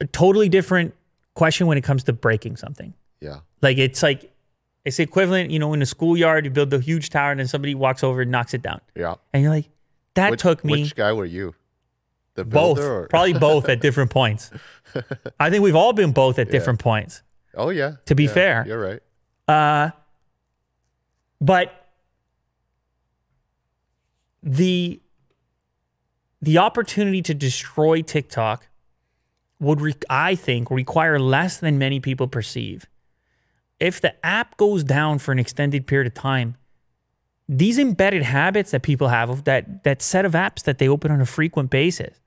a 0.00 0.06
totally 0.06 0.48
different 0.48 0.94
question 1.34 1.66
when 1.66 1.78
it 1.78 1.84
comes 1.84 2.02
to 2.04 2.12
breaking 2.12 2.56
something. 2.56 2.94
Yeah. 3.20 3.40
Like 3.62 3.78
it's 3.78 4.02
like 4.02 4.32
it's 4.84 4.98
equivalent, 4.98 5.50
you 5.50 5.58
know, 5.58 5.72
in 5.72 5.82
a 5.82 5.86
schoolyard, 5.86 6.44
you 6.44 6.50
build 6.50 6.72
a 6.72 6.80
huge 6.80 7.10
tower 7.10 7.30
and 7.30 7.40
then 7.40 7.46
somebody 7.46 7.74
walks 7.74 8.02
over 8.02 8.22
and 8.22 8.30
knocks 8.30 8.54
it 8.54 8.62
down. 8.62 8.80
Yeah. 8.96 9.16
And 9.32 9.42
you're 9.42 9.52
like, 9.52 9.68
that 10.14 10.30
Which, 10.30 10.40
took 10.40 10.64
me 10.64 10.82
Which 10.82 10.96
guy 10.96 11.12
were 11.12 11.26
you? 11.26 11.54
The 12.34 12.44
both, 12.44 12.78
or- 12.78 13.06
probably 13.10 13.34
both 13.34 13.68
at 13.68 13.80
different 13.80 14.10
points. 14.10 14.50
I 15.38 15.50
think 15.50 15.62
we've 15.62 15.76
all 15.76 15.92
been 15.92 16.12
both 16.12 16.38
at 16.38 16.50
different 16.50 16.78
points. 16.78 17.22
Oh 17.54 17.70
yeah. 17.70 17.96
To 18.06 18.14
be 18.14 18.24
Yeah, 18.24 18.30
fair. 18.32 18.64
You're 18.66 18.80
right. 18.80 19.00
Uh, 19.48 19.90
but 21.40 21.72
the 24.42 25.00
the 26.42 26.58
opportunity 26.58 27.20
to 27.22 27.34
destroy 27.34 28.00
TikTok 28.00 28.68
would, 29.58 29.80
re- 29.82 29.94
I 30.08 30.34
think, 30.34 30.70
require 30.70 31.18
less 31.18 31.58
than 31.58 31.78
many 31.78 32.00
people 32.00 32.26
perceive. 32.28 32.86
If 33.78 34.00
the 34.00 34.14
app 34.24 34.56
goes 34.56 34.82
down 34.82 35.18
for 35.18 35.32
an 35.32 35.38
extended 35.38 35.86
period 35.86 36.06
of 36.06 36.14
time, 36.14 36.56
these 37.52 37.80
embedded 37.80 38.22
habits 38.22 38.70
that 38.70 38.82
people 38.82 39.08
have 39.08 39.28
of 39.28 39.42
that 39.42 39.82
that 39.82 40.00
set 40.00 40.24
of 40.24 40.32
apps 40.32 40.62
that 40.62 40.78
they 40.78 40.88
open 40.88 41.10
on 41.10 41.20
a 41.20 41.26
frequent 41.26 41.68
basis, 41.68 42.20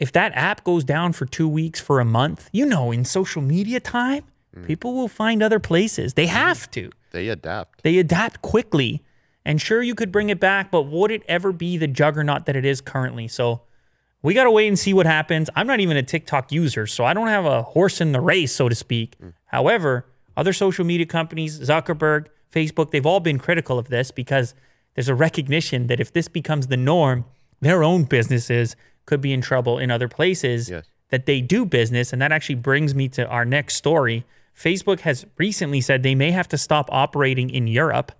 if 0.00 0.10
that 0.12 0.32
app 0.34 0.64
goes 0.64 0.82
down 0.82 1.12
for 1.12 1.26
two 1.26 1.48
weeks, 1.48 1.80
for 1.80 2.00
a 2.00 2.04
month, 2.04 2.50
you 2.52 2.66
know, 2.66 2.90
in 2.90 3.04
social 3.04 3.40
media 3.40 3.78
time, 3.78 4.24
mm. 4.54 4.66
people 4.66 4.94
will 4.94 5.06
find 5.06 5.44
other 5.44 5.60
places. 5.60 6.14
They 6.14 6.26
mm. 6.26 6.30
have 6.30 6.68
to. 6.72 6.90
They 7.12 7.28
adapt. 7.28 7.84
They 7.84 7.98
adapt 7.98 8.42
quickly. 8.42 9.04
And 9.44 9.62
sure, 9.62 9.80
you 9.80 9.94
could 9.94 10.10
bring 10.10 10.28
it 10.28 10.40
back, 10.40 10.72
but 10.72 10.82
would 10.82 11.12
it 11.12 11.22
ever 11.28 11.52
be 11.52 11.76
the 11.76 11.86
juggernaut 11.86 12.46
that 12.46 12.56
it 12.56 12.64
is 12.64 12.80
currently? 12.80 13.28
So 13.28 13.62
we 14.20 14.34
got 14.34 14.42
to 14.42 14.50
wait 14.50 14.66
and 14.66 14.76
see 14.76 14.92
what 14.92 15.06
happens. 15.06 15.48
I'm 15.54 15.68
not 15.68 15.78
even 15.78 15.96
a 15.96 16.02
TikTok 16.02 16.50
user, 16.50 16.88
so 16.88 17.04
I 17.04 17.14
don't 17.14 17.28
have 17.28 17.44
a 17.44 17.62
horse 17.62 18.00
in 18.00 18.10
the 18.10 18.20
race, 18.20 18.52
so 18.52 18.68
to 18.68 18.74
speak. 18.74 19.16
Mm. 19.20 19.34
However, 19.44 20.04
other 20.36 20.52
social 20.52 20.84
media 20.84 21.06
companies, 21.06 21.60
Zuckerberg, 21.60 22.26
Facebook, 22.52 22.90
they've 22.90 23.06
all 23.06 23.20
been 23.20 23.38
critical 23.38 23.78
of 23.78 23.88
this 23.88 24.10
because 24.10 24.54
there's 24.94 25.08
a 25.08 25.14
recognition 25.14 25.88
that 25.88 26.00
if 26.00 26.12
this 26.12 26.28
becomes 26.28 26.68
the 26.68 26.76
norm, 26.76 27.24
their 27.60 27.82
own 27.82 28.04
businesses 28.04 28.76
could 29.04 29.20
be 29.20 29.32
in 29.32 29.40
trouble 29.40 29.78
in 29.78 29.90
other 29.90 30.08
places 30.08 30.68
Yes. 30.68 30.86
that 31.10 31.26
they 31.26 31.40
do 31.40 31.64
business. 31.64 32.12
And 32.12 32.20
that 32.20 32.32
actually 32.32 32.56
brings 32.56 32.94
me 32.94 33.08
to 33.10 33.26
our 33.26 33.44
next 33.44 33.76
story. 33.76 34.24
Facebook 34.56 35.00
has 35.00 35.26
recently 35.36 35.80
said 35.80 36.02
they 36.02 36.14
may 36.14 36.30
have 36.30 36.48
to 36.48 36.58
stop 36.58 36.88
operating 36.90 37.50
in 37.50 37.66
Europe 37.66 38.12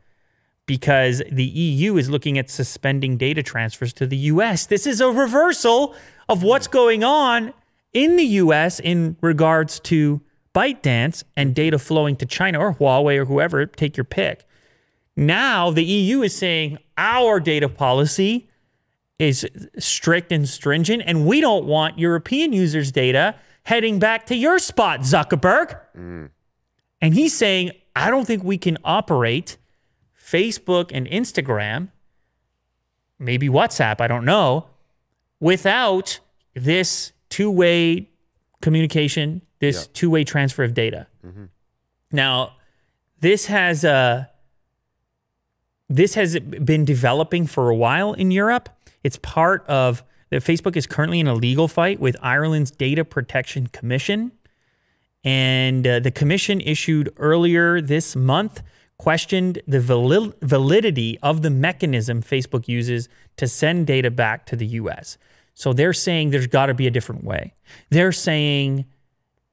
because 0.67 1.23
the 1.31 1.45
EU 1.45 1.97
is 1.97 2.11
looking 2.11 2.39
at 2.39 2.51
suspending 2.51 3.17
data 3.17 3.43
transfers 3.43 3.93
to 3.95 4.07
the 4.07 4.17
US. 4.17 4.67
This 4.67 4.87
is 4.87 5.01
a 5.01 5.09
reversal 5.09 5.95
of 6.29 6.43
what's 6.43 6.69
mm. 6.69 6.73
going 6.73 7.05
on 7.05 7.55
in 7.93 8.17
the 8.17 8.25
US 8.25 8.81
in 8.81 9.17
regards 9.21 9.81
to 9.81 10.21
ByteDance 10.57 11.23
and 11.37 11.55
data 11.55 11.79
flowing 11.79 12.17
to 12.17 12.25
China 12.25 12.59
or 12.59 12.75
Huawei 12.75 13.19
or 13.19 13.27
whoever, 13.27 13.67
take 13.67 13.97
your 13.97 14.05
pick. 14.05 14.47
Now 15.15 15.71
the 15.71 15.85
EU 15.85 16.23
is 16.23 16.35
saying 16.35 16.79
our 16.97 17.39
data 17.39 17.69
policy 17.69 18.49
is 19.19 19.47
strict 19.79 20.33
and 20.33 20.49
stringent, 20.49 21.03
and 21.07 21.27
we 21.27 21.41
don't 21.41 21.67
want 21.67 21.99
European 21.99 22.55
users' 22.55 22.91
data 22.91 23.35
heading 23.65 23.99
back 23.99 24.27
to 24.27 24.35
your 24.35 24.59
spot, 24.59 25.01
Zuckerberg. 25.01 25.79
Mm. 25.97 26.31
And 27.01 27.15
he's 27.15 27.37
saying, 27.37 27.73
I 27.95 28.11
don't 28.11 28.27
think 28.27 28.43
we 28.43 28.59
can 28.59 28.79
operate 28.85 29.59
Facebook 30.19 30.91
and 30.93 31.07
Instagram, 31.07 31.89
maybe 33.19 33.49
WhatsApp, 33.49 34.01
I 34.01 34.07
don't 34.07 34.25
know, 34.25 34.69
without 35.41 36.21
this 36.55 37.13
two 37.29 37.51
way 37.51 38.09
communication, 38.61 39.43
this 39.59 39.77
Yeah. 39.87 39.91
two 39.93 40.11
way 40.11 40.25
transfer 40.25 40.65
of 40.65 40.75
data. 40.75 41.07
Now, 42.13 42.57
this 43.21 43.47
has 43.47 43.85
uh, 43.85 44.27
this 45.89 46.15
has 46.15 46.39
been 46.41 46.85
developing 46.85 47.47
for 47.47 47.71
a 47.71 47.77
while 47.77 48.13
in 48.13 48.31
Europe. 48.31 48.69
It's 49.05 49.19
part 49.19 49.65
of 49.69 50.03
that 50.31 50.43
Facebook 50.43 50.77
is 50.77 50.87
currently 50.87 51.21
in 51.21 51.29
a 51.29 51.35
legal 51.35 51.69
fight 51.69 52.01
with 52.01 52.17
Ireland's 52.21 52.71
Data 52.71 53.05
Protection 53.05 53.69
Commission. 53.69 54.33
And 55.25 55.87
uh, 55.87 56.01
the 56.01 56.11
commission 56.11 56.61
issued 56.61 57.13
earlier 57.17 57.81
this 57.81 58.17
month 58.17 58.63
questioned 58.99 59.61
the 59.67 59.81
valid- 59.81 60.35
validity 60.43 61.19
of 61.23 61.43
the 61.43 61.51
mechanism 61.51 62.23
Facebook 62.23 62.67
uses 62.67 63.09
to 63.37 63.47
send 63.47 63.87
data 63.87 64.11
back 64.11 64.47
to 64.47 64.57
the 64.57 64.67
US. 64.67 65.19
So 65.55 65.73
they're 65.73 65.93
saying 65.93 66.31
there's 66.31 66.47
got 66.47 66.67
to 66.67 66.75
be 66.75 66.87
a 66.87 66.91
different 66.91 67.25
way. 67.25 67.55
They're 67.91 68.13
saying 68.13 68.87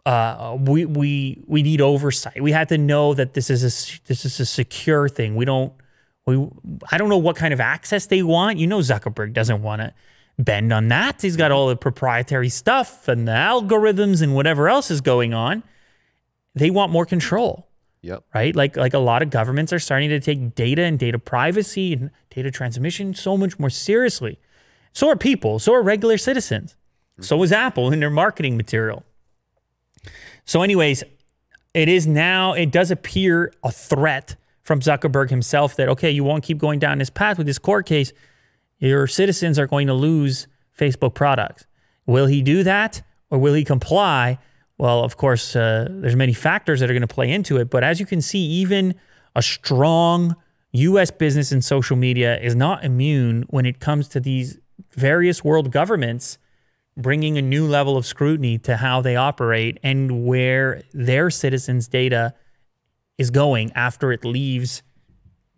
uh, 0.06 0.58
we 0.60 0.86
we 0.86 1.44
we 1.48 1.64
need 1.64 1.82
oversight. 1.82 2.42
We 2.42 2.52
have 2.52 2.68
to 2.68 2.78
know 2.78 3.14
that 3.14 3.34
this 3.34 3.50
is 3.50 3.62
a 3.64 4.02
this 4.08 4.26
is 4.26 4.40
a 4.40 4.46
secure 4.46 5.08
thing. 5.08 5.36
We 5.36 5.46
don't 5.46 5.74
we 6.26 6.48
I 6.92 6.98
don't 6.98 7.10
know 7.10 7.18
what 7.18 7.36
kind 7.36 7.54
of 7.54 7.60
access 7.60 8.08
they 8.08 8.24
want. 8.24 8.58
You 8.58 8.68
know 8.68 8.80
Zuckerberg 8.80 9.34
doesn't 9.34 9.62
want 9.62 9.82
to 9.82 9.94
bend 10.38 10.74
on 10.74 10.90
that. 10.90 11.22
He's 11.22 11.38
got 11.38 11.52
all 11.52 11.68
the 11.68 11.76
proprietary 11.76 12.50
stuff 12.50 13.08
and 13.08 13.28
the 13.28 13.32
algorithms 13.32 14.22
and 14.22 14.36
whatever 14.36 14.68
else 14.68 14.92
is 14.92 15.00
going 15.02 15.34
on. 15.34 15.64
They 16.56 16.70
want 16.70 16.92
more 16.92 17.06
control 17.06 17.68
Yep. 18.02 18.26
right? 18.36 18.54
Like 18.54 18.76
like 18.76 18.94
a 18.94 19.00
lot 19.00 19.22
of 19.22 19.30
governments 19.30 19.72
are 19.72 19.80
starting 19.80 20.10
to 20.10 20.20
take 20.20 20.56
data 20.56 20.82
and 20.82 21.00
data 21.00 21.18
privacy 21.18 21.94
and 21.94 22.12
data 22.30 22.52
transmission 22.52 23.14
so 23.14 23.38
much 23.38 23.58
more 23.58 23.70
seriously. 23.70 24.38
So 24.92 25.08
are 25.10 25.16
people, 25.16 25.58
so 25.60 25.74
are 25.74 25.82
regular 25.82 26.18
citizens. 26.18 26.76
So 27.22 27.42
is 27.44 27.52
Apple 27.54 27.94
in 27.94 28.00
their 28.02 28.10
marketing 28.10 28.58
material. 28.58 29.06
So 30.46 30.62
anyways, 30.62 31.04
it 31.74 31.90
is 31.90 32.06
now 32.06 32.54
it 32.54 32.72
does 32.72 32.92
appear 32.92 33.52
a 33.64 33.72
threat 33.72 34.36
from 34.62 34.80
Zuckerberg 34.80 35.30
himself 35.30 35.76
that 35.76 35.90
okay, 35.90 36.12
you 36.12 36.24
won't 36.24 36.44
keep 36.44 36.58
going 36.58 36.80
down 36.80 36.98
this 36.98 37.10
path 37.10 37.38
with 37.38 37.48
this 37.48 37.60
court 37.60 37.86
case. 37.86 38.14
Your 38.80 39.08
citizens 39.08 39.58
are 39.58 39.68
going 39.68 39.88
to 39.88 39.94
lose 39.94 40.48
Facebook 40.78 41.14
products. 41.14 41.66
Will 42.06 42.26
he 42.28 42.42
do 42.42 42.64
that 42.64 43.02
or 43.30 43.40
will 43.40 43.54
he 43.54 43.64
comply? 43.64 44.40
Well, 44.78 45.04
of 45.04 45.18
course, 45.18 45.56
uh, 45.56 45.88
there's 45.90 46.16
many 46.16 46.34
factors 46.34 46.80
that 46.80 46.90
are 46.90 46.94
going 46.94 47.02
to 47.02 47.08
play 47.08 47.32
into 47.32 47.58
it. 47.58 47.70
But 47.70 47.84
as 47.84 48.00
you 48.00 48.06
can 48.06 48.22
see, 48.22 48.40
even 48.40 48.96
a 49.36 49.42
strong 49.42 50.36
U.S. 50.74 51.12
business 51.12 51.52
in 51.52 51.62
social 51.62 51.96
media 51.96 52.40
is 52.40 52.56
not 52.56 52.84
immune 52.84 53.46
when 53.50 53.66
it 53.66 53.80
comes 53.80 54.08
to 54.10 54.20
these 54.20 54.60
various 54.92 55.44
world 55.44 55.72
governments 55.72 56.38
bringing 56.96 57.38
a 57.38 57.42
new 57.42 57.68
level 57.68 57.98
of 57.98 58.06
scrutiny 58.06 58.58
to 58.60 58.78
how 58.78 59.02
they 59.02 59.16
operate 59.16 59.80
and 59.84 60.26
where 60.26 60.84
their 60.94 61.30
citizens' 61.30 61.88
data 61.88 62.34
is 63.18 63.32
going 63.32 63.72
after 63.74 64.12
it 64.12 64.24
leaves 64.26 64.84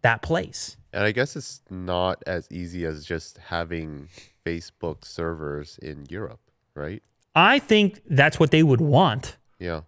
that 0.01 0.21
place. 0.21 0.77
And 0.93 1.03
I 1.03 1.11
guess 1.11 1.35
it's 1.35 1.61
not 1.69 2.23
as 2.25 2.47
easy 2.51 2.85
as 2.85 3.05
just 3.05 3.37
having 3.37 4.07
Facebook 4.45 5.03
servers 5.03 5.77
in 5.81 6.05
Europe, 6.09 6.39
right? 6.73 7.03
I 7.35 7.59
think 7.59 8.01
that's 8.09 8.39
what 8.39 8.51
they 8.51 8.63
would 8.63 8.79
want. 8.79 9.37
Yeah. 9.59 9.81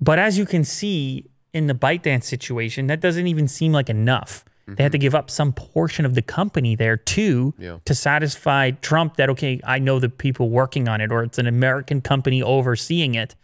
But 0.00 0.18
as 0.18 0.38
you 0.38 0.46
can 0.46 0.64
see 0.64 1.26
in 1.52 1.66
the 1.66 1.74
ByteDance 1.74 2.24
situation, 2.24 2.86
that 2.86 3.00
doesn't 3.00 3.26
even 3.26 3.46
seem 3.46 3.72
like 3.72 3.90
enough. 3.90 4.44
They 4.76 4.82
had 4.82 4.92
to 4.92 4.98
mm-hmm. 4.98 5.02
give 5.02 5.14
up 5.14 5.30
some 5.30 5.52
portion 5.52 6.04
of 6.04 6.14
the 6.14 6.22
company 6.22 6.74
there 6.76 6.96
too 6.96 7.54
Yeah. 7.58 7.78
to 7.84 7.94
satisfy 7.94 8.70
Trump 8.72 9.16
that, 9.16 9.28
okay, 9.30 9.60
I 9.64 9.78
know 9.78 9.98
the 9.98 10.08
people 10.08 10.50
working 10.50 10.88
on 10.88 11.00
it, 11.00 11.12
or 11.12 11.22
it's 11.22 11.38
an 11.38 11.46
American 11.46 12.00
company 12.00 12.42
overseeing 12.42 13.14
it. 13.14 13.34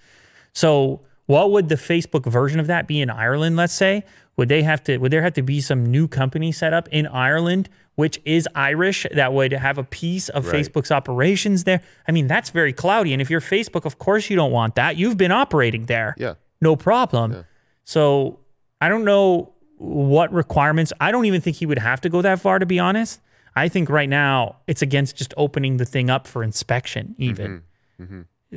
So, 0.52 1.00
what 1.26 1.50
would 1.50 1.68
the 1.68 1.74
Facebook 1.74 2.24
version 2.24 2.58
of 2.58 2.66
that 2.68 2.86
be 2.86 3.00
in 3.00 3.10
Ireland, 3.10 3.56
let's 3.56 3.74
say? 3.74 4.04
Would 4.36 4.48
they 4.48 4.62
have 4.62 4.82
to 4.84 4.98
would 4.98 5.12
there 5.12 5.22
have 5.22 5.34
to 5.34 5.42
be 5.42 5.60
some 5.60 5.84
new 5.84 6.08
company 6.08 6.52
set 6.52 6.72
up 6.72 6.88
in 6.90 7.06
Ireland 7.06 7.68
which 7.96 8.20
is 8.24 8.48
Irish 8.54 9.04
that 9.12 9.32
would 9.32 9.50
have 9.50 9.76
a 9.76 9.82
piece 9.82 10.28
of 10.28 10.46
Right. 10.46 10.64
Facebook's 10.64 10.92
operations 10.92 11.64
there? 11.64 11.80
I 12.06 12.12
mean, 12.12 12.28
that's 12.28 12.50
very 12.50 12.72
cloudy 12.72 13.12
and 13.12 13.20
if 13.20 13.28
you're 13.28 13.40
Facebook, 13.40 13.84
of 13.84 13.98
course 13.98 14.30
you 14.30 14.36
don't 14.36 14.52
want 14.52 14.76
that. 14.76 14.96
You've 14.96 15.16
been 15.16 15.32
operating 15.32 15.86
there 15.86 16.14
Yeah. 16.16 16.34
no 16.60 16.76
problem. 16.76 17.44
So 17.84 18.38
I 18.80 18.88
don't 18.88 19.04
know 19.04 19.52
what 19.78 20.32
requirements. 20.32 20.92
I 21.00 21.10
don't 21.10 21.24
even 21.24 21.40
think 21.40 21.56
he 21.56 21.66
would 21.66 21.78
have 21.78 22.00
to 22.02 22.08
go 22.08 22.20
that 22.22 22.40
far, 22.40 22.58
to 22.58 22.66
be 22.66 22.78
honest. 22.78 23.20
I 23.56 23.68
think 23.68 23.88
right 23.88 24.08
now 24.08 24.56
it's 24.66 24.82
against 24.82 25.16
just 25.16 25.34
opening 25.36 25.78
the 25.78 25.84
thing 25.84 26.10
up 26.10 26.26
for 26.26 26.42
inspection, 26.44 27.14
even. 27.18 27.62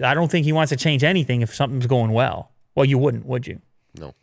I 0.03 0.13
don't 0.13 0.29
think 0.29 0.45
he 0.45 0.51
wants 0.53 0.69
to 0.69 0.75
change 0.75 1.03
anything 1.03 1.41
if 1.41 1.53
something's 1.55 1.87
going 1.87 2.11
well. 2.11 2.51
Well, 2.75 2.85
you 2.85 2.97
wouldn't, 2.97 3.25
would 3.25 3.47
you? 3.47 3.61
No. 3.97 4.13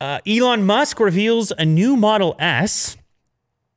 Uh, 0.00 0.18
Elon 0.26 0.64
Musk 0.64 1.00
reveals 1.00 1.52
a 1.58 1.64
new 1.64 1.96
Model 1.96 2.36
S. 2.38 2.96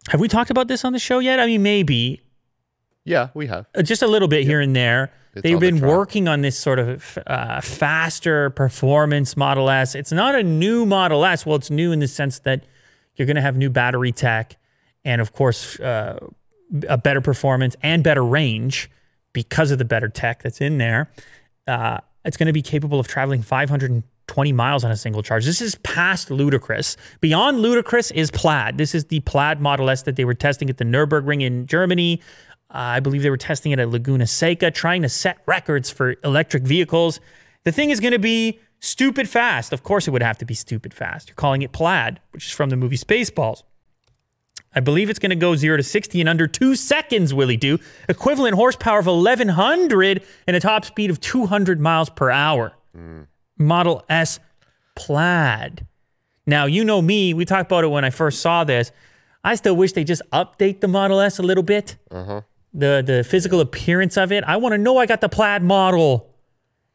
Have 0.10 0.20
we 0.20 0.28
talked 0.28 0.50
about 0.50 0.68
this 0.68 0.84
on 0.86 0.94
the 0.94 1.00
show 1.00 1.20
yet? 1.20 1.40
I 1.40 1.46
mean, 1.46 1.64
maybe 1.64 2.22
Yeah, 3.06 3.30
we 3.34 3.48
have. 3.48 3.68
uh, 3.76 3.82
just 3.82 4.02
a 4.02 4.08
little 4.08 4.28
bit 4.28 4.46
here 4.46 4.62
and 4.62 4.76
there. 4.76 5.12
It's 5.34 5.42
They've 5.42 5.56
on 5.56 5.62
the 5.62 5.72
been 5.72 5.82
working 5.82 6.28
on 6.28 6.42
this 6.42 6.58
sort 6.58 6.80
of 6.80 7.18
uh, 7.26 7.60
faster 7.62 8.52
performance 8.52 9.36
Model 9.36 9.70
S. 9.70 9.96
It's 9.96 10.12
not 10.12 10.36
a 10.36 10.44
new 10.44 10.86
Model 10.86 11.26
S. 11.26 11.46
Well, 11.46 11.56
it's 11.56 11.72
new 11.72 11.92
in 11.92 12.00
the 12.00 12.08
sense 12.08 12.40
that 12.40 12.64
you're 13.16 13.26
going 13.26 13.36
to 13.36 13.42
have 13.42 13.58
new 13.58 13.70
battery 13.70 14.12
tech 14.12 14.58
and, 15.04 15.20
of 15.22 15.34
course, 15.34 15.80
uh, 15.80 16.20
a 16.88 16.98
better 16.98 17.20
performance 17.20 17.76
and 17.82 18.04
better 18.04 18.24
range 18.24 18.90
because 19.34 19.72
of 19.72 19.80
the 19.80 19.86
better 19.86 20.08
tech 20.08 20.44
that's 20.44 20.62
in 20.62 20.78
there. 20.78 21.12
Uh, 21.68 21.98
it's 22.26 22.38
going 22.38 22.48
to 22.48 22.54
be 22.54 22.62
capable 22.62 23.00
of 23.00 23.08
traveling 23.08 23.42
520 23.42 24.52
miles 24.54 24.84
on 24.84 24.92
a 24.92 24.96
single 24.96 25.24
charge. 25.24 25.46
This 25.46 25.62
is 25.62 25.76
past 25.84 26.32
ludicrous. 26.32 26.96
Beyond 27.22 27.60
ludicrous 27.60 28.12
is 28.12 28.32
Plaid. 28.32 28.78
This 28.78 28.96
is 28.96 29.06
the 29.06 29.20
Plaid 29.22 29.60
Model 29.60 29.90
S 29.90 30.04
that 30.04 30.16
they 30.16 30.26
were 30.26 30.34
testing 30.34 30.70
at 30.70 30.78
the 30.78 30.86
Nürburgring 30.86 31.42
in 31.42 31.66
Germany. 31.66 32.22
Uh, 32.74 32.78
I 32.98 33.00
believe 33.00 33.22
they 33.22 33.30
were 33.30 33.38
testing 33.38 33.72
it 33.72 33.80
at 33.80 33.90
Laguna 33.90 34.26
Seca, 34.26 34.72
trying 34.72 35.04
to 35.04 35.10
set 35.10 35.38
records 35.46 35.92
for 35.92 36.16
electric 36.24 36.64
vehicles. 36.64 37.20
The 37.64 37.72
thing 37.72 37.92
is 37.92 38.00
going 38.00 38.14
to 38.14 38.20
be 38.20 38.60
stupid 38.80 39.30
fast. 39.30 39.72
Of 39.72 39.84
course, 39.84 40.08
it 40.08 40.12
would 40.12 40.24
have 40.24 40.38
to 40.40 40.46
be 40.46 40.56
stupid 40.56 40.94
fast. 40.94 41.30
You're 41.30 41.36
calling 41.36 41.62
it 41.62 41.72
Plaid, 41.72 42.20
which 42.32 42.48
is 42.48 42.52
from 42.52 42.70
the 42.72 42.76
movie 42.76 42.98
Spaceballs. 42.98 43.62
I 44.76 44.80
believe 44.80 45.10
it's 45.12 45.20
going 45.20 45.30
to 45.30 45.36
go 45.36 45.56
0 45.56 45.78
to 45.78 45.84
60 45.84 46.20
in 46.20 46.28
under 46.28 46.48
two 46.48 46.76
seconds, 46.76 47.32
Willie 47.32 47.58
Do. 47.58 47.78
Equivalent 48.10 48.56
horsepower 48.56 49.00
of 49.00 49.06
1100 49.06 50.24
and 50.48 50.56
a 50.56 50.60
top 50.60 50.84
speed 50.84 51.12
of 51.12 51.20
200 51.20 51.80
miles 51.80 52.10
per 52.10 52.32
hour. 52.32 52.74
Model 53.58 54.04
S 54.10 54.40
Plaid. 54.96 55.86
Now, 56.48 56.66
you 56.66 56.84
know 56.84 57.02
me, 57.02 57.34
we 57.36 57.46
talked 57.46 57.72
about 57.72 57.84
it 57.84 57.88
when 57.90 58.04
I 58.04 58.10
first 58.10 58.42
saw 58.42 58.64
this. 58.64 58.92
I 59.44 59.56
still 59.56 59.76
wish 59.76 59.92
they 59.94 60.04
just 60.04 60.24
update 60.32 60.82
the 60.82 60.88
Model 60.88 61.20
S 61.20 61.38
a 61.38 61.44
little 61.44 61.64
bit. 61.64 61.98
The 62.74 63.04
the 63.06 63.24
physical 63.24 63.60
appearance 63.60 64.18
of 64.18 64.32
it. 64.32 64.44
I 64.46 64.58
want 64.58 64.74
to 64.74 64.78
know 64.78 64.98
I 64.98 65.06
got 65.06 65.22
the 65.22 65.30
plaid 65.30 65.64
model. 65.64 66.30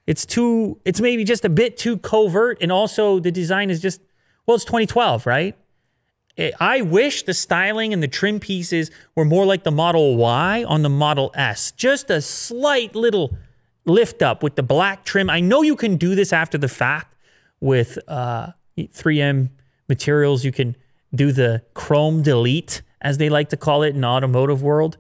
It's 0.07 0.27
too 0.27 0.81
it's 0.85 1.01
maybe 1.01 1.25
just 1.25 1.45
a 1.45 1.49
bit 1.49 1.77
too 1.77 1.99
covert 1.99 2.59
and 2.61 2.73
also 2.73 3.21
the 3.21 3.31
design 3.31 3.71
is 3.71 3.81
just 3.81 4.01
well, 4.47 4.55
it's 4.55 4.65
2012, 4.65 5.27
right? 5.27 5.57
I- 6.61 6.83
wish 6.83 7.25
the 7.25 7.35
styling 7.35 7.93
and 7.93 8.03
the 8.03 8.09
trim 8.09 8.41
pieces 8.41 8.91
were 9.15 9.25
more 9.25 9.45
like 9.45 9.65
the 9.65 9.71
Model 9.71 10.17
Y 10.17 10.65
on 10.65 10.83
the 10.83 10.89
Model 10.89 11.31
S. 11.35 11.73
Just 11.73 12.11
a 12.11 12.23
slight 12.23 12.95
little 12.95 13.37
lift 13.85 14.23
up 14.23 14.43
with 14.43 14.55
the 14.57 14.63
black 14.63 15.05
trim. 15.05 15.29
I 15.29 15.41
know 15.41 15.63
you 15.63 15.77
can 15.77 15.97
do 15.97 16.15
this 16.15 16.33
after 16.33 16.57
the 16.57 16.69
fact 16.69 17.15
with 17.61 17.99
uh, 18.09 18.53
3M 18.79 19.51
materials. 19.89 20.45
You 20.45 20.53
can 20.53 20.77
do 21.15 21.33
the 21.33 21.63
chrome 21.75 22.23
delete, 22.23 22.83
as 23.01 23.19
they 23.19 23.29
like 23.29 23.49
to 23.51 23.57
call 23.57 23.83
it 23.83 23.95
in 23.95 24.05
automotive 24.05 24.63
world. 24.63 24.97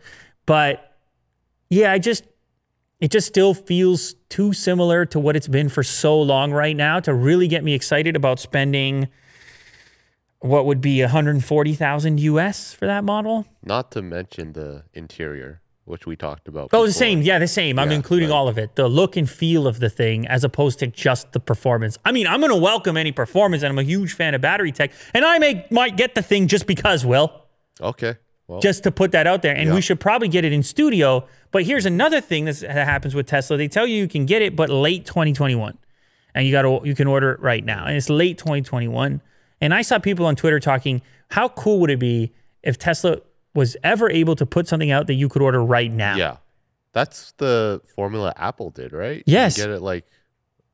But 0.48 0.96
yeah, 1.68 1.92
I 1.92 1.98
just 1.98 2.24
it 3.00 3.10
just 3.10 3.28
still 3.28 3.52
feels 3.52 4.14
too 4.30 4.54
similar 4.54 5.04
to 5.04 5.20
what 5.20 5.36
it's 5.36 5.46
been 5.46 5.68
for 5.68 5.82
so 5.82 6.20
long 6.20 6.52
right 6.52 6.74
now 6.74 7.00
to 7.00 7.12
really 7.12 7.48
get 7.48 7.62
me 7.62 7.74
excited 7.74 8.16
about 8.16 8.40
spending 8.40 9.08
what 10.40 10.64
would 10.64 10.80
be 10.80 11.02
140,000 11.02 12.20
US 12.20 12.72
for 12.72 12.86
that 12.86 13.04
model? 13.04 13.44
Not 13.62 13.90
to 13.92 14.00
mention 14.00 14.54
the 14.54 14.84
interior, 14.94 15.60
which 15.84 16.06
we 16.06 16.16
talked 16.16 16.48
about. 16.48 16.70
Oh, 16.72 16.86
the 16.86 16.92
same. 16.92 17.20
Yeah, 17.20 17.38
the 17.38 17.46
same. 17.46 17.78
I'm 17.78 17.90
including 17.92 18.30
right. 18.30 18.36
all 18.36 18.48
of 18.48 18.56
it. 18.56 18.74
The 18.74 18.88
look 18.88 19.16
and 19.16 19.28
feel 19.28 19.66
of 19.66 19.80
the 19.80 19.90
thing 19.90 20.26
as 20.26 20.44
opposed 20.44 20.78
to 20.78 20.86
just 20.86 21.32
the 21.32 21.40
performance. 21.40 21.98
I 22.06 22.12
mean, 22.12 22.26
I'm 22.26 22.40
going 22.40 22.52
to 22.52 22.56
welcome 22.56 22.96
any 22.96 23.12
performance 23.12 23.62
and 23.62 23.70
I'm 23.70 23.78
a 23.78 23.82
huge 23.82 24.14
fan 24.14 24.34
of 24.34 24.40
battery 24.40 24.72
tech. 24.72 24.92
And 25.12 25.26
I 25.26 25.38
may 25.38 25.66
might 25.70 25.98
get 25.98 26.14
the 26.14 26.22
thing 26.22 26.46
just 26.46 26.66
because, 26.66 27.04
Will, 27.04 27.44
Okay. 27.80 28.16
Well, 28.48 28.60
just 28.60 28.82
to 28.84 28.90
put 28.90 29.12
that 29.12 29.26
out 29.26 29.42
there. 29.42 29.54
And 29.54 29.74
we 29.74 29.80
should 29.82 30.00
probably 30.00 30.28
get 30.28 30.44
it 30.44 30.52
in 30.54 30.62
studio. 30.62 31.26
But 31.50 31.64
here's 31.64 31.84
another 31.86 32.20
thing 32.20 32.46
that's- 32.46 32.62
that 32.62 32.86
happens 32.86 33.14
with 33.14 33.26
Tesla. 33.26 33.56
They 33.58 33.68
tell 33.68 33.86
you 33.86 33.96
you 33.96 34.08
can 34.08 34.24
get 34.26 34.40
it 34.42 34.56
but 34.56 34.70
late 34.70 35.04
2021. 35.04 35.76
And 36.34 36.46
you 36.46 36.52
got 36.52 36.62
to 36.62 36.80
you 36.84 36.94
can 36.94 37.06
order 37.06 37.32
it 37.32 37.40
right 37.40 37.64
now. 37.64 37.84
And 37.84 37.96
it's 37.96 38.08
late 38.08 38.38
2021. 38.38 39.20
And 39.60 39.74
I 39.74 39.82
saw 39.82 39.98
people 39.98 40.24
on 40.26 40.34
Twitter 40.34 40.60
talking, 40.60 41.02
how 41.30 41.48
cool 41.48 41.80
would 41.80 41.90
it 41.90 41.98
be 41.98 42.32
if 42.62 42.78
Tesla 42.78 43.18
was 43.54 43.76
ever 43.84 44.10
able 44.10 44.34
to 44.36 44.46
put 44.46 44.66
something 44.66 44.90
out 44.90 45.06
that 45.08 45.14
you 45.14 45.28
could 45.28 45.42
order 45.42 45.62
right 45.62 45.92
now? 45.92 46.16
yeah. 46.16 46.36
That's 46.94 47.32
the 47.32 47.82
formula 47.94 48.32
Apple 48.36 48.70
did, 48.70 48.92
right? 48.92 49.18
You 49.18 49.32
Yes. 49.34 49.56
get 49.58 49.68
it 49.68 49.82
like 49.82 50.06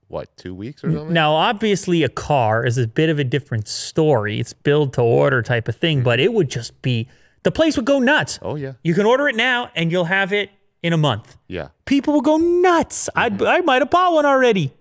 what 0.07 0.35
two 0.37 0.55
weeks 0.55 0.85
or 0.85 0.93
something. 0.93 1.13
Now, 1.13 1.33
obviously, 1.33 2.03
a 2.05 2.09
car 2.09 2.65
is 2.65 2.79
a 2.79 2.87
bit 2.87 3.11
of 3.11 3.19
a 3.19 3.25
different 3.25 3.67
story. 3.67 4.39
It's 4.39 4.53
build 4.53 4.93
to 4.95 5.03
order 5.03 5.43
type 5.43 5.67
of 5.67 5.77
thing, 5.77 5.99
mm-hmm. 5.99 6.05
but 6.05 6.21
it 6.21 6.33
would 6.33 6.49
just 6.49 6.81
be 6.83 7.09
the 7.45 7.53
place 7.53 7.77
would 7.77 7.87
go 7.87 8.01
nuts. 8.01 8.39
Oh 8.43 8.57
yeah. 8.57 8.73
You 8.83 8.95
can 8.95 9.07
order 9.07 9.29
it 9.29 9.37
now 9.37 9.71
and 9.77 9.93
you'll 9.93 10.07
have 10.07 10.33
it 10.33 10.51
in 10.83 10.93
a 10.93 10.97
month. 10.99 11.37
Yeah. 11.47 11.69
People 11.85 12.15
will 12.15 12.21
go 12.21 12.37
nuts. 12.37 13.09
I'd, 13.15 13.41
I 13.43 13.61
might 13.61 13.81
have 13.81 13.91
bought 13.91 14.13
one 14.13 14.27
already. 14.27 14.73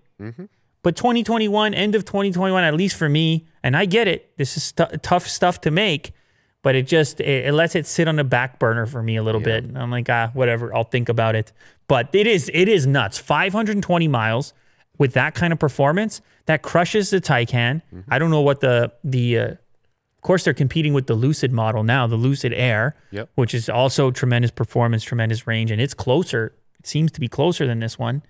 But 0.82 0.96
2021, 0.96 1.72
end 1.72 1.94
of 1.94 2.04
2021, 2.04 2.62
at 2.62 2.74
least 2.74 2.96
for 2.96 3.08
me, 3.08 3.46
and 3.62 3.74
I 3.76 3.86
get 3.86 4.06
it. 4.06 4.36
This 4.36 4.56
is 4.58 4.72
tough 5.02 5.26
stuff 5.26 5.62
to 5.62 5.70
make, 5.70 6.12
but 6.62 6.74
it 6.74 6.86
just 6.86 7.20
it, 7.20 7.46
it 7.46 7.52
lets 7.54 7.74
it 7.74 7.86
sit 7.86 8.06
on 8.06 8.16
the 8.16 8.24
back 8.24 8.58
burner 8.58 8.84
for 8.86 9.02
me 9.02 9.16
a 9.16 9.22
little 9.22 9.40
bit. 9.40 9.64
And 9.64 9.78
I'm 9.78 9.90
like, 9.90 10.08
ah, 10.10 10.30
whatever. 10.34 10.74
I'll 10.74 10.84
think 10.84 11.08
about 11.08 11.36
it. 11.36 11.52
But 11.88 12.08
it 12.14 12.26
is 12.26 12.50
it 12.52 12.68
is 12.68 12.86
nuts. 12.86 13.16
520 13.18 14.08
miles 14.08 14.52
with 14.98 15.14
that 15.14 15.34
kind 15.34 15.52
of 15.54 15.58
performance 15.58 16.20
that 16.46 16.60
crushes 16.62 17.08
the 17.10 17.20
Taycan. 17.20 17.80
I 18.10 18.18
don't 18.18 18.30
know 18.30 18.42
what 18.42 18.60
the 18.60 18.92
the 19.02 19.38
uh, 19.38 19.54
course, 20.24 20.44
they're 20.44 20.52
competing 20.54 20.92
with 20.92 21.06
the 21.06 21.14
Lucid 21.14 21.52
model 21.52 21.84
now, 21.84 22.06
the 22.08 22.16
Lucid 22.16 22.52
Air, 22.52 22.96
Yep. 23.12 23.30
which 23.36 23.54
is 23.54 23.68
also 23.68 24.10
tremendous 24.10 24.50
performance, 24.50 25.04
tremendous 25.04 25.46
range, 25.46 25.70
and 25.70 25.80
it's 25.80 25.94
closer. 25.94 26.54
It 26.80 26.86
seems 26.86 27.12
to 27.12 27.20
be 27.20 27.28
closer 27.28 27.66
than 27.66 27.78
this 27.78 27.98
one. 27.98 28.22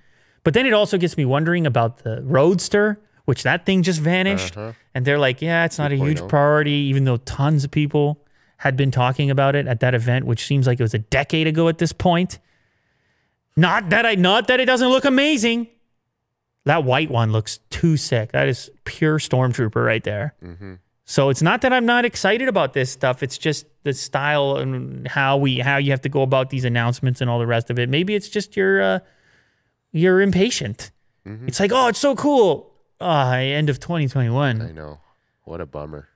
But 0.45 0.53
then 0.55 0.67
it 0.67 0.73
also 0.75 0.99
gets 0.99 1.17
me 1.17 1.25
wondering 1.25 1.67
about 1.67 1.99
the 2.05 2.21
Roadster, 2.23 3.01
which 3.25 3.43
that 3.45 3.65
thing 3.65 3.83
just 3.83 4.01
vanished. 4.01 4.57
Uh-huh. 4.57 4.73
And 4.95 5.05
they're 5.07 5.19
like, 5.19 5.41
yeah, 5.41 5.65
it's 5.65 5.79
not 5.79 5.91
a 5.91 5.97
huge 5.97 6.21
2.0. 6.21 6.29
priority, 6.29 6.73
even 6.73 7.05
though 7.05 7.17
tons 7.17 7.65
of 7.65 7.71
people 7.71 8.21
had 8.59 8.77
been 8.77 8.91
talking 8.91 9.31
about 9.31 9.57
it 9.57 9.67
at 9.67 9.81
that 9.81 9.95
event, 9.95 10.27
which 10.27 10.45
seems 10.47 10.67
like 10.67 10.79
it 10.79 10.83
was 10.83 10.95
a 10.95 10.99
decade 10.99 11.47
ago 11.47 11.69
at 11.69 11.79
this 11.79 11.93
point. 11.93 12.39
Not 13.57 13.91
that 13.91 14.05
I 14.05 14.15
not 14.17 14.49
that 14.49 14.61
it 14.61 14.65
doesn't 14.67 14.89
look 14.89 15.05
amazing. 15.05 15.69
That 16.65 16.83
white 16.85 17.11
one 17.11 17.31
looks 17.31 17.59
too 17.71 17.97
sick. 17.97 18.33
That 18.33 18.49
is 18.49 18.71
pure 18.85 19.19
stormtrooper 19.19 19.85
right 19.85 20.03
there. 20.03 20.35
Mm-hmm. 20.43 20.75
So 21.07 21.29
it's 21.29 21.43
not 21.43 21.61
that 21.63 21.73
I'm 21.73 21.85
not 21.85 22.05
excited 22.05 22.49
about 22.49 22.73
this 22.73 22.91
stuff. 22.91 23.23
It's 23.23 23.37
just 23.37 23.67
the 23.83 23.93
style 23.93 24.57
and 24.57 25.07
how 25.07 25.37
we 25.37 25.59
how 25.59 25.77
you 25.77 25.91
have 25.91 26.01
to 26.03 26.09
go 26.09 26.23
about 26.23 26.51
these 26.51 26.65
announcements 26.65 27.21
and 27.21 27.29
all 27.29 27.39
the 27.39 27.47
rest 27.47 27.71
of 27.71 27.79
it. 27.79 27.89
Maybe 27.89 28.15
it's 28.15 28.29
just 28.29 28.57
you're 28.57 28.83
uh, 28.83 28.99
you're 29.93 30.21
impatient. 30.21 30.91
It's 31.47 31.59
like, 31.59 31.73
oh, 31.73 31.89
it's 31.89 31.99
so 31.99 32.15
cool. 32.15 32.75
Ah, 33.01 33.37
end 33.37 33.71
of 33.71 33.81
2021. 33.81 34.61
I 34.61 34.73
know. 34.73 35.01
What 35.45 35.61
a 35.61 35.67
bummer. 35.67 36.09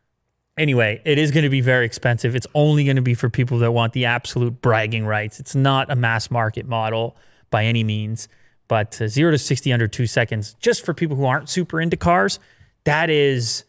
Anyway, 0.59 1.01
it 1.05 1.18
is 1.18 1.30
going 1.30 1.45
to 1.45 1.51
be 1.51 1.61
very 1.61 1.86
expensive. 1.86 2.34
It's 2.34 2.47
only 2.55 2.84
going 2.84 2.97
to 2.97 3.03
be 3.03 3.14
for 3.14 3.30
people 3.30 3.59
that 3.61 3.72
want 3.72 3.93
the 3.93 4.05
absolute 4.07 4.61
bragging 4.61 5.07
rights. 5.07 5.39
It's 5.39 5.55
not 5.55 5.91
a 5.91 5.97
mass 5.97 6.30
market 6.30 6.66
model 6.66 7.16
by 7.51 7.64
any 7.64 7.84
means, 7.84 8.28
but 8.66 9.01
uh, 9.01 9.09
0 9.09 9.30
to 9.30 9.39
60 9.39 9.72
under 9.72 9.86
2 9.89 10.07
seconds 10.07 10.55
just 10.61 10.84
for 10.84 10.93
people 10.93 11.16
who 11.16 11.24
aren't 11.24 11.49
super 11.49 11.80
into 11.80 11.97
cars, 11.97 12.39
that 12.84 13.09
is 13.09 13.64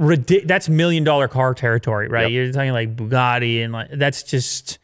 ridic- 0.00 0.46
that's 0.48 0.68
million 0.68 1.04
dollar 1.04 1.28
car 1.28 1.54
territory, 1.54 2.08
right? 2.08 2.22
Yep. 2.22 2.30
You're 2.32 2.52
talking 2.52 2.72
like 2.72 2.96
Bugatti 2.96 3.62
and 3.62 3.72
like 3.72 3.90
that's 3.92 4.22
just 4.22 4.78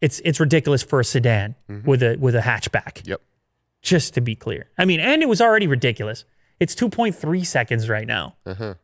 it's 0.00 0.20
it's 0.24 0.38
ridiculous 0.40 0.82
for 0.82 1.00
a 1.00 1.04
sedan 1.04 1.54
with 1.84 2.02
a 2.02 2.16
with 2.16 2.34
a 2.36 2.40
hatchback 2.40 3.06
Yep. 3.06 3.20
just 3.82 4.14
to 4.14 4.20
be 4.20 4.34
clear. 4.34 4.68
I 4.78 4.84
mean, 4.84 5.00
and 5.00 5.22
it 5.22 5.28
was 5.28 5.40
already 5.40 5.66
ridiculous. 5.66 6.24
It's 6.60 6.74
2.3 6.74 7.44
seconds 7.46 7.88
right 7.88 8.06
now. 8.06 8.36
Uh-huh. 8.46 8.74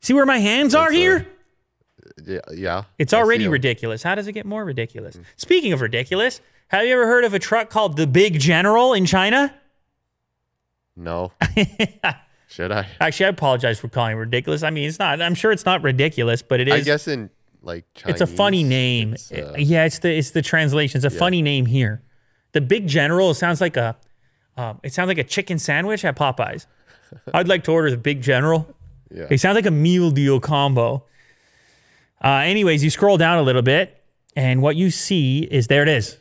See 0.00 0.14
where 0.14 0.24
my 0.26 0.38
hands 0.38 0.74
are 0.74 0.84
That's, 0.86 0.94
uh, 0.94 0.98
here? 0.98 1.28
Yeah. 2.24 2.38
Yeah. 2.54 2.82
It's 2.98 3.12
I 3.12 3.18
see 3.18 3.48
ridiculous. 3.52 4.02
How 4.02 4.14
does 4.14 4.26
it 4.26 4.32
get 4.32 4.46
more 4.46 4.64
ridiculous? 4.64 5.18
Speaking 5.36 5.72
of 5.72 5.80
ridiculous, 5.80 6.40
have 6.68 6.84
you 6.86 6.92
ever 6.94 7.06
heard 7.06 7.24
of 7.24 7.34
a 7.34 7.38
truck 7.38 7.68
called 7.70 7.96
the 7.96 8.06
Big 8.06 8.38
General 8.38 8.94
in 8.94 9.04
China? 9.06 9.54
No. 10.96 11.32
Should 12.48 12.70
I? 12.72 12.86
Actually, 13.00 13.26
I 13.26 13.28
apologize 13.30 13.80
for 13.80 13.88
calling 13.88 14.12
it 14.12 14.20
ridiculous. 14.20 14.62
I 14.62 14.70
mean, 14.70 14.88
it's 14.88 14.98
not. 14.98 15.20
I'm 15.20 15.34
sure 15.34 15.50
it's 15.52 15.64
not 15.64 15.82
ridiculous, 15.82 16.42
but 16.42 16.60
it 16.60 16.68
is. 16.68 16.74
I 16.74 16.80
guess 16.80 17.08
in 17.08 17.30
like 17.62 17.84
Chinese. 17.94 18.20
it's 18.20 18.30
a 18.30 18.32
funny 18.36 18.62
name. 18.62 19.14
it's, 19.14 19.32
uh, 19.32 19.54
yeah, 19.58 19.84
it's 19.84 19.98
the 20.00 20.16
it's 20.16 20.30
the 20.30 20.42
translation. 20.42 20.98
It's 20.98 21.04
a 21.04 21.16
funny 21.18 21.42
name 21.42 21.66
here. 21.66 22.02
The 22.52 22.60
Big 22.60 22.86
General 22.86 23.34
sounds 23.34 23.60
like 23.60 23.76
a 23.76 23.96
um, 24.56 24.80
it 24.82 24.92
sounds 24.92 25.08
like 25.08 25.18
a 25.18 25.24
chicken 25.24 25.58
sandwich 25.58 26.04
at 26.04 26.16
Popeyes. 26.16 26.66
I'd 27.34 27.48
like 27.48 27.64
to 27.64 27.72
order 27.72 27.90
the 27.90 27.96
Big 27.96 28.22
General. 28.22 28.72
Yeah. 29.10 29.26
It 29.30 29.40
sounds 29.40 29.54
like 29.56 29.66
a 29.66 29.70
meal 29.70 30.10
deal 30.10 30.40
combo. 30.40 31.04
Uh, 32.22 32.28
anyways, 32.44 32.82
you 32.82 32.90
scroll 32.90 33.16
down 33.16 33.38
a 33.38 33.42
little 33.42 33.62
bit, 33.62 34.02
and 34.36 34.62
what 34.62 34.76
you 34.76 34.90
see 34.90 35.40
is 35.40 35.66
there 35.66 35.82
it 35.82 35.88
is. 35.88 36.18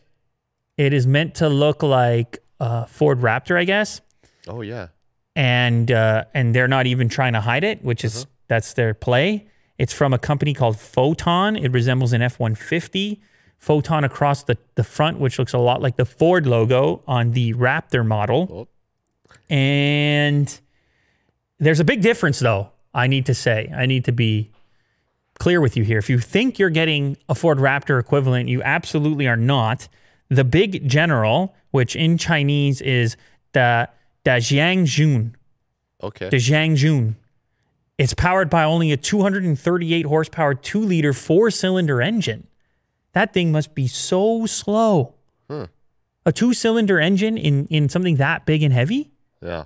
It 0.77 0.93
is 0.93 1.05
meant 1.05 1.35
to 1.35 1.49
look 1.49 1.83
like 1.83 2.39
a 2.59 2.87
Ford 2.87 3.21
Raptor, 3.21 3.57
I 3.57 3.63
guess, 3.63 4.01
Oh 4.47 4.61
yeah. 4.61 4.87
And 5.35 5.91
uh, 5.91 6.25
and 6.33 6.53
they're 6.53 6.67
not 6.67 6.85
even 6.85 7.09
trying 7.09 7.33
to 7.33 7.41
hide 7.41 7.63
it, 7.63 7.83
which 7.83 8.03
is 8.03 8.27
that's 8.47 8.73
their 8.73 8.93
play. 8.93 9.47
It's 9.77 9.91
from 9.91 10.13
a 10.13 10.19
company 10.19 10.53
called 10.53 10.75
Foton. 10.75 11.59
It 11.59 11.71
resembles 11.71 12.13
an 12.13 12.21
F 12.21 12.39
one 12.39 12.55
fifty. 12.55 13.21
Foton 13.59 14.03
across 14.03 14.43
the, 14.43 14.57
the 14.75 14.83
front, 14.83 15.19
which 15.19 15.39
looks 15.39 15.53
a 15.53 15.57
lot 15.57 15.81
like 15.81 15.95
the 15.95 16.05
Ford 16.05 16.45
logo 16.45 17.01
on 17.07 17.31
the 17.31 17.53
Raptor 17.53 18.05
model. 18.05 18.49
Oh. 18.51 18.67
And 19.49 20.59
there's 21.59 21.79
a 21.79 21.85
big 21.85 22.01
difference, 22.01 22.39
though, 22.39 22.71
I 22.93 23.07
need 23.07 23.25
to 23.27 23.33
say. 23.33 23.71
I 23.73 23.85
need 23.85 24.03
to 24.05 24.11
be 24.11 24.51
clear 25.39 25.61
with 25.61 25.77
you 25.77 25.83
here. 25.83 25.97
If 25.97 26.09
you 26.09 26.19
think 26.19 26.59
you're 26.59 26.69
getting 26.69 27.15
a 27.29 27.35
Ford 27.35 27.57
Raptor 27.57 27.99
equivalent, 27.99 28.49
you 28.49 28.61
absolutely 28.63 29.27
are 29.27 29.37
not. 29.37 29.87
The 30.27 30.43
Big 30.43 30.87
General, 30.87 31.55
which 31.71 31.95
in 31.95 32.17
Chinese 32.17 32.81
is 32.81 33.15
the 33.53 33.89
the 34.23 34.31
Jiangjun, 34.31 35.33
Okay. 36.01 36.29
the 36.29 36.37
Jiangjun. 36.37 37.15
It's 37.97 38.13
powered 38.13 38.49
by 38.49 38.63
only 38.63 38.91
a 38.91 38.97
238 38.97 40.05
horsepower, 40.05 40.55
two 40.55 40.79
liter, 40.81 41.13
four 41.13 41.51
cylinder 41.51 42.01
engine. 42.01 42.47
That 43.13 43.33
thing 43.33 43.51
must 43.51 43.75
be 43.75 43.87
so 43.87 44.45
slow. 44.45 45.13
Huh. 45.49 45.67
A 46.25 46.31
two 46.31 46.53
cylinder 46.53 46.99
engine 46.99 47.37
in, 47.37 47.67
in 47.67 47.89
something 47.89 48.15
that 48.15 48.45
big 48.45 48.63
and 48.63 48.73
heavy? 48.73 49.11
Yeah. 49.41 49.65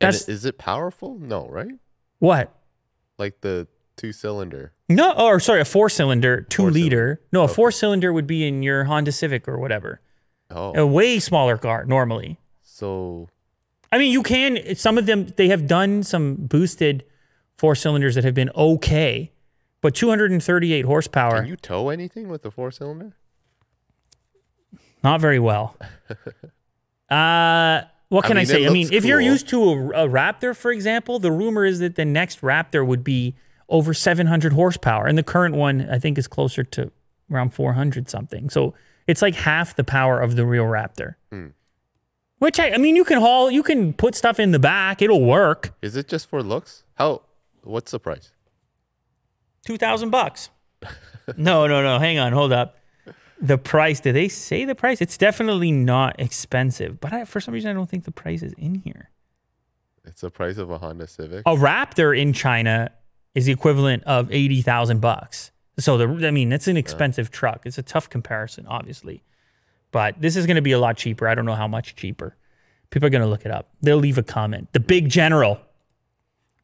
And 0.00 0.08
That's- 0.14 0.28
it- 0.28 0.32
is 0.32 0.44
it 0.44 0.58
powerful? 0.58 1.16
No, 1.18 1.46
right? 1.48 1.72
What? 2.18 2.52
Like 3.18 3.40
the 3.42 3.68
two 3.96 4.12
cylinder. 4.12 4.72
No, 4.88 5.12
or 5.12 5.38
sorry, 5.40 5.60
a 5.60 5.64
four 5.64 5.88
cylinder, 5.88 6.40
two 6.40 6.62
Four 6.64 6.70
liter. 6.72 7.20
No, 7.32 7.44
a 7.44 7.48
four 7.48 7.70
cylinder 7.70 8.12
would 8.12 8.26
be 8.26 8.46
in 8.46 8.62
your 8.62 8.84
Honda 8.84 9.12
Civic 9.12 9.46
or 9.46 9.58
whatever. 9.58 10.00
Oh. 10.50 10.74
A 10.74 10.86
way 10.86 11.18
smaller 11.20 11.56
car 11.56 11.84
normally. 11.84 12.40
So 12.80 13.28
I 13.92 13.98
mean, 13.98 14.10
you 14.10 14.22
can, 14.22 14.74
some 14.74 14.96
of 14.96 15.04
them, 15.06 15.26
they 15.36 15.48
have 15.48 15.66
done 15.66 16.02
some 16.02 16.36
boosted 16.36 17.04
four 17.58 17.74
cylinders 17.74 18.14
that 18.14 18.24
have 18.24 18.34
been 18.34 18.50
okay, 18.56 19.32
but 19.82 19.94
238 19.94 20.84
horsepower, 20.86 21.40
can 21.40 21.46
you 21.46 21.56
tow 21.56 21.90
anything 21.90 22.28
with 22.28 22.42
the 22.42 22.50
four 22.50 22.70
cylinder? 22.70 23.12
not 25.04 25.20
very 25.20 25.38
well. 25.38 25.76
Uh, 27.10 27.82
what 28.08 28.24
can 28.24 28.36
I, 28.36 28.42
mean, 28.42 28.44
it 28.44 28.46
say? 28.46 28.66
I 28.66 28.68
mean, 28.68 28.84
looks 28.84 28.94
if 28.94 29.04
you're 29.04 29.20
used 29.20 29.48
to 29.48 29.64
a, 29.64 30.04
a 30.04 30.08
Raptor, 30.08 30.56
for 30.56 30.70
example, 30.70 31.18
the 31.18 31.32
rumor 31.32 31.64
is 31.64 31.80
that 31.80 31.96
the 31.96 32.04
next 32.04 32.40
Raptor 32.40 32.86
would 32.86 33.02
be 33.02 33.34
over 33.68 33.92
700 33.92 34.52
horsepower, 34.52 35.08
and 35.08 35.18
the 35.18 35.24
current 35.24 35.56
one 35.56 35.90
I 35.90 35.98
think 35.98 36.18
is 36.18 36.28
closer 36.28 36.62
to 36.62 36.92
around 37.28 37.52
400 37.52 38.08
something. 38.08 38.48
So 38.48 38.74
it's 39.08 39.22
like 39.22 39.34
half 39.34 39.74
the 39.74 39.82
power 39.82 40.20
of 40.20 40.36
the 40.36 40.46
real 40.46 40.66
Raptor. 40.66 41.16
Hmm. 41.32 41.48
Which 42.40 42.58
I, 42.58 42.70
I 42.70 42.78
mean, 42.78 42.96
you 42.96 43.04
can 43.04 43.20
haul, 43.20 43.50
you 43.50 43.62
can 43.62 43.92
put 43.92 44.14
stuff 44.14 44.40
in 44.40 44.50
the 44.50 44.58
back, 44.58 45.02
it'll 45.02 45.22
work. 45.22 45.74
Is 45.82 45.94
it 45.94 46.08
just 46.08 46.26
for 46.26 46.42
looks? 46.42 46.84
How? 46.94 47.20
What's 47.62 47.92
the 47.92 48.00
price? 48.00 48.32
Two 49.66 49.76
thousand 49.76 50.08
bucks. 50.08 50.48
no, 51.36 51.66
no, 51.66 51.82
no. 51.82 51.98
Hang 51.98 52.18
on, 52.18 52.32
hold 52.32 52.50
up. 52.50 52.78
The 53.42 53.58
price? 53.58 54.00
Did 54.00 54.14
they 54.14 54.28
say 54.28 54.64
the 54.64 54.74
price? 54.74 55.02
It's 55.02 55.18
definitely 55.18 55.70
not 55.70 56.18
expensive, 56.18 56.98
but 56.98 57.12
I, 57.12 57.24
for 57.26 57.42
some 57.42 57.52
reason 57.52 57.70
I 57.70 57.74
don't 57.74 57.90
think 57.90 58.04
the 58.04 58.10
price 58.10 58.42
is 58.42 58.54
in 58.54 58.76
here. 58.76 59.10
It's 60.06 60.22
the 60.22 60.30
price 60.30 60.56
of 60.56 60.70
a 60.70 60.78
Honda 60.78 61.06
Civic. 61.06 61.42
A 61.44 61.54
Raptor 61.54 62.18
in 62.18 62.32
China 62.32 62.90
is 63.34 63.44
the 63.44 63.52
equivalent 63.52 64.02
of 64.04 64.32
eighty 64.32 64.62
thousand 64.62 65.02
bucks. 65.02 65.50
So 65.78 65.98
the 65.98 66.26
I 66.26 66.30
mean, 66.30 66.52
it's 66.52 66.68
an 66.68 66.78
expensive 66.78 67.30
truck. 67.30 67.66
It's 67.66 67.76
a 67.76 67.82
tough 67.82 68.08
comparison, 68.08 68.66
obviously, 68.66 69.22
but 69.90 70.20
this 70.20 70.36
is 70.36 70.46
going 70.46 70.56
to 70.56 70.62
be 70.62 70.72
a 70.72 70.78
lot 70.78 70.96
cheaper. 70.96 71.28
I 71.28 71.34
don't 71.34 71.46
know 71.46 71.54
how 71.54 71.68
much 71.68 71.96
cheaper. 71.96 72.36
People 72.90 73.06
are 73.06 73.10
going 73.10 73.22
to 73.22 73.28
look 73.28 73.44
it 73.44 73.52
up. 73.52 73.68
They'll 73.80 73.96
leave 73.96 74.18
a 74.18 74.22
comment. 74.22 74.72
The 74.72 74.80
Big 74.80 75.08
General. 75.08 75.60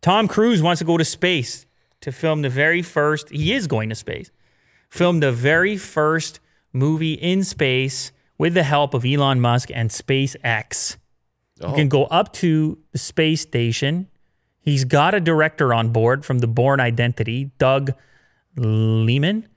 Tom 0.03 0.29
Cruise 0.29 0.62
wants 0.62 0.81
to 0.81 0.85
go 0.85 0.97
to 0.97 1.05
space 1.05 1.66
to 2.01 2.12
film 2.12 2.43
the 2.43 2.49
very 2.51 2.83
first. 2.83 3.31
He 3.31 3.53
is 3.53 3.66
going 3.66 3.89
to 3.89 3.95
space. 3.95 4.31
Film 4.89 5.20
the 5.20 5.33
very 5.33 5.77
first 5.77 6.41
movie 6.72 7.14
in 7.14 7.43
space 7.43 8.12
with 8.39 8.55
the 8.55 8.62
help 8.62 8.95
of 8.95 9.05
Elon 9.05 9.41
Musk 9.41 9.70
and 9.72 9.91
SpaceX. 9.91 10.97
Oh, 11.61 11.70
You 11.70 11.74
can 11.74 11.87
oh. 11.87 11.91
go 11.91 12.05
up 12.05 12.33
to 12.35 12.79
the 12.93 12.99
space 12.99 13.41
station. 13.41 14.09
He's 14.61 14.85
got 14.85 15.14
a 15.14 15.20
director 15.20 15.72
on 15.72 15.91
board 15.91 16.24
from 16.24 16.41
the 16.41 16.47
Bourne 16.47 16.81
Identity, 16.81 17.53
Doug 17.59 17.93
Liman. 18.57 19.49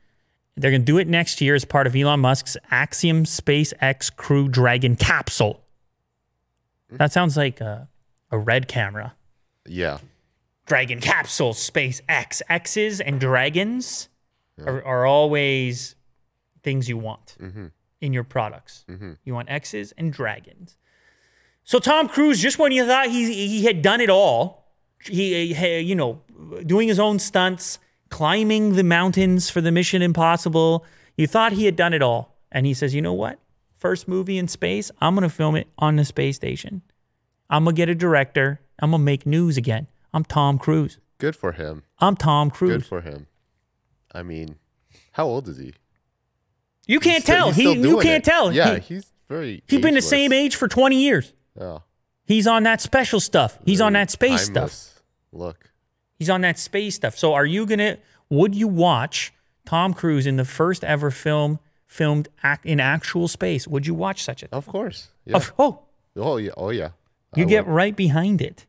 They're 0.59 0.71
going 0.71 0.81
to 0.81 0.85
do 0.85 0.97
it 0.97 1.07
next 1.07 1.39
year 1.41 1.55
as 1.55 1.63
part 1.63 1.87
of 1.87 1.95
Elon 1.95 2.19
Musk's 2.19 2.57
Axiom 2.69 3.23
SpaceX 3.23 4.13
Crew 4.13 4.49
Dragon 4.49 4.95
capsule. 4.95 5.61
That 6.91 7.11
sounds 7.13 7.37
like 7.37 7.61
a, 7.61 7.87
a 8.31 8.37
red 8.37 8.67
camera. 8.67 9.15
yeah. 9.65 9.99
Dragon 10.65 10.99
capsule, 10.99 11.53
SpaceX. 11.53 12.43
X's 12.47 13.01
and 13.01 13.19
dragons 13.19 14.07
are, 14.67 14.83
are 14.83 15.05
always 15.07 15.95
things 16.61 16.87
you 16.87 16.95
want 16.95 17.37
mm-hmm. 17.41 17.67
in 18.01 18.13
your 18.13 18.23
products. 18.23 18.85
Mm-hmm. 18.87 19.13
You 19.23 19.33
want 19.33 19.49
X's 19.49 19.93
and 19.97 20.13
dragons. 20.13 20.77
So 21.63 21.79
Tom 21.79 22.07
Cruise, 22.07 22.39
just 22.39 22.59
when 22.59 22.71
you 22.71 22.85
thought 22.85 23.07
he 23.07 23.47
he 23.47 23.65
had 23.65 23.81
done 23.81 23.99
it 23.99 24.11
all, 24.11 24.71
he, 25.03 25.53
he 25.53 25.79
you 25.79 25.95
know 25.95 26.21
doing 26.65 26.87
his 26.87 26.99
own 26.99 27.17
stunts, 27.17 27.79
climbing 28.09 28.73
the 28.75 28.83
mountains 28.83 29.49
for 29.49 29.61
the 29.61 29.71
Mission 29.71 30.01
Impossible, 30.01 30.85
you 31.17 31.27
thought 31.27 31.51
he 31.53 31.65
had 31.65 31.75
done 31.75 31.93
it 31.93 32.01
all, 32.01 32.35
and 32.51 32.65
he 32.65 32.73
says, 32.73 32.93
you 32.95 33.01
know 33.01 33.13
what? 33.13 33.39
First 33.75 34.07
movie 34.07 34.37
in 34.37 34.47
space, 34.47 34.91
I'm 34.99 35.15
gonna 35.15 35.29
film 35.29 35.55
it 35.55 35.67
on 35.77 35.95
the 35.95 36.05
space 36.05 36.35
station. 36.35 36.81
I'm 37.49 37.63
gonna 37.63 37.75
get 37.75 37.89
a 37.89 37.95
director. 37.95 38.59
I'm 38.79 38.91
gonna 38.91 39.03
make 39.03 39.25
news 39.25 39.57
again. 39.57 39.87
I'm 40.13 40.23
Tom 40.25 40.57
Cruise. 40.59 40.97
Good 41.17 41.35
for 41.35 41.53
him. 41.53 41.83
I'm 41.99 42.15
Tom 42.15 42.49
Cruise. 42.51 42.71
Good 42.71 42.85
for 42.85 43.01
him. 43.01 43.27
I 44.13 44.23
mean, 44.23 44.55
how 45.13 45.25
old 45.27 45.47
is 45.47 45.57
he? 45.57 45.73
You 46.87 46.99
can't 46.99 47.23
still- 47.23 47.35
tell. 47.35 47.51
He 47.51 47.73
you 47.73 47.99
can't 48.01 48.25
it. 48.25 48.29
tell. 48.29 48.51
Yeah, 48.51 48.75
He, 48.79 48.95
he's 48.95 49.11
very. 49.27 49.63
he's 49.67 49.81
been 49.81 49.93
the 49.93 50.01
same 50.01 50.33
age 50.33 50.55
for 50.55 50.67
20 50.67 50.99
years. 51.01 51.33
Yeah. 51.59 51.79
He's 52.25 52.47
on 52.47 52.63
that 52.63 52.81
special 52.81 53.19
stuff. 53.19 53.57
He's 53.65 53.81
on 53.81 53.93
that 53.93 54.09
space 54.11 54.45
stuff. 54.45 55.01
Look. 55.31 55.68
He's 56.19 56.29
on 56.29 56.41
that 56.41 56.59
space 56.59 56.95
stuff. 56.95 57.17
So 57.17 57.33
are 57.33 57.45
you 57.45 57.65
gonna? 57.65 57.97
Would 58.29 58.53
you 58.53 58.67
watch 58.67 59.33
Tom 59.65 59.93
Cruise 59.93 60.27
in 60.27 60.35
the 60.35 60.45
first 60.45 60.83
ever 60.83 61.09
film 61.09 61.59
filmed 61.87 62.27
ac- 62.43 62.59
in 62.65 62.79
actual 62.79 63.27
space? 63.27 63.67
Would 63.67 63.87
you 63.87 63.93
watch 63.95 64.23
such 64.23 64.43
a? 64.43 64.53
Of 64.53 64.67
course. 64.67 65.07
Yeah. 65.25 65.37
Of, 65.37 65.53
oh, 65.57 65.83
oh 66.17 66.37
yeah. 66.37 66.51
Oh 66.57 66.69
yeah. 66.69 66.89
you 67.35 67.45
I 67.45 67.47
get 67.47 67.65
would. 67.65 67.73
right 67.73 67.95
behind 67.95 68.41
it. 68.41 68.65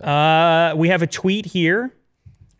Uh, 0.00 0.72
we 0.76 0.88
have 0.88 1.02
a 1.02 1.06
tweet 1.06 1.46
here. 1.46 1.92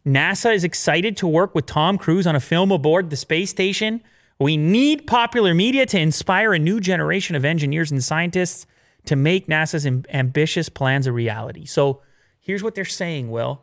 NASA 0.04 0.52
is 0.54 0.64
excited 0.64 1.16
to 1.18 1.26
work 1.28 1.54
with 1.54 1.66
Tom 1.66 1.96
Cruise 1.98 2.26
on 2.26 2.34
a 2.34 2.40
film 2.40 2.72
aboard 2.72 3.10
the 3.10 3.16
space 3.16 3.50
station. 3.50 4.02
We 4.38 4.56
need 4.56 5.06
popular 5.06 5.54
media 5.54 5.86
to 5.86 5.98
inspire 6.00 6.54
a 6.54 6.58
new 6.58 6.80
generation 6.80 7.36
of 7.36 7.44
engineers 7.44 7.90
and 7.90 8.02
scientists 8.02 8.66
to 9.04 9.14
make 9.14 9.46
NASA's 9.46 9.86
am- 9.86 10.04
ambitious 10.08 10.68
plans 10.68 11.06
a 11.06 11.12
reality. 11.12 11.66
So 11.66 12.00
here's 12.40 12.62
what 12.62 12.74
they're 12.74 12.84
saying, 12.86 13.30
Will. 13.30 13.60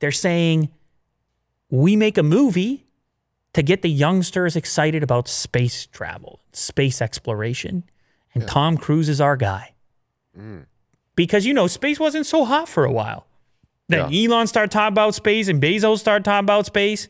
They're 0.00 0.12
saying 0.12 0.70
we 1.70 1.96
make 1.96 2.18
a 2.18 2.22
movie 2.22 2.86
to 3.52 3.62
get 3.62 3.82
the 3.82 3.90
youngsters 3.90 4.56
excited 4.56 5.02
about 5.02 5.28
space 5.28 5.86
travel, 5.86 6.40
space 6.52 7.00
exploration. 7.00 7.84
And 8.34 8.46
Tom 8.48 8.76
Cruise 8.76 9.08
is 9.08 9.20
our 9.20 9.36
guy 9.36 9.74
because 11.14 11.46
you 11.46 11.54
know 11.54 11.68
space 11.68 12.00
wasn't 12.00 12.26
so 12.26 12.44
hot 12.44 12.68
for 12.68 12.84
a 12.84 12.90
while. 12.90 13.26
Then 13.88 14.12
Elon 14.12 14.46
started 14.48 14.72
talking 14.72 14.92
about 14.94 15.14
space, 15.14 15.46
and 15.46 15.62
Bezos 15.62 15.98
started 15.98 16.24
talking 16.24 16.44
about 16.44 16.66
space, 16.66 17.08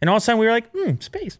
and 0.00 0.10
all 0.10 0.16
of 0.16 0.22
a 0.22 0.24
sudden 0.24 0.38
we 0.38 0.46
were 0.46 0.52
like, 0.52 0.70
"Hmm, 0.72 1.00
space." 1.00 1.38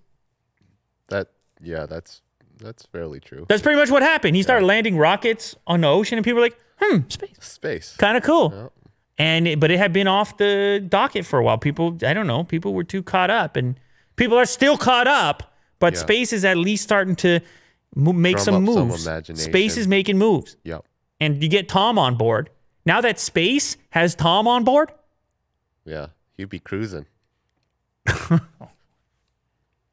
That. 1.09 1.29
Yeah. 1.61 1.85
That's 1.87 2.23
that's 2.59 2.87
fairly 2.87 3.21
true. 3.21 3.45
That's 3.49 3.63
pretty 3.63 3.79
much 3.79 3.91
what 3.91 4.03
happened. 4.03 4.37
He 4.37 4.43
started 4.43 4.65
landing 4.65 4.97
rockets 4.97 5.55
on 5.67 5.83
the 5.83 5.89
ocean, 5.89 6.17
and 6.17 6.25
people 6.25 6.37
were 6.41 6.47
like, 6.47 6.59
"Hmm, 6.81 7.01
space, 7.09 7.37
Space. 7.41 7.97
kind 7.99 8.17
of 8.17 8.23
cool." 8.23 8.73
And 9.19 9.49
it, 9.49 9.61
but 9.61 9.71
it 9.71 9.79
had 9.79 9.93
been 9.93 10.07
off 10.09 10.37
the 10.37 10.85
docket 10.87 11.25
for 11.25 11.39
a 11.39 11.43
while. 11.43 11.57
People, 11.59 11.97
I 12.07 12.13
don't 12.13 12.27
know, 12.27 12.45
people 12.45 12.75
were 12.75 12.85
too 12.85 13.03
caught 13.03 13.31
up, 13.31 13.57
and 13.57 13.79
people 14.17 14.37
are 14.37 14.45
still 14.47 14.77
caught 14.77 15.07
up. 15.09 15.55
But 15.79 15.95
Yeah. 15.95 16.01
space 16.01 16.33
is 16.33 16.45
at 16.45 16.57
least 16.59 16.83
starting 16.85 17.17
to 17.17 17.41
mo- 17.95 18.13
make 18.13 18.37
Drum 18.37 18.45
some 18.45 18.69
up 18.69 18.75
some 18.75 18.89
moves. 18.89 19.43
space 19.43 19.77
is 19.77 19.87
making 19.89 20.19
moves. 20.19 20.57
Yep. 20.65 20.85
and 21.19 21.43
you 21.43 21.49
get 21.49 21.67
Tom 21.69 21.99
on 21.99 22.17
board. 22.17 22.51
Now 22.85 23.01
that 23.01 23.19
space 23.19 23.79
has 23.91 24.15
Tom 24.15 24.47
on 24.47 24.65
board, 24.65 24.93
Yeah. 25.87 26.09
He'd 26.37 26.51
be 26.51 26.59
cruising. 26.59 27.07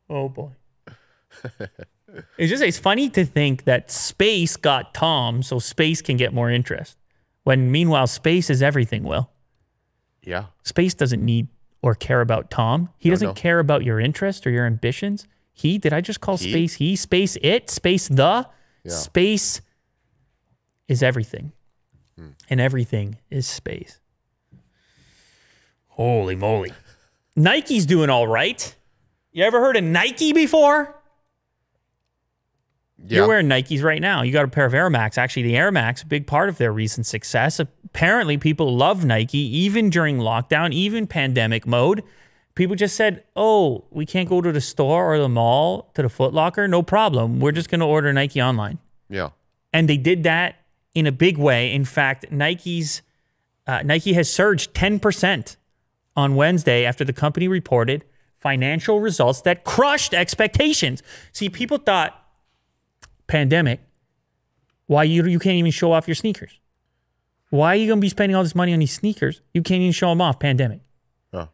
oh 0.09 0.29
boy. 0.29 0.49
it's 2.37 2.49
just 2.49 2.61
it's 2.63 2.77
funny 2.77 3.09
to 3.09 3.25
think 3.25 3.63
that 3.63 3.89
space 3.89 4.55
got 4.57 4.93
Tom 4.93 5.41
so 5.43 5.59
space 5.59 6.01
can 6.01 6.17
get 6.17 6.33
more 6.33 6.49
interest. 6.51 6.97
When 7.43 7.71
meanwhile 7.71 8.07
space 8.07 8.49
is 8.49 8.61
everything, 8.61 9.03
Will. 9.03 9.29
Yeah. 10.23 10.45
Space 10.63 10.93
doesn't 10.93 11.23
need 11.23 11.47
or 11.81 11.95
care 11.95 12.21
about 12.21 12.49
Tom. 12.49 12.89
He 12.97 13.09
doesn't 13.09 13.27
no. 13.27 13.33
care 13.33 13.59
about 13.59 13.83
your 13.83 13.99
interest 13.99 14.47
or 14.47 14.49
your 14.49 14.65
ambitions. 14.65 15.27
He 15.51 15.77
did 15.77 15.93
I 15.93 16.01
just 16.01 16.21
call 16.21 16.37
He? 16.37 16.49
space 16.49 16.73
he? 16.75 16.95
Space 16.95 17.37
it? 17.41 17.69
Space 17.69 18.07
the? 18.07 18.47
Yeah. 18.83 18.91
Space 18.91 19.61
is 20.87 21.03
everything. 21.03 21.51
Hmm. 22.17 22.29
And 22.49 22.61
everything 22.61 23.17
is 23.29 23.45
space. 23.47 23.99
Holy 25.89 26.35
moly. 26.35 26.71
Nike's 27.35 27.85
doing 27.85 28.09
all 28.09 28.27
right. 28.27 28.75
You 29.31 29.43
ever 29.43 29.59
heard 29.59 29.75
of 29.75 29.83
Nike 29.83 30.31
before? 30.33 30.95
Yeah. 33.05 33.17
You're 33.17 33.27
wearing 33.27 33.47
Nikes 33.47 33.83
right 33.83 34.01
now. 34.01 34.21
You 34.21 34.31
got 34.31 34.45
a 34.45 34.47
pair 34.47 34.65
of 34.65 34.73
Air 34.73 34.89
Max. 34.89 35.17
Actually, 35.17 35.43
the 35.43 35.57
Air 35.57 35.71
Max, 35.71 36.03
a 36.03 36.05
big 36.05 36.25
part 36.25 36.47
of 36.49 36.57
their 36.57 36.71
recent 36.71 37.05
success. 37.05 37.59
Apparently, 37.59 38.37
people 38.37 38.75
love 38.75 39.03
Nike 39.03 39.39
even 39.39 39.89
during 39.89 40.19
lockdown, 40.19 40.71
even 40.71 41.05
pandemic 41.05 41.67
mode. 41.67 42.03
People 42.55 42.75
just 42.75 42.95
said, 42.95 43.23
"Oh, 43.35 43.85
we 43.89 44.05
can't 44.05 44.29
go 44.29 44.39
to 44.39 44.51
the 44.51 44.61
store 44.61 45.13
or 45.13 45.17
the 45.17 45.27
mall 45.29 45.91
to 45.95 46.01
the 46.01 46.09
Foot 46.09 46.33
Locker. 46.33 46.67
No 46.67 46.81
problem. 46.81 47.39
We're 47.39 47.51
just 47.51 47.69
going 47.69 47.81
to 47.81 47.85
order 47.85 48.13
Nike 48.13 48.41
online." 48.41 48.79
yeah. 49.09 49.29
and 49.73 49.89
they 49.89 49.97
did 49.97 50.23
that 50.23 50.55
in 50.95 51.07
a 51.07 51.11
big 51.11 51.37
way. 51.37 51.73
In 51.73 51.85
fact, 51.85 52.31
Nike's 52.31 53.01
uh, 53.67 53.81
Nike 53.83 54.13
has 54.13 54.31
surged 54.31 54.73
10% 54.73 55.55
on 56.15 56.35
Wednesday 56.35 56.85
after 56.85 57.03
the 57.03 57.13
company 57.13 57.47
reported 57.47 58.03
financial 58.39 58.99
results 58.99 59.41
that 59.41 59.63
crushed 59.63 60.13
expectations. 60.13 61.01
See, 61.31 61.49
people 61.49 61.77
thought 61.77 62.22
pandemic, 63.27 63.81
why 64.87 65.03
you 65.03 65.25
you 65.25 65.39
can't 65.39 65.55
even 65.55 65.71
show 65.71 65.91
off 65.91 66.07
your 66.07 66.15
sneakers? 66.15 66.59
Why 67.49 67.73
are 67.73 67.75
you 67.75 67.87
going 67.87 67.99
to 67.99 68.01
be 68.01 68.09
spending 68.09 68.35
all 68.35 68.41
this 68.41 68.55
money 68.55 68.73
on 68.73 68.79
these 68.79 68.93
sneakers? 68.93 69.41
You 69.53 69.61
can't 69.61 69.81
even 69.81 69.91
show 69.91 70.09
them 70.09 70.21
off 70.21 70.39
pandemic. 70.39 70.79
Oh. 71.31 71.49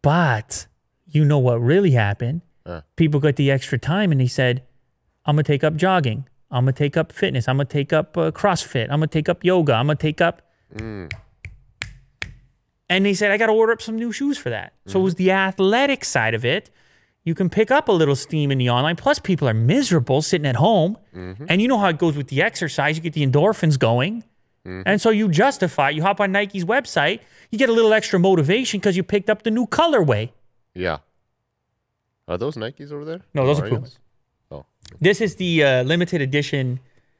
But 0.00 0.66
you 1.06 1.24
know 1.24 1.38
what 1.38 1.60
really 1.60 1.90
happened? 1.90 2.40
Uh. 2.64 2.80
People 2.96 3.20
got 3.20 3.36
the 3.36 3.50
extra 3.50 3.78
time 3.78 4.10
and 4.10 4.20
they 4.20 4.26
said, 4.26 4.62
I'm 5.26 5.36
going 5.36 5.44
to 5.44 5.52
take 5.52 5.64
up 5.64 5.76
jogging. 5.76 6.26
I'm 6.50 6.64
going 6.64 6.74
to 6.74 6.78
take 6.78 6.96
up 6.96 7.12
fitness. 7.12 7.46
I'm 7.46 7.56
going 7.56 7.66
to 7.66 7.72
take 7.72 7.92
up 7.92 8.16
uh, 8.16 8.30
CrossFit. 8.30 8.84
I'm 8.84 9.00
going 9.00 9.08
to 9.08 9.18
take 9.18 9.28
up 9.28 9.44
yoga. 9.44 9.74
I'm 9.74 9.86
going 9.86 9.98
to 9.98 10.02
take 10.02 10.20
up. 10.22 10.42
And 12.88 13.06
they 13.06 13.14
said, 13.14 13.30
I 13.30 13.36
got 13.38 13.46
to 13.46 13.52
order 13.52 13.72
up 13.72 13.80
some 13.82 13.96
new 13.96 14.12
shoes 14.12 14.36
for 14.38 14.50
that. 14.50 14.74
So 14.86 15.00
it 15.00 15.02
was 15.02 15.14
the 15.14 15.30
athletic 15.30 16.04
side 16.04 16.34
of 16.34 16.44
it. 16.44 16.70
You 17.24 17.34
can 17.34 17.48
pick 17.50 17.70
up 17.70 17.88
a 17.88 17.92
little 17.92 18.16
steam 18.16 18.50
in 18.50 18.58
the 18.58 18.68
online. 18.70 18.96
Plus, 18.96 19.18
people 19.18 19.48
are 19.48 19.54
miserable 19.54 20.22
sitting 20.22 20.46
at 20.46 20.56
home. 20.56 20.98
And 21.14 21.62
you 21.62 21.68
know 21.68 21.78
how 21.78 21.88
it 21.88 21.98
goes 21.98 22.16
with 22.16 22.28
the 22.28 22.42
exercise. 22.42 22.96
You 22.96 23.02
get 23.02 23.12
the 23.12 23.24
endorphins 23.26 23.78
going. 23.78 24.24
And 24.64 25.00
so 25.00 25.10
you 25.10 25.28
justify, 25.28 25.90
you 25.90 26.02
hop 26.02 26.20
on 26.20 26.30
Nike's 26.32 26.64
website, 26.64 27.20
you 27.50 27.58
get 27.58 27.68
a 27.68 27.72
little 27.72 27.92
extra 27.92 28.18
motivation 28.20 28.78
because 28.78 28.96
you 28.96 29.02
picked 29.02 29.28
up 29.28 29.42
the 29.42 29.50
new 29.50 29.66
colorway. 29.66 30.30
Yeah. 30.74 30.98
Are 32.28 32.38
those 32.38 32.54
Nikes 32.56 32.92
over 32.92 33.04
there? 33.04 33.20
No, 33.34 33.44
those 33.44 33.58
are 33.60 33.64
Marios? 33.64 33.70
Pumas. 33.70 33.98
Oh. 34.52 34.64
This 35.00 35.20
is 35.20 35.34
the 35.36 35.64
uh, 35.64 35.82
limited 35.82 36.20
edition 36.20 36.78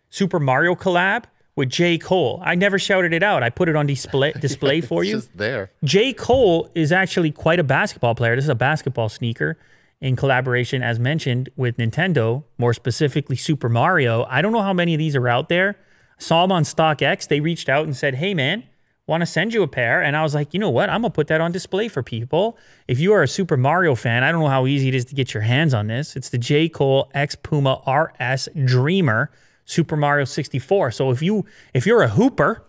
Super 0.09 0.39
Mario 0.39 0.75
collab 0.77 1.25
with 1.57 1.69
J. 1.69 1.99
Cole. 1.99 2.41
I 2.45 2.55
never 2.55 2.79
shouted 2.79 3.13
it 3.13 3.23
out. 3.25 3.43
I 3.43 3.51
put 3.51 3.69
it 3.69 3.75
on 3.77 3.87
display 3.87 4.33
display 4.41 4.81
for 4.81 5.03
It's 5.03 5.11
you. 5.11 5.17
just 5.17 5.37
there. 5.37 5.73
J. 5.83 6.13
Cole 6.13 6.71
is 6.77 6.93
actually 6.93 7.33
quite 7.33 7.59
a 7.59 7.65
basketball 7.65 8.15
player. 8.15 8.37
This 8.37 8.45
is 8.45 8.51
a 8.51 8.55
basketball 8.55 9.09
sneaker 9.09 9.59
in 10.03 10.17
collaboration, 10.17 10.83
as 10.83 10.99
mentioned, 10.99 11.49
with 11.57 11.79
Nintendo, 11.79 12.45
more 12.59 12.75
specifically 12.75 13.37
Super 13.37 13.71
Mario. 13.71 14.25
I 14.29 14.43
don't 14.43 14.53
know 14.53 14.61
how 14.63 14.75
many 14.75 14.93
of 14.95 14.99
these 14.99 15.17
are 15.17 15.29
out 15.29 15.49
there. 15.49 15.77
Saw 16.19 16.43
them 16.43 16.53
on 16.53 16.65
StockX. 16.65 17.27
They 17.29 17.41
reached 17.41 17.69
out 17.71 17.85
and 17.85 17.97
said, 17.97 18.17
hey, 18.17 18.35
man, 18.35 18.65
want 19.07 19.21
to 19.23 19.27
send 19.27 19.55
you 19.55 19.63
a 19.63 19.69
pair. 19.69 20.03
And 20.03 20.17
I 20.17 20.23
was 20.25 20.35
like, 20.35 20.53
you 20.55 20.61
know 20.61 20.71
what? 20.71 20.91
I'm 20.91 21.03
going 21.03 21.13
to 21.13 21.15
put 21.15 21.29
that 21.29 21.41
on 21.41 21.53
display 21.53 21.87
for 21.89 22.03
people. 22.03 22.59
If 22.89 22.99
you 23.01 23.13
are 23.13 23.23
a 23.23 23.29
Super 23.29 23.57
Mario 23.57 23.95
fan, 23.95 24.23
I 24.25 24.33
don't 24.33 24.41
know 24.43 24.49
how 24.49 24.67
easy 24.67 24.89
it 24.89 24.95
is 24.97 25.05
to 25.07 25.15
get 25.15 25.33
your 25.35 25.45
hands 25.45 25.73
on 25.73 25.87
this. 25.87 26.17
It's 26.17 26.29
the 26.31 26.39
J. 26.39 26.69
Cole 26.69 27.11
X 27.15 27.37
Puma 27.37 27.81
RS 27.87 28.49
Dreamer 28.65 29.31
Super 29.65 29.97
Mario 29.97 30.25
64. 30.25 30.91
So 30.91 31.11
if 31.13 31.23
you 31.23 31.45
if 31.73 31.87
you're 31.87 32.03
a 32.03 32.09
hooper 32.09 32.65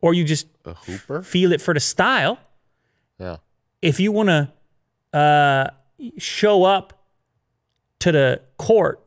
or 0.00 0.12
you 0.12 0.24
just 0.24 0.48
A 0.64 0.74
hooper? 0.74 1.22
feel 1.22 1.52
it 1.52 1.60
for 1.60 1.72
the 1.72 1.78
style, 1.80 2.38
Yeah. 3.20 3.36
if 3.80 4.00
you 4.00 4.10
want 4.10 4.28
to 4.30 4.52
uh, 5.16 5.70
show 6.18 6.64
up 6.64 6.92
to 8.00 8.12
the 8.12 8.40
court 8.58 9.00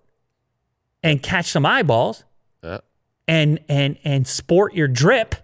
and 1.04 1.22
catch 1.22 1.46
some 1.52 1.66
eyeballs 1.66 2.24
Yeah. 2.64 2.80
and 3.28 3.60
and 3.70 3.98
and 4.04 4.28
sport 4.28 4.74
your 4.74 4.88
drip, 4.88 5.36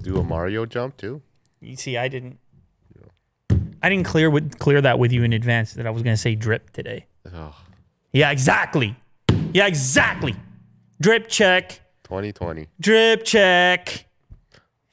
Do 0.00 0.16
a 0.18 0.24
Mario 0.24 0.66
jump 0.66 0.96
too? 0.96 1.22
you 1.60 1.76
see, 1.76 1.96
I 1.96 2.08
didn't. 2.08 2.38
I 3.84 3.88
didn't 3.88 4.04
clear 4.06 4.30
with 4.30 4.58
clear 4.60 4.80
that 4.80 4.98
with 5.00 5.10
you 5.12 5.24
in 5.24 5.32
advance 5.32 5.72
that 5.74 5.86
I 5.86 5.90
was 5.90 6.02
going 6.02 6.14
to 6.14 6.20
say 6.20 6.34
drip 6.36 6.70
today. 6.70 7.06
Oh, 7.34 7.54
Yeah, 8.12 8.30
exactly. 8.30 8.94
Yeah, 9.52 9.66
exactly. 9.66 10.36
Drip 11.00 11.26
check. 11.28 11.80
2020. 12.04 12.68
Drip 12.78 13.24
check. 13.24 14.06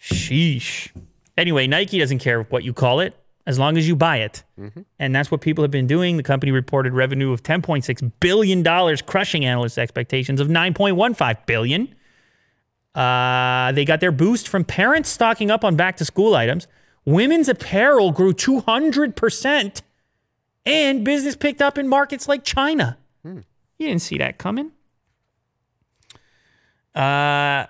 Sheesh. 0.02 0.90
Anyway, 1.38 1.68
Nike 1.68 2.00
doesn't 2.00 2.18
care 2.20 2.42
what 2.44 2.64
you 2.64 2.74
call 2.74 3.00
it 3.00 3.16
as 3.50 3.58
long 3.58 3.78
as 3.78 3.88
you 3.88 3.96
buy 3.96 4.18
it. 4.18 4.44
And 5.00 5.16
that's 5.16 5.32
what 5.32 5.42
people 5.42 5.64
have 5.64 5.72
been 5.72 5.88
doing. 5.88 6.18
The 6.18 6.24
company 6.24 6.52
reported 6.52 6.94
revenue 6.94 7.34
of 7.34 7.42
$10.6 7.42 8.12
billion, 8.20 8.98
crushing 9.08 9.44
analysts' 9.44 9.80
expectations 9.80 10.40
of 10.40 10.50
9.15 10.50 11.48
billion. 11.48 11.96
Uh, 12.94 13.72
they 13.72 13.86
got 13.86 14.02
their 14.02 14.12
boost 14.12 14.48
from 14.48 14.64
parents 14.64 15.10
stocking 15.10 15.50
up 15.50 15.64
on 15.66 15.76
back 15.76 15.98
to 15.98 16.06
school 16.06 16.36
items. 16.36 16.68
Women's 17.06 17.50
apparel 17.50 18.12
grew 18.12 18.34
200%, 18.34 19.82
and 20.68 21.04
business 21.04 21.36
picked 21.36 21.62
up 21.62 21.80
in 21.80 21.88
markets 21.88 22.28
like 22.28 22.44
China. 22.44 23.00
You 23.80 23.88
didn't 23.88 24.04
see 24.04 24.20
that 24.20 24.38
coming. 24.38 24.74
Uh, 26.94 27.66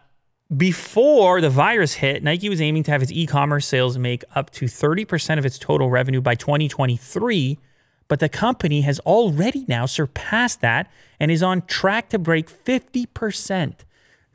before 0.56 1.42
the 1.42 1.50
virus 1.50 1.96
hit, 1.96 2.24
Nike 2.24 2.50
was 2.50 2.62
aiming 2.62 2.84
to 2.84 2.92
have 2.92 3.04
its 3.04 3.12
e 3.12 3.26
commerce 3.26 3.68
sales 3.68 3.98
make 3.98 4.24
up 4.36 4.50
to 4.52 4.66
30% 4.66 5.38
of 5.38 5.46
its 5.46 5.60
total 5.60 5.90
revenue 5.90 6.22
by 6.22 6.36
2023. 6.36 7.60
But 8.08 8.20
the 8.20 8.30
company 8.30 8.82
has 8.82 9.00
already 9.02 9.66
now 9.68 9.86
surpassed 9.86 10.62
that 10.62 10.92
and 11.20 11.30
is 11.30 11.44
on 11.44 11.62
track 11.68 12.10
to 12.10 12.18
break 12.18 12.50
50%. 12.50 13.74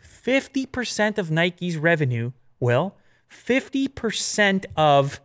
50% 0.00 1.18
of 1.18 1.30
Nike's 1.30 1.76
revenue, 1.76 2.30
well, 2.60 2.96
50% 3.28 4.64
of 4.76 5.20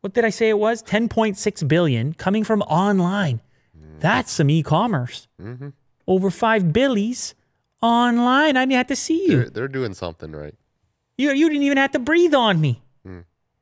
what 0.00 0.14
did 0.14 0.24
I 0.24 0.30
say 0.30 0.48
it 0.48 0.58
was? 0.58 0.84
10.6 0.84 1.66
billion 1.66 2.14
coming 2.14 2.44
from 2.44 2.62
online. 2.62 3.40
Mm. 3.76 3.98
That's 3.98 4.30
some 4.30 4.48
e-commerce. 4.48 5.26
Mm-hmm. 5.42 5.70
Over 6.06 6.30
5 6.30 6.72
billies 6.72 7.34
online. 7.82 8.56
I 8.56 8.62
didn't 8.62 8.72
have 8.72 8.86
to 8.88 8.96
see 8.96 9.26
you. 9.28 9.36
They're, 9.36 9.50
they're 9.50 9.68
doing 9.68 9.94
something 9.94 10.32
right. 10.32 10.54
You, 11.18 11.30
you 11.32 11.48
didn't 11.48 11.62
even 11.64 11.78
have 11.78 11.92
to 11.92 11.98
breathe 11.98 12.34
on 12.34 12.60
me. 12.60 12.82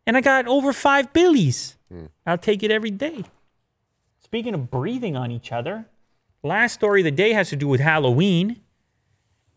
And 0.06 0.18
I 0.18 0.20
got 0.20 0.46
over 0.46 0.74
five 0.74 1.14
billies. 1.14 1.78
I'll 2.26 2.36
take 2.36 2.62
it 2.62 2.70
every 2.70 2.90
day. 2.90 3.24
Speaking 4.22 4.52
of 4.52 4.70
breathing 4.70 5.16
on 5.16 5.30
each 5.30 5.50
other, 5.52 5.86
last 6.42 6.74
story 6.74 7.00
of 7.00 7.04
the 7.04 7.10
day 7.10 7.32
has 7.32 7.48
to 7.50 7.56
do 7.56 7.66
with 7.68 7.80
Halloween. 7.80 8.60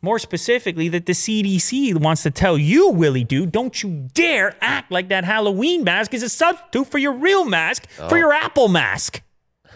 More 0.01 0.19
specifically, 0.19 0.87
that 0.89 1.05
the 1.07 1.11
CDC 1.13 1.99
wants 1.99 2.23
to 2.23 2.31
tell 2.31 2.57
you, 2.57 2.89
Willie 2.91 3.23
Dude, 3.25 3.51
don't 3.51 3.81
you 3.83 4.07
dare 4.13 4.55
act 4.61 4.89
like 4.91 5.09
that 5.09 5.25
Halloween 5.25 5.83
mask 5.83 6.13
is 6.13 6.21
a 6.23 6.29
substitute 6.29 6.87
for 6.87 6.99
your 6.99 7.11
real 7.13 7.43
mask, 7.43 7.89
for 8.07 8.17
your 8.17 8.31
Apple 8.31 8.67
mask. 8.67 9.21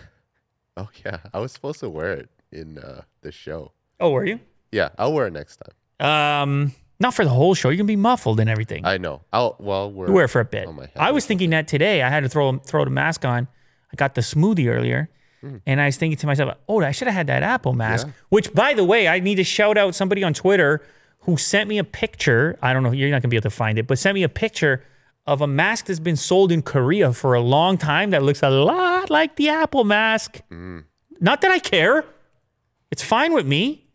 Oh 0.78 0.88
yeah, 1.06 1.18
I 1.34 1.40
was 1.40 1.52
supposed 1.52 1.82
to 1.82 1.90
wear 1.90 2.14
it 2.14 2.30
in 2.50 2.78
uh, 2.78 3.02
the 3.20 3.32
show. 3.34 3.74
Oh, 4.00 4.12
were 4.12 4.26
you? 4.26 4.40
Yeah, 4.72 4.90
I'll 4.98 5.14
wear 5.14 5.28
it 5.28 5.34
next 5.34 5.58
time. 5.58 6.08
Um, 6.10 6.74
not 7.00 7.14
for 7.14 7.24
the 7.26 7.32
whole 7.32 7.54
show. 7.54 7.70
You 7.70 7.78
can 7.78 7.86
be 7.86 7.96
muffled 7.96 8.40
and 8.40 8.50
everything. 8.50 8.86
I 8.86 8.98
know. 8.98 9.22
I'll 9.34 9.56
well 9.60 9.92
wear. 9.92 10.12
wear 10.12 10.26
it 10.26 10.30
for 10.30 10.40
a 10.42 10.46
bit. 10.46 10.68
on 10.68 10.76
my 10.76 10.84
head 10.84 10.92
I 10.96 11.12
was 11.12 11.26
thinking 11.26 11.50
that 11.52 11.68
today. 11.68 12.02
I 12.02 12.10
had 12.10 12.24
to 12.24 12.30
throw 12.30 12.58
throw 12.60 12.84
the 12.86 12.92
mask 12.92 13.26
on. 13.26 13.48
I 13.92 13.96
got 13.96 14.16
the 14.16 14.22
smoothie 14.22 14.74
earlier, 14.74 15.10
and 15.66 15.82
I 15.82 15.88
was 15.88 15.98
thinking 15.98 16.18
to 16.18 16.28
myself, 16.28 16.56
"Oh, 16.70 16.82
I 16.82 16.92
should 16.92 17.08
have 17.08 17.16
had 17.16 17.28
that 17.28 17.44
Apple 17.44 17.74
mask." 17.74 18.08
Yeah. 18.08 18.14
Which, 18.30 18.54
by 18.54 18.74
the 18.74 18.84
way, 18.84 19.08
I 19.08 19.20
need 19.20 19.36
to 19.36 19.44
shout 19.44 19.78
out 19.78 19.96
somebody 19.96 20.24
on 20.24 20.34
Twitter 20.34 20.82
who 21.26 21.38
sent 21.38 21.68
me 21.68 21.78
a 21.78 21.84
picture. 21.84 22.58
I 22.62 22.72
don't 22.74 22.84
know. 22.84 22.92
You're 22.92 23.10
not 23.10 23.22
gonna 23.22 23.30
be 23.30 23.36
able 23.38 23.50
to 23.50 23.56
find 23.56 23.78
it, 23.78 23.88
but 23.88 24.00
sent 24.00 24.16
me 24.16 24.24
a 24.24 24.30
picture 24.30 24.84
of 25.28 25.42
a 25.42 25.48
mask 25.48 25.86
that's 25.86 26.00
been 26.00 26.16
sold 26.16 26.52
in 26.52 26.62
Korea 26.62 27.14
for 27.14 27.34
a 27.36 27.42
long 27.42 27.78
time 27.78 28.10
that 28.12 28.24
looks 28.24 28.42
a 28.42 28.50
lot 28.50 29.10
like 29.10 29.36
the 29.36 29.50
Apple 29.50 29.84
mask. 29.84 30.42
Not 31.20 31.42
that 31.42 31.52
I 31.52 31.60
care. 31.60 32.06
It's 32.90 33.04
fine 33.04 33.34
with 33.34 33.46
me. 33.46 33.86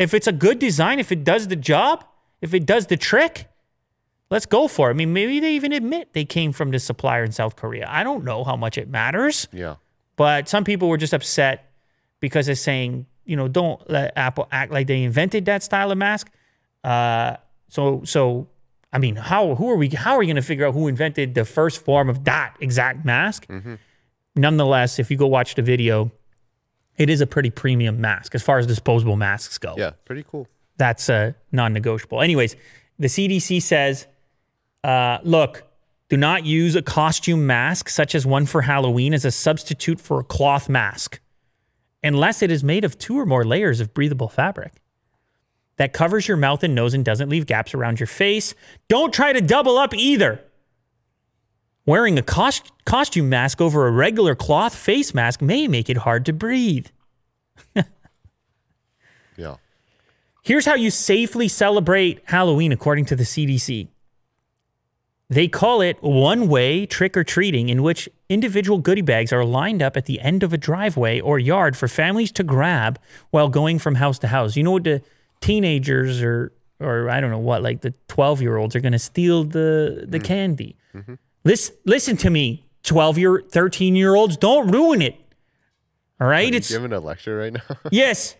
If 0.00 0.14
it's 0.14 0.26
a 0.26 0.32
good 0.32 0.58
design, 0.58 0.98
if 0.98 1.12
it 1.12 1.24
does 1.24 1.48
the 1.48 1.56
job, 1.56 2.04
if 2.40 2.54
it 2.54 2.64
does 2.64 2.86
the 2.86 2.96
trick, 2.96 3.48
let's 4.30 4.46
go 4.46 4.66
for 4.66 4.88
it. 4.88 4.94
I 4.94 4.96
mean, 4.96 5.12
maybe 5.12 5.40
they 5.40 5.52
even 5.54 5.72
admit 5.72 6.14
they 6.14 6.24
came 6.24 6.52
from 6.52 6.70
this 6.70 6.84
supplier 6.84 7.22
in 7.22 7.32
South 7.32 7.54
Korea. 7.56 7.86
I 7.88 8.02
don't 8.02 8.24
know 8.24 8.42
how 8.42 8.56
much 8.56 8.78
it 8.78 8.88
matters, 8.88 9.46
Yeah. 9.52 9.74
but 10.16 10.48
some 10.48 10.64
people 10.64 10.88
were 10.88 10.96
just 10.96 11.12
upset 11.12 11.70
because 12.18 12.46
they're 12.46 12.54
saying, 12.54 13.06
you 13.26 13.36
know, 13.36 13.46
don't 13.46 13.78
let 13.90 14.12
Apple 14.16 14.48
act 14.50 14.72
like 14.72 14.86
they 14.86 15.02
invented 15.02 15.44
that 15.44 15.62
style 15.62 15.90
of 15.92 15.98
mask. 15.98 16.30
Uh, 16.82 17.36
so, 17.68 18.00
so 18.04 18.48
I 18.92 18.98
mean, 18.98 19.16
how 19.16 19.54
who 19.54 19.68
are 19.70 19.76
we? 19.76 19.88
How 19.90 20.14
are 20.14 20.18
we 20.20 20.26
going 20.26 20.36
to 20.36 20.42
figure 20.42 20.66
out 20.66 20.72
who 20.74 20.88
invented 20.88 21.34
the 21.34 21.44
first 21.44 21.84
form 21.84 22.08
of 22.08 22.24
that 22.24 22.56
exact 22.60 23.04
mask? 23.04 23.46
Mm-hmm. 23.48 23.74
Nonetheless, 24.34 24.98
if 24.98 25.10
you 25.10 25.16
go 25.16 25.26
watch 25.26 25.54
the 25.56 25.62
video, 25.62 26.10
it 27.00 27.08
is 27.10 27.20
a 27.20 27.26
pretty 27.26 27.50
premium 27.50 28.00
mask 28.00 28.34
as 28.34 28.42
far 28.42 28.58
as 28.58 28.66
disposable 28.66 29.16
masks 29.16 29.56
go 29.58 29.74
Yeah. 29.76 29.92
Pretty 30.04 30.22
cool. 30.22 30.46
that's 30.76 31.08
uh, 31.08 31.32
non-negotiable. 31.50 32.20
Anyways, 32.20 32.54
the 32.98 33.08
CDC 33.08 33.62
says, 33.62 34.06
uh, 34.84 35.18
look, 35.24 35.64
do 36.10 36.16
not 36.16 36.44
use 36.44 36.76
a 36.76 36.82
costume 36.82 37.46
mask 37.46 37.88
such 37.88 38.14
as 38.14 38.26
one 38.26 38.44
for 38.46 38.62
Halloween 38.62 39.14
as 39.14 39.24
a 39.24 39.30
substitute 39.30 40.00
for 40.00 40.20
a 40.20 40.24
cloth 40.24 40.68
mask, 40.68 41.20
unless 42.02 42.42
it 42.42 42.50
is 42.50 42.62
made 42.62 42.84
of 42.84 42.98
two 42.98 43.18
or 43.18 43.24
more 43.26 43.44
layers 43.44 43.80
of 43.80 43.94
breathable 43.94 44.28
fabric 44.28 44.72
that 45.76 45.92
covers 45.94 46.28
your 46.28 46.36
mouth 46.36 46.62
and 46.62 46.74
nose 46.74 46.92
and 46.92 47.04
doesn't 47.04 47.30
leave 47.30 47.46
gaps 47.46 47.72
around 47.74 47.98
your 47.98 48.06
face. 48.06 48.54
Don't 48.88 49.14
try 49.14 49.32
to 49.32 49.40
double 49.40 49.78
up 49.78 49.94
either. 49.94 50.40
Wearing 51.90 52.20
a 52.20 52.22
cos- 52.22 52.62
costume 52.84 53.28
mask 53.28 53.60
over 53.60 53.88
a 53.88 53.90
regular 53.90 54.36
cloth 54.36 54.76
face 54.76 55.12
mask 55.12 55.42
may 55.42 55.66
make 55.66 55.90
it 55.90 55.96
hard 55.96 56.24
to 56.26 56.32
breathe. 56.32 56.86
Yeah. 59.36 59.56
Here's 60.42 60.66
how 60.66 60.74
you 60.74 60.90
safely 60.90 61.48
celebrate 61.48 62.20
Halloween 62.24 62.70
according 62.72 63.06
to 63.06 63.16
the 63.16 63.24
CDC. 63.24 63.88
They 65.30 65.48
call 65.48 65.80
it 65.80 65.96
one 66.00 66.46
way 66.46 66.86
trick 66.86 67.16
or 67.16 67.24
treating, 67.24 67.70
in 67.70 67.82
which 67.82 68.08
individual 68.28 68.78
goodie 68.78 69.00
bags 69.00 69.32
are 69.32 69.44
lined 69.44 69.82
up 69.82 69.96
at 69.96 70.04
the 70.04 70.20
end 70.20 70.42
of 70.42 70.52
a 70.52 70.58
driveway 70.58 71.20
or 71.20 71.38
yard 71.38 71.76
for 71.76 71.88
families 71.88 72.30
to 72.32 72.44
grab 72.44 73.00
while 73.30 73.48
going 73.48 73.78
from 73.78 73.94
house 73.94 74.18
to 74.20 74.28
house. 74.28 74.56
You 74.56 74.62
know 74.62 74.72
what 74.72 74.84
the 74.84 75.02
teenagers 75.40 76.22
or 76.22 76.52
or 76.78 77.10
I 77.10 77.20
don't 77.20 77.30
know 77.30 77.38
what, 77.38 77.62
like 77.62 77.80
the 77.80 77.94
12 78.08 78.42
year 78.42 78.58
olds 78.58 78.76
are 78.76 78.80
going 78.80 78.92
to 78.92 78.98
steal 78.98 79.42
the 79.42 80.04
the 80.06 80.20
mm. 80.20 80.24
candy. 80.24 80.76
Mm-hmm. 80.94 81.14
Listen, 81.44 81.74
listen 81.84 82.16
to 82.18 82.30
me, 82.30 82.66
12 82.82 83.18
year, 83.18 83.42
13 83.48 83.96
year 83.96 84.14
olds, 84.14 84.36
don't 84.36 84.70
ruin 84.70 85.02
it. 85.02 85.16
All 86.20 86.26
right, 86.26 86.50
You 86.50 86.56
it's 86.56 86.70
giving 86.70 86.92
a 86.92 87.00
lecture 87.00 87.36
right 87.38 87.52
now? 87.52 87.62
Yes. 87.90 88.36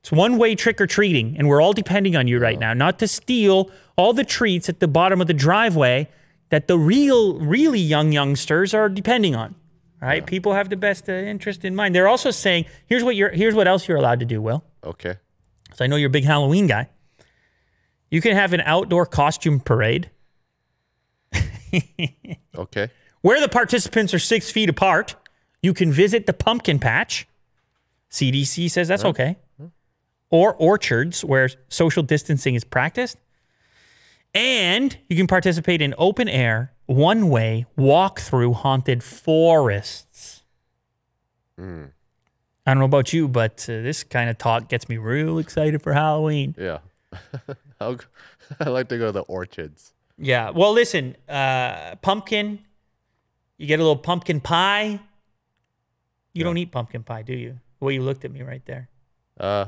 It's 0.00 0.12
one 0.12 0.38
way 0.38 0.54
trick 0.54 0.80
or 0.80 0.86
treating, 0.86 1.36
and 1.36 1.48
we're 1.48 1.60
all 1.60 1.72
depending 1.72 2.16
on 2.16 2.28
you 2.28 2.38
right 2.38 2.58
now, 2.58 2.72
not 2.72 2.98
to 3.00 3.08
steal 3.08 3.70
all 3.96 4.12
the 4.12 4.24
treats 4.24 4.68
at 4.68 4.80
the 4.80 4.88
bottom 4.88 5.20
of 5.20 5.26
the 5.26 5.34
driveway 5.34 6.08
that 6.50 6.68
the 6.68 6.78
real, 6.78 7.38
really 7.40 7.80
young 7.80 8.12
youngsters 8.12 8.72
are 8.72 8.88
depending 8.88 9.34
on. 9.34 9.54
All 10.00 10.08
right, 10.08 10.24
people 10.24 10.54
have 10.54 10.70
the 10.70 10.76
best 10.76 11.08
uh, 11.08 11.12
interest 11.12 11.64
in 11.64 11.74
mind. 11.74 11.94
They're 11.94 12.08
also 12.08 12.30
saying, 12.30 12.66
here's 12.86 13.02
what 13.02 13.16
you're, 13.16 13.30
here's 13.30 13.54
what 13.54 13.66
else 13.66 13.88
you're 13.88 13.98
allowed 13.98 14.20
to 14.20 14.26
do. 14.26 14.40
Will, 14.40 14.62
okay. 14.84 15.16
so 15.74 15.84
I 15.84 15.88
know 15.88 15.96
you're 15.96 16.06
a 16.06 16.10
big 16.10 16.24
Halloween 16.24 16.68
guy. 16.68 16.88
You 18.08 18.20
can 18.20 18.34
have 18.34 18.52
an 18.52 18.62
outdoor 18.62 19.04
costume 19.04 19.58
parade 19.60 20.10
Okay. 22.56 22.90
where 23.20 23.40
the 23.40 23.48
participants 23.48 24.12
are 24.14 24.18
six 24.18 24.50
feet 24.50 24.68
apart. 24.68 25.16
You 25.62 25.74
can 25.74 25.92
visit 25.92 26.26
the 26.26 26.32
pumpkin 26.32 26.78
patch. 26.78 27.26
CDC 28.10 28.70
says 28.70 28.88
that's 28.88 29.04
okay. 29.04 29.36
Or 30.30 30.54
orchards 30.54 31.24
where 31.24 31.48
social 31.68 32.02
distancing 32.02 32.54
is 32.54 32.64
practiced. 32.64 33.18
And 34.34 34.96
you 35.08 35.16
can 35.16 35.26
participate 35.26 35.80
in 35.80 35.94
open 35.98 36.28
air, 36.28 36.72
one 36.86 37.28
way 37.28 37.66
walk 37.76 38.20
through 38.20 38.52
haunted 38.52 39.02
forests. 39.02 40.42
I 42.66 42.72
don't 42.72 42.78
know 42.80 42.84
about 42.84 43.12
you, 43.12 43.26
but 43.28 43.62
uh, 43.68 43.82
this 43.82 44.04
kind 44.04 44.28
of 44.28 44.36
talk 44.38 44.68
gets 44.68 44.88
me 44.88 44.98
real 44.98 45.38
excited 45.38 45.82
for 45.82 45.92
Halloween. 45.94 46.54
Yeah. 46.58 46.78
I'll 47.80 47.98
I 48.60 48.68
like 48.68 48.88
to 48.90 48.98
go 48.98 49.06
to 49.06 49.12
the 49.12 49.20
orchards. 49.22 49.92
Yeah. 50.18 50.50
Well, 50.50 50.72
listen, 50.72 51.16
uh, 51.28 51.94
pumpkin. 52.02 52.60
You 53.56 53.66
get 53.66 53.80
a 53.80 53.82
little 53.82 53.96
pumpkin 53.96 54.40
pie. 54.40 55.00
You 56.32 56.44
don't 56.44 56.58
eat 56.58 56.70
pumpkin 56.70 57.02
pie, 57.02 57.22
do 57.22 57.32
you? 57.32 57.58
The 57.80 57.84
way 57.84 57.94
you 57.94 58.02
looked 58.02 58.24
at 58.24 58.30
me 58.30 58.42
right 58.42 58.64
there. 58.66 58.88
Uh, 59.38 59.66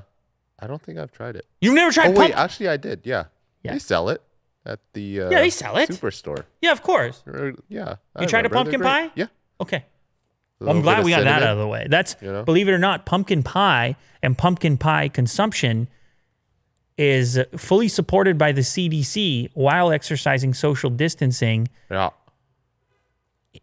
I 0.59 0.67
don't 0.67 0.81
think 0.81 0.99
I've 0.99 1.11
tried 1.13 1.37
it. 1.37 1.47
You've 1.61 1.75
never 1.75 1.91
tried? 1.93 2.09
Oh 2.09 2.11
wait, 2.11 2.17
pumpkin? 2.17 2.39
actually 2.39 2.69
I 2.69 2.77
did. 2.77 3.01
Yeah. 3.05 3.25
Yeah. 3.63 3.73
They 3.73 3.79
sell 3.79 4.09
it 4.09 4.23
at 4.67 4.79
the 4.93 5.23
uh, 5.23 5.31
Yeah, 5.31 5.41
they 5.41 5.51
sell 5.51 5.77
it. 5.77 5.89
superstore. 5.91 6.45
yeah, 6.61 6.73
of 6.73 6.83
course. 6.83 7.23
Or- 7.27 7.55
yeah. 7.69 7.97
I 8.15 8.23
You 8.23 8.29
tried 8.29 8.47
a 8.47 8.51
pumpkin 8.51 8.81
pie? 8.81 9.11
Yeah. 9.15 9.27
Okay. 9.61 9.85
Well, 10.61 10.71
I'm 10.77 10.83
glad 10.83 11.05
we 11.05 11.11
got 11.11 11.25
that 11.25 11.43
out 11.43 11.53
of 11.53 11.59
the 11.59 11.67
way. 11.67 11.87
That's 11.89 12.17
you 12.21 12.31
know? 12.31 12.43
believe 12.45 12.69
it 12.69 12.73
or 12.73 12.79
not, 12.79 13.07
pumpkin 13.07 13.43
pie 13.43 13.97
and 14.23 14.37
pumpkin 14.37 14.77
pie 14.77 15.09
consumption 15.09 15.89
is 17.01 17.41
fully 17.57 17.89
supported 17.89 18.37
by 18.37 18.53
the 18.53 18.61
CDC 18.61 19.49
while 19.55 19.91
exercising 19.91 20.53
social 20.53 20.91
distancing 20.91 21.67
Yeah. 21.91 22.11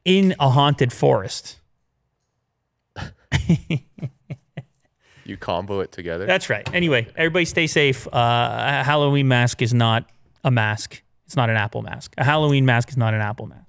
in 0.04 0.34
a 0.40 0.50
haunted 0.50 0.92
forest. 0.92 1.60
You 5.24 5.36
combo 5.38 5.82
it 5.82 5.92
together. 5.92 6.26
That's 6.26 6.50
right. 6.50 6.68
Anyway, 6.74 7.08
everybody 7.18 7.44
stay 7.46 7.68
safe. 7.68 8.08
Uh, 8.08 8.80
a 8.80 8.84
Halloween 8.84 9.28
mask 9.28 9.62
is 9.62 9.74
not 9.74 10.10
a 10.44 10.50
mask. 10.50 11.02
It's 11.26 11.36
not 11.36 11.50
an 11.50 11.58
Apple 11.58 11.82
mask. 11.82 12.14
A 12.18 12.24
Halloween 12.24 12.66
mask 12.66 12.90
is 12.90 12.98
not 12.98 13.14
an 13.14 13.20
Apple 13.22 13.46
mask. 13.48 13.67